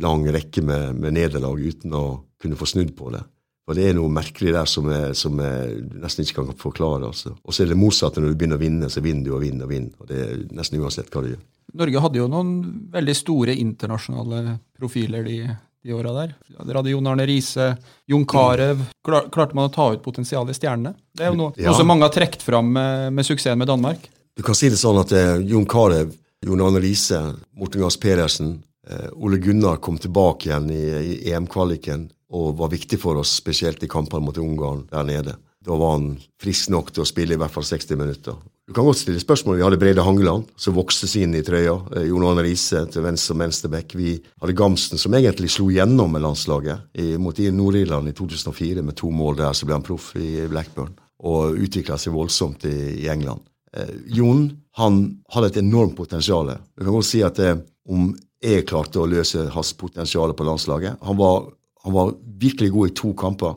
[0.00, 2.04] lang rekke med, med nederlag uten å
[2.40, 3.20] kunne få snudd på det.
[3.68, 7.04] Og det er noe merkelig der som, er, som jeg nesten ikke kan forklare.
[7.10, 7.34] altså.
[7.44, 9.66] Og så er det motsatte når du begynner å vinne, så vinner du og vinner
[9.68, 9.92] og vinner.
[10.00, 11.42] Og det er nesten uansett hva du gjør.
[11.76, 12.52] Norge hadde jo noen
[12.94, 15.36] veldig store internasjonale profiler de,
[15.84, 16.32] de åra der.
[16.64, 17.66] Dere hadde Jon Arne Riise,
[18.08, 18.80] Jon Carew.
[19.04, 20.94] Klar, klarte man å ta ut potensialet i stjernene?
[21.12, 21.68] Det er jo noe, Ja.
[21.68, 24.08] noe som mange har trukket fram med, med suksessen med Danmark.
[24.32, 26.08] Du kan si det sånn at eh, Jon Carew,
[26.46, 27.20] Jon Arne Riise,
[27.58, 32.98] Morten Gahrs Pedersen, eh, Ole Gunnar kom tilbake igjen i, i EM-kvaliken og var viktig
[33.00, 35.36] for oss, spesielt i kampene mot Ungarn der nede.
[35.64, 38.36] Da var han frisk nok til å spille i hvert fall 60 minutter.
[38.68, 39.56] Du kan godt stille spørsmål.
[39.56, 41.74] Vi hadde Brede Hangeland, som vokste seg inn i trøya.
[41.96, 43.96] Eh, Jon Arne Riise til venstre og venstreback.
[43.96, 49.10] Vi hadde Gamsten, som egentlig slo gjennom med landslaget mot Nord-Irland i 2004 med to
[49.10, 49.56] mål der.
[49.56, 50.92] Så ble han proff i Blackburn
[51.26, 53.42] og utvikla seg voldsomt i, England.
[53.74, 55.00] Eh, Jon han
[55.34, 56.52] hadde et enormt potensial.
[56.76, 57.56] Du kan godt si at det,
[57.88, 58.12] om
[58.44, 61.48] jeg klarte å løse hans potensial på landslaget Han var,
[61.84, 63.56] han var virkelig god i to kamper.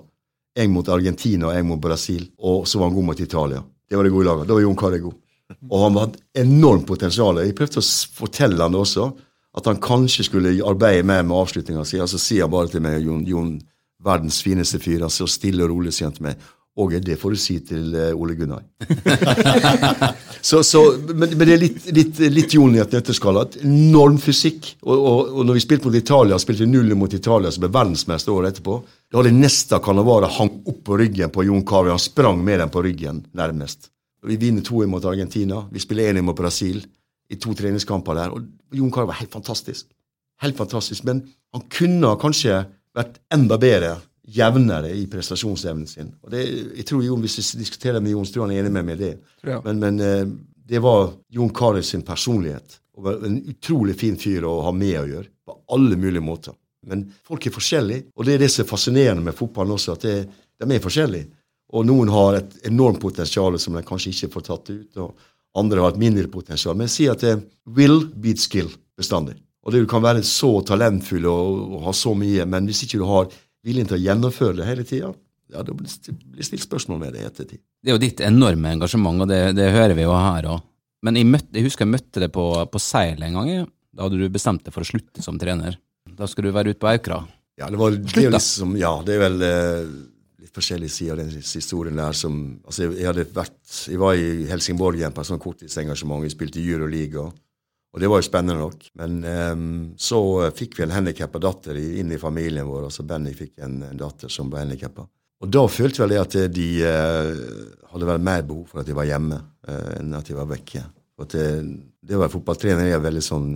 [0.60, 2.26] En mot Argentina og en mot Brasil.
[2.38, 3.64] Og så var han god mot Italia.
[3.90, 4.48] Det var det gode laget.
[4.48, 5.18] Da var Jon Carew god.
[5.70, 7.40] Og han hadde enormt potensial.
[7.44, 9.10] Jeg prøvde å fortelle han det også,
[9.58, 12.00] at han kanskje skulle arbeide mer med avslutninga si.
[12.00, 13.58] Altså sier han bare til meg, Jon, Jon
[14.04, 16.46] verdens fineste fyr, han så stille og rolig sier han til meg
[16.80, 18.62] Åge, det får du si til eh, Ole Gunnar.
[20.42, 23.42] så, så, men, men det er litt, litt, litt Jon i dette nøtteskall.
[23.42, 24.70] at Enorm fysikk.
[24.86, 28.32] Og, og, og når vi spilte mot Italia, spilte null mot Italia, som ble verdensmester
[28.32, 28.78] året etterpå,
[29.12, 31.92] da hadde Nesta Canavara hang opp på ryggen på Jon Carew.
[31.92, 33.92] Han sprang med den på ryggen, nærmest.
[34.24, 35.66] Vi vinner 2-1 mot Argentina.
[35.74, 36.80] Vi spiller 1-1 mot Brasil
[37.32, 38.32] i to treningskamper der.
[38.32, 39.90] Og Jon Carew var helt fantastisk.
[40.42, 41.04] Helt fantastisk.
[41.04, 42.64] Men han kunne kanskje
[42.96, 43.98] vært enda bedre,
[44.32, 46.14] jevnere i prestasjonsevnen sin.
[46.24, 46.46] Og det,
[46.80, 49.14] jeg tror Jon, Hvis vi diskuterer med Jon, han er enig med meg i det.
[49.44, 49.60] Ja.
[49.66, 50.24] Men, men eh,
[50.72, 52.80] det var Jon Carew sin personlighet.
[52.98, 55.28] Og var en utrolig fin fyr å ha med å gjøre.
[55.46, 56.56] På alle mulige måter.
[56.88, 60.06] Men folk er forskjellige, og det er det som er fascinerende med fotballen også, at
[60.08, 60.16] det,
[60.58, 61.28] de er forskjellige.
[61.78, 65.28] Og noen har et enormt potensial som de kanskje ikke får tatt ut, og
[65.62, 66.76] andre har et mindre potensial.
[66.80, 67.36] Men sier at det
[67.70, 69.38] will beat skill bestandig.
[69.62, 73.02] Og det Du kan være så talentfull og, og ha så mye, men hvis ikke
[73.04, 73.30] du har
[73.66, 75.12] viljen til å gjennomføre det hele tida,
[75.52, 77.62] ja, det blir stilt spørsmål med det i ettertid.
[77.82, 80.64] Det er jo ditt enorme engasjement, og det, det hører vi jo her òg.
[81.06, 83.68] Men jeg, møtte, jeg husker jeg møtte deg på, på seil en gang.
[83.92, 85.80] Da hadde du bestemt deg for å slutte som trener.
[86.18, 87.24] Da skulle du være ute på Aukra.
[87.60, 89.90] Ja, det, var, det, er liksom, ja, det er vel eh,
[90.42, 93.58] litt forskjellige sider av den historien der som altså jeg, jeg hadde vært,
[93.92, 96.24] jeg var i Helsingborg igjen på et sånt korttidsengasjement.
[96.26, 97.28] Vi spilte Euroliga,
[97.92, 98.86] og det var jo spennende nok.
[99.00, 99.66] Men um,
[100.00, 102.86] så eh, fikk vi en handikappa datter inn i familien vår.
[102.88, 105.06] altså Benny fikk en, en datter som ble handikappa.
[105.42, 108.96] Og da følte vel jeg at de uh, hadde vel mer behov for at de
[108.96, 110.86] var hjemme uh, enn at de var vekke.
[111.18, 111.46] For det,
[112.00, 113.52] det å være fotballtrener er veldig sånn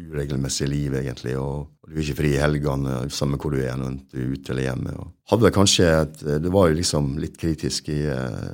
[0.00, 1.34] uregelmessig liv, egentlig.
[1.40, 4.52] Og, du er ikke fri i helgene, samme hvor du er, når du er ute
[4.54, 4.94] eller hjemme.
[5.02, 8.52] Og hadde kanskje et, Det var jo liksom litt kritisk i, uh,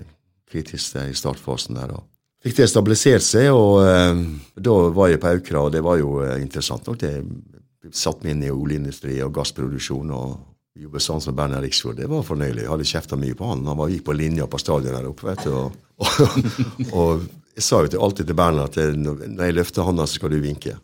[0.49, 1.93] kritisk i startfasen der.
[1.99, 2.07] Og
[2.47, 4.25] fikk det stabilisert seg, og eh,
[4.63, 7.01] da var jeg på Aukra, og det var jo eh, interessant nok.
[7.03, 10.13] Det satt meg inn i oljeindustri og gassproduksjon.
[10.15, 10.37] og
[10.77, 12.67] jobbet sånn som Bernhard Riksvold, det var fornøyelig.
[12.67, 13.65] Jeg hadde kjefta mye på han.
[13.65, 15.31] Han var, gikk på linja på stadion der oppe.
[15.31, 15.73] vet du, og,
[16.05, 17.27] og, og
[17.57, 20.43] jeg sa jo alltid til Bernhard at jeg, når jeg løfter hånda, så skal du
[20.45, 20.75] vinke.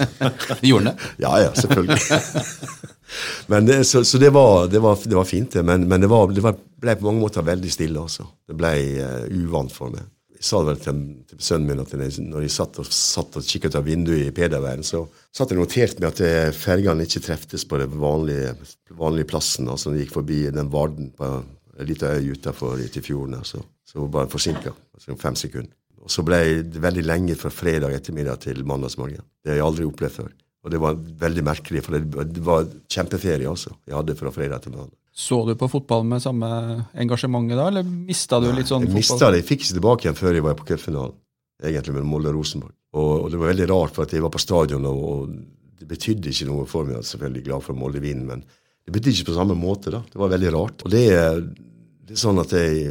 [0.64, 1.10] Gjorde han det?
[1.26, 1.98] Ja, ja, selvfølgelig.
[3.52, 5.62] men det, så så det, var, det, var, det var fint, det.
[5.68, 8.24] Men, men det, var, det var, ble på mange måter veldig stille, altså.
[8.48, 8.72] Det ble
[9.04, 10.08] uh, uvant for meg.
[10.34, 13.36] Jeg sa det vel til, til sønnen min at jeg, når jeg satt og, satt
[13.38, 15.04] og kikket ut av vinduet i Pederveien, så
[15.34, 18.56] satt jeg notert med at eh, fergene ikke treftes på den vanlige,
[18.98, 19.70] vanlige plassen.
[19.70, 23.38] altså de gikk forbi den varden på en liten øy utenfor fjorden.
[23.38, 23.62] Altså.
[23.84, 24.74] så var bare forsinka.
[24.94, 25.72] Altså fem sekunder.
[26.04, 29.24] Og så ble det veldig lenge fra fredag ettermiddag til mandagsmorgen.
[29.40, 30.34] Det har jeg aldri opplevd før.
[30.64, 33.72] Og det var veldig merkelig, for det, var kjempeferie også.
[33.88, 34.96] Jeg hadde fra fredag til mandag.
[35.14, 36.48] Så du på fotball med samme
[36.98, 39.44] engasjementet da, eller mista du litt sånn Jeg mista det.
[39.44, 41.14] Jeg fikk ikke tilbake igjen før jeg var på cupfinalen.
[41.64, 42.74] Egentlig med Molde og Rosenborg.
[42.98, 45.86] Og, og det var veldig rart, for at jeg var på stadion, og, og det
[45.90, 46.98] betydde ikke noe for meg.
[46.98, 49.94] Jeg er selvfølgelig glad for Molde vinner, men det betydde ikke på samme måte.
[49.94, 50.02] da.
[50.10, 50.82] Det var veldig rart.
[50.82, 51.04] Og det,
[52.04, 52.90] det er sånn at jeg,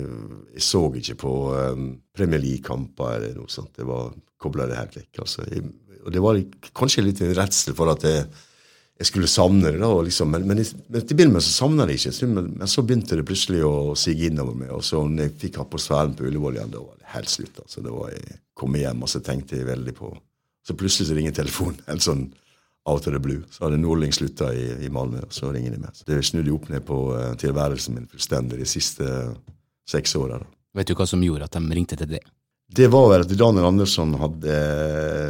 [0.56, 3.76] jeg så ikke på um, Premier League-kamper eller noe sånt.
[3.76, 5.24] Det var kobla det helt vekk.
[5.26, 5.46] altså.
[5.52, 5.68] Jeg,
[6.04, 6.40] og det var
[6.76, 8.26] kanskje litt en redsel for at jeg,
[9.00, 9.80] jeg skulle savne det.
[9.82, 12.28] da, liksom, Men, men, men til å begynne med så savna jeg det ikke.
[12.34, 14.70] Men, men så begynte det plutselig å sige innover meg.
[14.76, 17.58] Og så når jeg fikk atmosfæren på Ullevål igjen, da var det helt slutt.
[17.64, 17.82] altså.
[17.84, 20.14] Da var jeg kom hjem, og så tenkte jeg veldig på
[20.64, 21.82] Så plutselig så ringer telefonen.
[21.90, 22.22] Helt sånn
[22.88, 23.42] out of the blue.
[23.52, 25.96] Så hadde Nordling slutta i, i Malmö, og så ringer de meg.
[25.96, 29.10] Så det snudde opp ned på uh, tilværelsen min fullstendig de siste
[29.90, 30.40] seks åra.
[30.74, 32.32] Vet du hva som gjorde at de ringte til deg?
[32.74, 34.56] Det var vel at Daniel Andersson hadde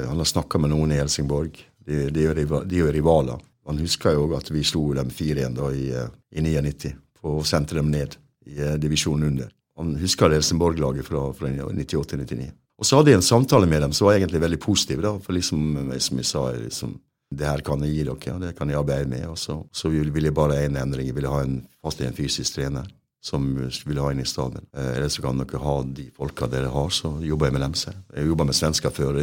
[0.06, 1.58] han hadde snakka med noen i Helsingborg.
[1.84, 3.42] De, de, er de er rivaler.
[3.68, 7.92] Han husker jo at vi slo dem 4-1 i, eh, i 99 og sendte dem
[7.92, 9.52] ned i eh, divisjonen under.
[9.80, 12.52] Han husker Helsingborg-laget fra, fra 98-99.
[12.80, 15.02] Og så hadde jeg en samtale med dem som var egentlig veldig positiv.
[15.02, 17.00] da, for liksom, eh, Som jeg sa, liksom,
[17.34, 19.26] det her kan jeg gi dere, og det kan jeg arbeide med.
[19.28, 21.08] Og så, så vil, vil jeg bare ha en endring.
[21.08, 22.86] Jeg ville ha en fast en fysisk trener
[23.24, 24.68] som ville ha inn i staben.
[24.76, 27.74] Eh, Eller så kan dere ha de folka dere har, så jobber jeg med dem
[27.74, 28.04] selv.
[28.14, 29.22] Jeg jobber med svensker før,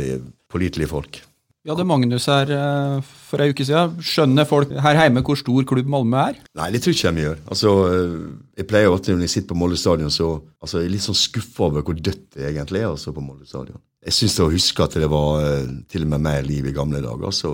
[0.51, 1.21] pålitelige folk.
[1.61, 3.99] Vi hadde Magnus her eh, for ei uke siden.
[4.01, 6.39] Skjønner folk her hjemme hvor stor klubb Malmö er?
[6.57, 7.43] Nei, det tror ikke jeg vi gjør.
[7.53, 8.15] Altså, øh,
[8.57, 10.31] Jeg pleier alltid når jeg sitter på Molde stadion, så
[10.62, 13.45] altså, jeg er litt sånn skuffa over hvor dødt det egentlig er altså, på Molde
[13.49, 13.82] stadion.
[14.09, 17.05] Jeg syns å huske at det var øh, til og med mer liv i gamle
[17.05, 17.53] dager altså,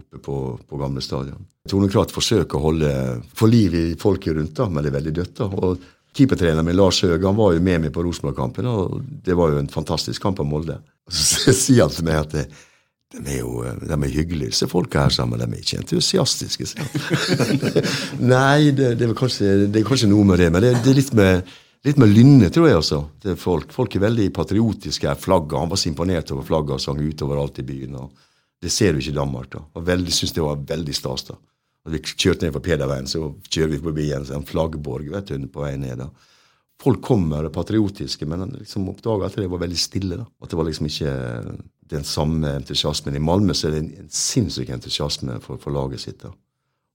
[0.00, 1.44] oppe på, på gamle stadion.
[1.68, 2.96] Tornekrat forsøker å holde
[3.36, 5.36] få liv i folket rundt, da, men det er veldig dødt.
[5.42, 9.36] da, og Keepertreneren min Lars Høeg han var jo med meg på Rosenborg-kampen, og det
[9.36, 10.80] var jo en fantastisk kamp av Molde.
[11.12, 12.44] Så sier han til meg at det,
[13.14, 15.38] de er jo de er hyggelige, disse folka her sammen.
[15.38, 16.66] De er ikke entusiastiske.
[18.34, 20.98] Nei, det, det, er kanskje, det er kanskje noe med det, men det, det er
[20.98, 21.54] litt med,
[21.86, 23.72] litt med lynne, tror jeg er folk.
[23.74, 25.06] folk er veldig patriotiske.
[25.06, 27.94] her, Flagget, Han var så imponert over flagget og sang ut overalt i byen.
[28.02, 28.10] og
[28.62, 29.50] Det ser du ikke i Danmark.
[29.52, 29.62] da.
[29.74, 31.28] Og veldig, synes det var veldig stas.
[31.30, 31.38] da.
[31.84, 35.46] Og vi kjørte ned på Pederveien, så kjører vi forbi en sånn flaggborg vet du,
[35.52, 36.00] på vei ned.
[36.00, 36.08] da.
[36.82, 40.18] Folk kommer patriotiske, men han liksom oppdaga at det var veldig stille.
[40.18, 40.26] da.
[40.42, 41.12] At det var liksom ikke
[41.90, 43.16] den samme entusiasmen.
[43.16, 46.22] I Malmö så er det en, en sinnssyk entusiasme for, for laget sitt.
[46.22, 46.32] da.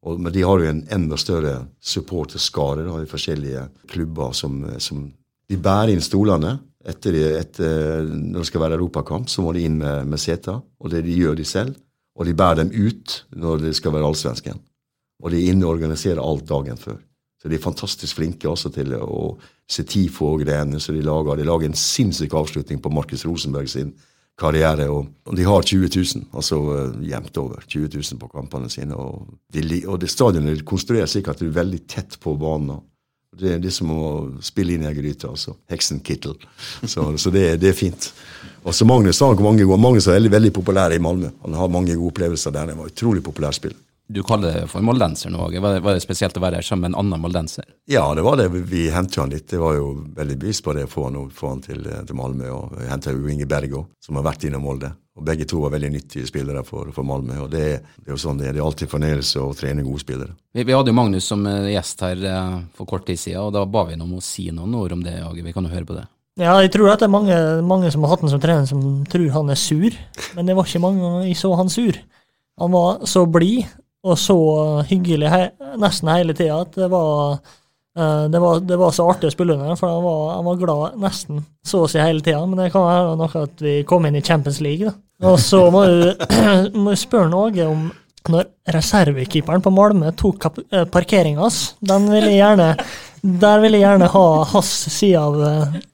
[0.07, 5.09] Og, men de har jo en enda større supporterskare i forskjellige klubber som, som
[5.49, 6.59] De bærer inn stolene.
[6.85, 10.61] Etter, etter, når det skal være europakamp, så må de inn med, med seter.
[10.79, 11.75] Og det de gjør de selv.
[12.15, 14.59] Og de bærer dem ut når det skal være allsvensken.
[15.19, 16.99] Og de er inne og organiserer alt dagen før.
[17.39, 19.37] Så de er fantastisk flinke også til å
[19.69, 21.39] se TIFO og greiene som de lager.
[21.39, 23.93] De lager en sinnssyk avslutning på Markus Rosenberg sin
[24.39, 24.87] karriere.
[24.91, 28.97] Og, og de har 20 000, altså uh, jevnt over 20 000 på kampene sine.
[28.97, 32.79] Og, de, og det stadionet er konstruert slik at du er veldig tett på banen.
[33.39, 34.05] Det er det som å
[34.43, 35.29] spille inn i ei gryte.
[35.29, 35.53] altså.
[35.69, 36.33] Heksenkittel.
[36.81, 38.09] Så, så det, det, er fint.
[38.65, 41.29] Og så Magnus han, mange Magnus er veldig, veldig populær i Malmö.
[41.45, 42.73] Han har mange gode opplevelser der.
[42.73, 43.77] Han var utrolig populær spiller.
[44.11, 45.55] Du kaller det for moldenser nå, òg.
[45.61, 47.67] Var, var, det spesielt å være her sammen med en annen moldenser?
[47.85, 48.47] Ja, det var det.
[48.49, 49.45] Vi hentet han litt.
[49.51, 52.47] Det var jo veldig bevisst på det å få han, få han til, til, Malmö.
[52.49, 54.89] Og vi henta jo Inge Bergo, som har vært innom Molde.
[55.13, 57.37] Og Begge to var veldig nyttige spillere for, for Malmö.
[57.43, 57.65] og det,
[57.99, 58.55] det, er jo sånn det er.
[58.57, 60.33] Det er alltid fornøyelse å trene gode spillere.
[60.57, 63.61] Vi, vi, hadde jo Magnus som gjest her eh, for kort tid siden, og da
[63.69, 65.19] ba vi ham om å si noen ord om det.
[65.27, 65.43] Åge.
[65.45, 66.07] Vi kan jo høre på det.
[66.39, 67.37] Ja, jeg tror at det er mange,
[67.67, 69.93] mange som har hatt han som trener, som tror han er sur.
[70.33, 72.01] Men det var ikke mange ganger jeg så han sur.
[72.59, 73.69] Han var så blid
[74.07, 74.37] og så
[74.87, 75.41] hyggelig he
[75.79, 77.39] nesten hele tida at det var,
[77.99, 80.59] uh, det var, det var så artig å spille under, for han var, han var,
[80.61, 82.41] glad nesten så å si hele tida.
[82.47, 84.95] Men det kan være noe at vi kom inn i Champions League, da.
[85.29, 87.89] Og så må du, spørre Åge om
[88.29, 90.49] når reservekeeperen på Malmö tok
[90.93, 91.73] parkeringa hans.
[91.79, 92.73] Den vil jeg gjerne
[93.43, 95.39] Der vil jeg gjerne ha hans side av,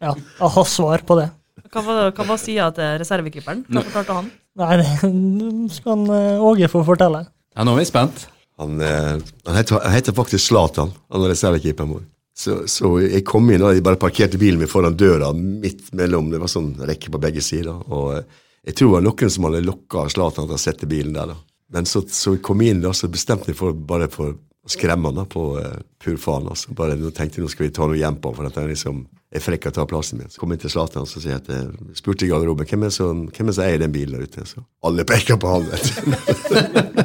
[0.01, 1.29] ja, av hans svar på det.
[1.73, 3.63] Hva var, hva var sida til reservekeeperen?
[3.69, 4.27] Hva fortalte han?
[4.61, 6.05] Nei, det skal
[6.45, 7.25] Åge få fortelle.
[7.55, 8.27] Ja, Nå er vi spent.
[8.59, 9.15] Han, eh,
[9.45, 12.03] han, heter, han heter, faktisk Zlatan, han er reservekeeperen vår.
[12.35, 16.27] Så, så, jeg kom inn og jeg bare parkerte bilen min foran døra midt mellom
[16.33, 17.77] Det var sånn rekke på begge sider.
[17.87, 18.25] og eh,
[18.67, 21.31] Jeg tror det var noen som hadde lokka Zlatan til å sette bilen der.
[21.31, 21.37] da.
[21.71, 25.11] Men så, så jeg kom inn da, så bestemte jeg for bare for å skremme
[25.11, 26.49] han da, på uh, pur faen.
[26.51, 26.75] altså.
[26.75, 29.03] Bare nå tenkte jeg nå skal vi ta noe hjem på for at han liksom
[29.35, 30.31] er frekk og tar plassen min.
[30.31, 33.27] Så kom jeg til Zlatan og jeg at, uh, spurte i garderoben hvem er som,
[33.31, 34.47] som eier den bilen der ute.
[34.49, 35.71] Så alle peker på han.
[35.71, 37.04] vet.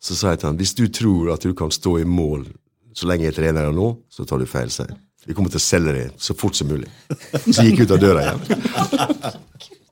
[0.00, 2.46] Så sa jeg til han hvis du tror at du kan stå i mål
[2.96, 4.70] så lenge jeg trener deg nå, så tar du feil.
[4.72, 4.90] Seg.
[5.28, 6.88] Vi kommer til å selge deg så fort som mulig.
[7.46, 8.40] Så gikk jeg ut av døra igjen.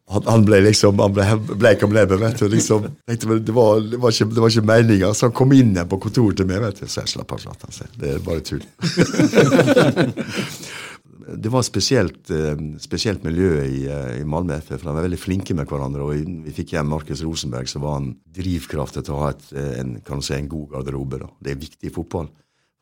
[0.09, 1.25] Han, ble liksom, han ble
[1.61, 2.23] bleik om leppen.
[2.49, 5.11] liksom, det, var, det, ikke, det var ikke meninga.
[5.13, 6.63] Så han kom inn igjen på kontoret til meg.
[6.65, 7.71] vet du, Så jeg slapp av, slapp av.
[8.01, 8.65] Det er bare tull.
[11.37, 14.81] Det var spesielt, eh, spesielt miljø i, eh, i Malmö FF.
[14.81, 16.03] for De var veldig flinke med hverandre.
[16.03, 19.81] og Vi fikk hjem Markus Rosenberg, så var han drivkraftig til å ha et, eh,
[19.81, 21.19] en, si, en god garderobe.
[21.19, 21.27] Da.
[21.43, 22.29] Det er viktig i fotball.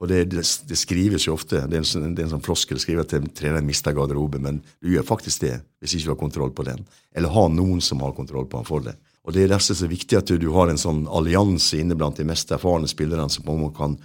[0.01, 1.67] Og det, det, det, skrives jo ofte.
[1.67, 4.63] Det er en, sånn, det er en sånn floskel skriver at treneren mister garderobe, men
[4.83, 6.85] du gjør faktisk det hvis ikke du har kontroll på den.
[7.17, 8.97] Eller har noen som har kontroll på den for det.
[9.25, 12.17] Og Det er derfor så viktig at du, du har en sånn allianse inne blant
[12.17, 13.97] de mest erfarne spillerne som på en måte kan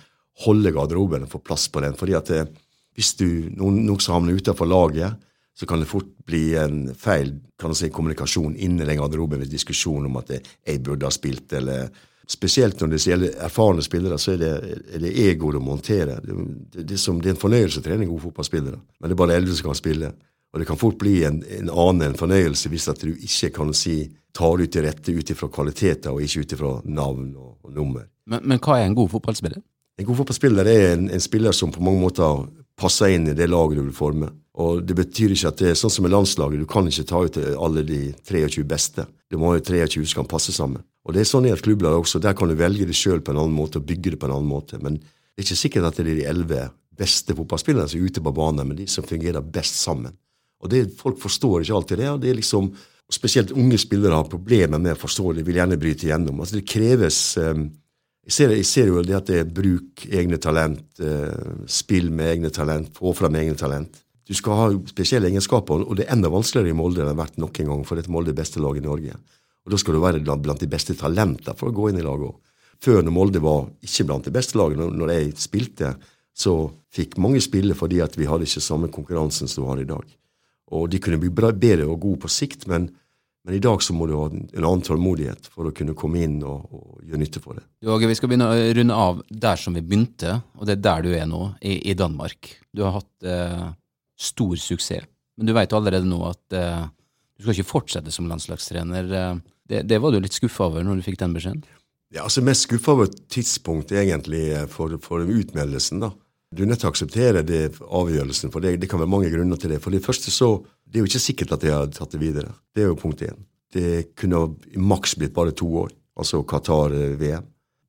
[0.46, 1.94] holde garderoben og få plass på den.
[1.94, 2.48] fordi at det,
[2.96, 5.28] hvis du noen, noen havner utenfor laget,
[5.58, 9.52] så kan det fort bli en feil kan du si, kommunikasjon inni den garderoben ved
[9.52, 11.92] diskusjon om at jeg burde ha spilt, eller
[12.32, 14.52] Spesielt når det gjelder erfarne spillere, så er det,
[14.96, 16.22] er det ego du monterer.
[16.24, 16.36] Det,
[16.72, 19.36] det, det, som, det, er en fornøyelse å trene gode fotballspillere, men det er bare
[19.40, 20.12] eldre som kan spille.
[20.52, 23.74] Og det kan fort bli en, en annen en fornøyelse hvis at du ikke kan
[23.76, 23.98] si
[24.36, 28.08] tar ut til rette ut ifra kvaliteter og ikke ut ifra navn og, og nummer.
[28.30, 29.60] Men, men, hva er en god fotballspiller?
[30.00, 32.46] En god fotballspiller er en, en spiller som på mange måter
[32.80, 34.32] passer inn i det laget du vil forme.
[34.62, 37.22] Og Det betyr ikke at det er sånn som med landslaget, du kan ikke ta
[37.24, 39.06] ut alle de 23 beste.
[39.32, 40.84] Du må ha 23 som kan passe sammen.
[41.08, 42.22] Og Det er sånn i et klubblag også.
[42.22, 44.36] Der kan du velge det sjøl på en annen måte og bygge det på en
[44.36, 44.78] annen måte.
[44.82, 48.22] Men det er ikke sikkert at det er de elleve beste fotballspillerne som er ute
[48.22, 50.14] på banen, men de som fungerer best sammen.
[50.62, 52.10] Og det, Folk forstår ikke alltid det.
[52.10, 52.74] og det er liksom
[53.12, 56.40] spesielt unge spillere har problemer med å forstå det, vil gjerne bryte igjennom.
[56.40, 57.66] Altså Det kreves eh,
[58.32, 62.30] jeg, ser, jeg ser jo det at det er bruk egne talent, eh, spill med
[62.38, 64.00] egne talent, få fram egne talent.
[64.28, 67.26] Du skal ha spesielle egenskaper, og det er enda vanskeligere i Molde enn det har
[67.26, 69.18] vært noen gang, for dette Molde er beste laget i Norge.
[69.66, 72.30] Og Da skal du være blant de beste talentene for å gå inn i laget
[72.30, 72.40] òg.
[72.82, 75.98] Før, når Molde var ikke blant de beste lagene, når- jeg spilte,
[76.34, 79.84] så fikk mange spille fordi at vi hadde ikke samme konkurransen som du har i
[79.84, 80.06] dag.
[80.72, 82.90] Og de kunne bli bedre og gode på sikt, men,
[83.46, 86.22] men i dag så må du ha en en annen tålmodighet for å kunne komme
[86.22, 87.64] inn og, og gjøre nytte for det.
[87.90, 91.02] Åge, vi skal begynne å runde av der som vi begynte, og det er der
[91.08, 92.52] du er nå, i, i Danmark.
[92.74, 93.70] Du har hatt eh,
[94.22, 95.08] stor suksess,
[95.38, 96.84] men du vet allerede nå at eh,
[97.38, 99.12] du skal ikke fortsette som landslagstrener.
[99.24, 99.36] Eh,
[99.72, 101.62] Det, det var du litt skuffa over når du fikk den beskjeden?
[102.12, 106.02] Ja, altså Mest skuffa over tidspunktet egentlig eh, for, for utmeldelsen.
[106.04, 106.10] da.
[106.52, 109.56] Du er nødt til å akseptere det avgjørelsen, for det, det kan være mange grunner
[109.62, 109.80] til det.
[109.80, 110.50] For det første så,
[110.92, 112.52] det er jo ikke sikkert at de har tatt det videre.
[112.76, 113.40] Det er jo punkt én.
[113.72, 117.48] Det kunne i maks blitt bare to år, altså Qatar-VM.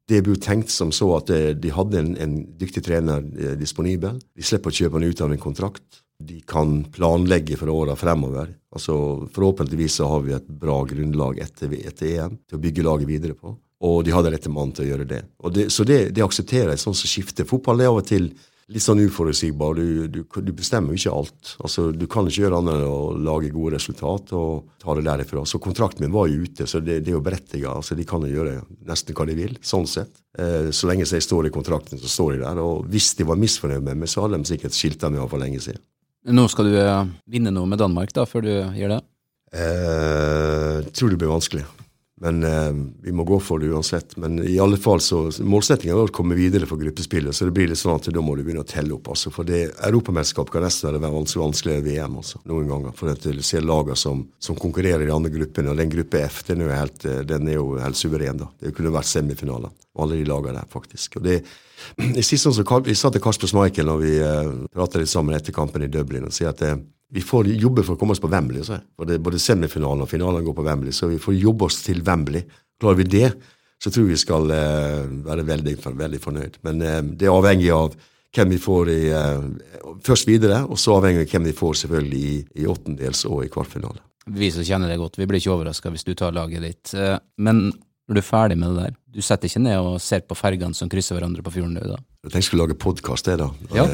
[0.08, 3.56] Det ble jo tenkt som så at eh, de hadde en, en dyktig trener eh,
[3.58, 4.18] disponibel.
[4.36, 6.02] De slipper å kjøpe han ut av en kontrakt.
[6.22, 8.52] De kan planlegge for åra fremover.
[8.74, 8.94] Altså,
[9.34, 13.38] Forhåpentligvis så har vi et bra grunnlag etter, etter EM til å bygge laget videre
[13.38, 13.56] på.
[13.82, 15.22] Og de hadde rette mann til å gjøre det.
[15.54, 17.48] Det så det, det aksepterer jeg, sånn som skifter.
[17.48, 18.30] Fotball er av og til
[18.72, 19.76] litt sånn uforutsigbar.
[19.78, 21.52] Du, du, du bestemmer jo ikke alt.
[21.62, 25.44] Altså, Du kan ikke gjøre annet enn å lage gode resultat og ta det derifra.
[25.48, 27.68] Så kontrakten min var jo ute, så det, det er jo berettiget.
[27.70, 28.58] Altså, de kan jo gjøre
[28.88, 30.22] nesten hva de vil, sånn sett.
[30.38, 32.62] Eh, så lenge jeg står i kontrakten, så står de der.
[32.64, 35.42] Og hvis de var misfornøyd med meg, så hadde de sikkert skilta meg av for
[35.42, 35.82] lenge siden.
[36.32, 39.00] Nå skal du eh, vinne noe med Danmark da, før du gjør det?
[39.52, 41.66] Eh, tror det blir vanskelig.
[42.22, 42.72] Men eh,
[43.02, 44.14] vi må gå for det uansett.
[44.16, 47.34] Men i alle fall så målsettingen er å komme videre for gruppespillet.
[47.34, 49.10] Så det blir litt sånn at da må du begynne å telle opp.
[49.10, 49.32] altså.
[49.34, 52.94] For det Europamesterskap kan nesten være vanskelig, vanskeligere VM altså, noen ganger.
[52.98, 55.74] For at du ser lagene som, som konkurrerer i de andre gruppene.
[55.74, 58.44] Og den gruppe F den er jo helt, eh, er jo helt suveren.
[58.44, 58.50] da.
[58.62, 59.74] Det kunne vært semifinaler.
[59.98, 61.18] Alle de lagene der, faktisk.
[61.18, 61.40] Og det
[62.22, 65.58] i siste så, Vi sa til Kasper Schmeichel når vi eh, pratet litt sammen etter
[65.58, 66.78] kampen i Dublin, og sier at eh,
[67.12, 68.62] vi får jobbe for å komme oss på Wembley.
[68.64, 68.78] Så.
[68.96, 72.46] For både semifinalen og finalen går på Wembley, så vi får jobbe oss til Wembley.
[72.80, 73.28] Klarer vi det,
[73.82, 76.56] så tror jeg vi skal uh, være veldig, veldig fornøyd.
[76.64, 77.98] Men uh, det er avhengig av
[78.32, 79.44] hvem vi får i uh,
[80.02, 83.50] Først videre, og så avhengig av hvem vi får selvfølgelig i, i åttendels og i
[83.52, 84.00] kvartfinale.
[84.32, 86.92] Vi som kjenner deg godt, vi blir ikke overraska hvis du tar laget ditt.
[87.42, 87.66] Men
[88.08, 90.74] når du er ferdig med det der, du setter ikke ned og ser på fergene
[90.74, 91.98] som krysser hverandre på fjorden, da?
[92.24, 93.48] Jeg tenkte jeg skulle lage podkast, jeg, da.
[93.76, 93.84] Ja.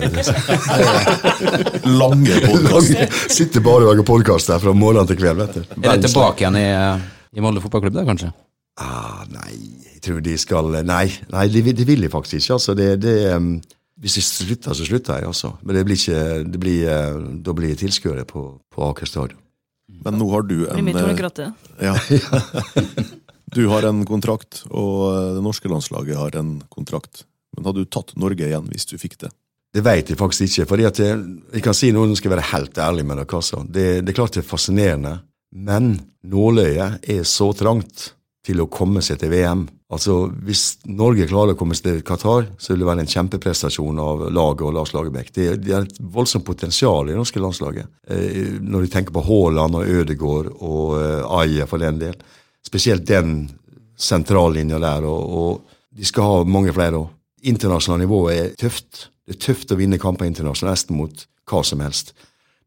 [2.01, 3.13] Lange podkaster.
[3.33, 5.63] Sitter bare og lager podkast der fra morgen til kveld, vet du.
[5.83, 6.67] Er det tilbake igjen i,
[7.37, 8.31] i Molde fotballklubb, da, kanskje?
[8.79, 9.53] Ah, nei,
[9.95, 12.55] jeg tror de skal Nei, nei de, vil- de faktisk ikke.
[12.61, 12.77] altså.
[12.79, 13.57] Det, det, um,
[13.99, 15.49] hvis jeg slutter, så slutter jeg, altså.
[15.67, 16.21] Men det blir ikke,
[16.55, 18.41] det blir, uh, da blir jeg tilskuer på,
[18.71, 19.41] på Aker stadion.
[20.05, 21.45] Men nå har du Blir en mitt eh, hornkratte.
[21.83, 21.95] ja.
[23.55, 27.25] Du har en kontrakt, og eh, det norske landslaget har en kontrakt.
[27.57, 29.33] Men hadde du tatt Norge igjen hvis du fikk det?
[29.75, 30.69] Det vet jeg faktisk ikke.
[30.71, 31.17] fordi at jeg,
[31.53, 33.41] jeg kan si noe, nå skal jeg være helt ærlig med dere.
[33.41, 33.65] altså.
[33.65, 35.19] Det, det er klart det er fascinerende,
[35.53, 35.97] men
[36.29, 38.13] nåløyet er så trangt
[38.49, 39.67] til å komme seg til VM.
[39.93, 44.01] Altså, Hvis Norge klarer å komme seg til Qatar, så vil det være en kjempeprestasjon
[44.05, 45.31] av laget og Lars Lagerbäck.
[45.33, 47.89] Det, det er et voldsomt potensial i det norske landslaget.
[48.09, 52.17] Eh, når du tenker på Haaland og Ødegaard og eh, Aje for den del.
[52.69, 53.49] Spesielt den
[53.99, 55.07] sentrallinja der.
[55.09, 57.15] Og, og de skal ha mange flere òg.
[57.49, 59.09] Internasjonalt nivå er tøft.
[59.27, 62.13] Det er tøft å vinne kamper internasjonalt, nesten mot hva som helst.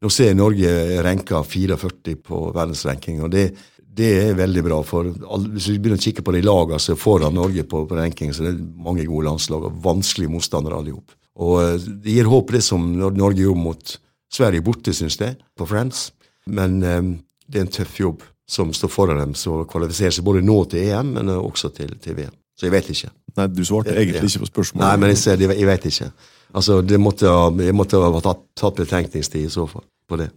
[0.02, 0.70] Nå ser jeg Norge
[1.04, 3.44] renka 44 på verdensranking, og det,
[3.78, 4.80] det er veldig bra.
[4.86, 7.98] for Hvis vi begynner å kikke på de lagene som er foran Norge på, på
[7.98, 11.18] ranking, så det mange gode landslag og vanskelige motstandere alle sammen.
[11.42, 13.94] Og eh, det gir håp, det som Norge gjorde mot
[14.32, 16.10] Sverige borte, syns jeg, på Friends.
[16.44, 17.14] Men um,
[17.46, 20.90] det er en tøff jobb som står foran dem, som kvalifiserer seg både nå til
[20.90, 22.34] EM, men også til, til VM.
[22.58, 23.10] Så jeg vet ikke.
[23.38, 24.84] Nei, du svarte egentlig ikke på spørsmålet.
[24.84, 26.10] Nei, men jeg, ser, jeg vet ikke.
[26.52, 27.30] Altså, det måtte,
[27.64, 30.28] Jeg måtte ha tatt, tatt betenkningstid i så fall på det.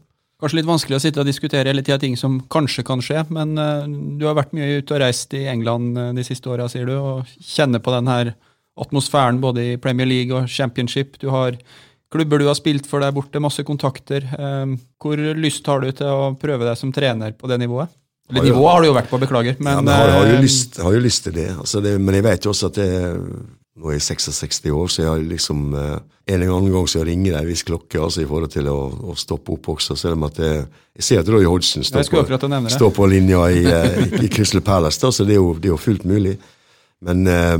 [0.41, 3.55] Kanskje litt vanskelig å sitte og diskutere hele tida ting som kanskje kan skje, men
[3.59, 6.89] uh, du har vært mye ute og reist i England eh, de siste åra, sier
[6.89, 8.33] du, og kjenner på den her
[8.75, 11.15] atmosfæren både i Premier League og Championship.
[11.21, 11.55] Du har
[12.11, 14.23] klubber du har spilt for der borte, masse kontakter.
[14.37, 17.89] Eh, Hvor lyst har du til å prøve deg som trener på det nivået?
[18.29, 19.53] Eller Har jo- nivået har du jo vært på, beklager.
[19.53, 21.49] ja, Men, men jeg har, har, jo eh, lyst, har jo lyst til det.
[21.59, 22.89] Altså det men jeg vet jo også at det,
[23.75, 27.03] nå er jeg 66 år, så jeg har liksom eh, En eller annen gang så
[27.05, 28.77] ringer det en viss klokke altså i forhold til å,
[29.11, 29.93] å stoppe opp også.
[29.95, 30.53] Selv om at det,
[30.97, 32.23] jeg ser at Roy Hodgson står på,
[32.73, 35.69] står på linja i, eh, i, i Crystal Palace, da, så det er jo, det
[35.69, 36.33] er jo fullt mulig.
[37.05, 37.57] Men eh,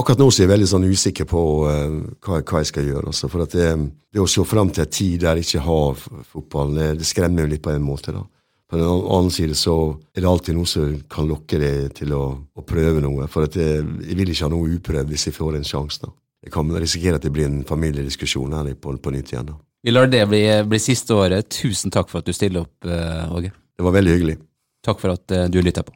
[0.00, 3.08] akkurat nå så er jeg veldig sånn usikker på uh, hva, hva jeg skal gjøre.
[3.12, 3.70] Altså, for at det,
[4.14, 7.08] det å se fram til en tid der jeg ikke har fotballen, fotball, det, det
[7.08, 8.14] skremmer jo litt på en måte.
[8.14, 8.24] da.
[8.70, 9.76] På den annen side så
[10.16, 13.28] er det alltid noe som kan lokke deg til å, å prøve noe.
[13.30, 16.00] For at jeg, jeg vil ikke ha noe uprøvd hvis jeg får en sjanse.
[16.02, 16.10] da.
[16.44, 19.52] Jeg kan risikere at det blir en familiediskusjon her på, på nytt igjen.
[19.52, 19.58] da.
[19.84, 21.50] Vi lar det bli, bli siste året.
[21.52, 23.52] Tusen takk for at du stiller opp, Åge.
[23.52, 24.38] Uh, Det var veldig hyggelig.
[24.84, 25.92] Takk for at uh, du lytta på.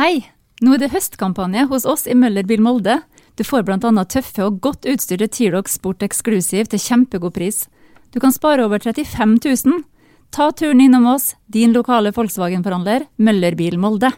[0.00, 0.39] Hei!
[0.60, 2.98] Nå er det høstkampanje hos oss i Møller Bil Molde.
[3.40, 7.64] Du får annet tøffe og godt utstyrte T-Rox Sport Exclusive til kjempegod pris.
[8.12, 9.84] Du kan spare over 35 000.
[10.30, 14.12] Ta turen innom oss, din lokale Volkswagen-forhandler Møller Bil Molde.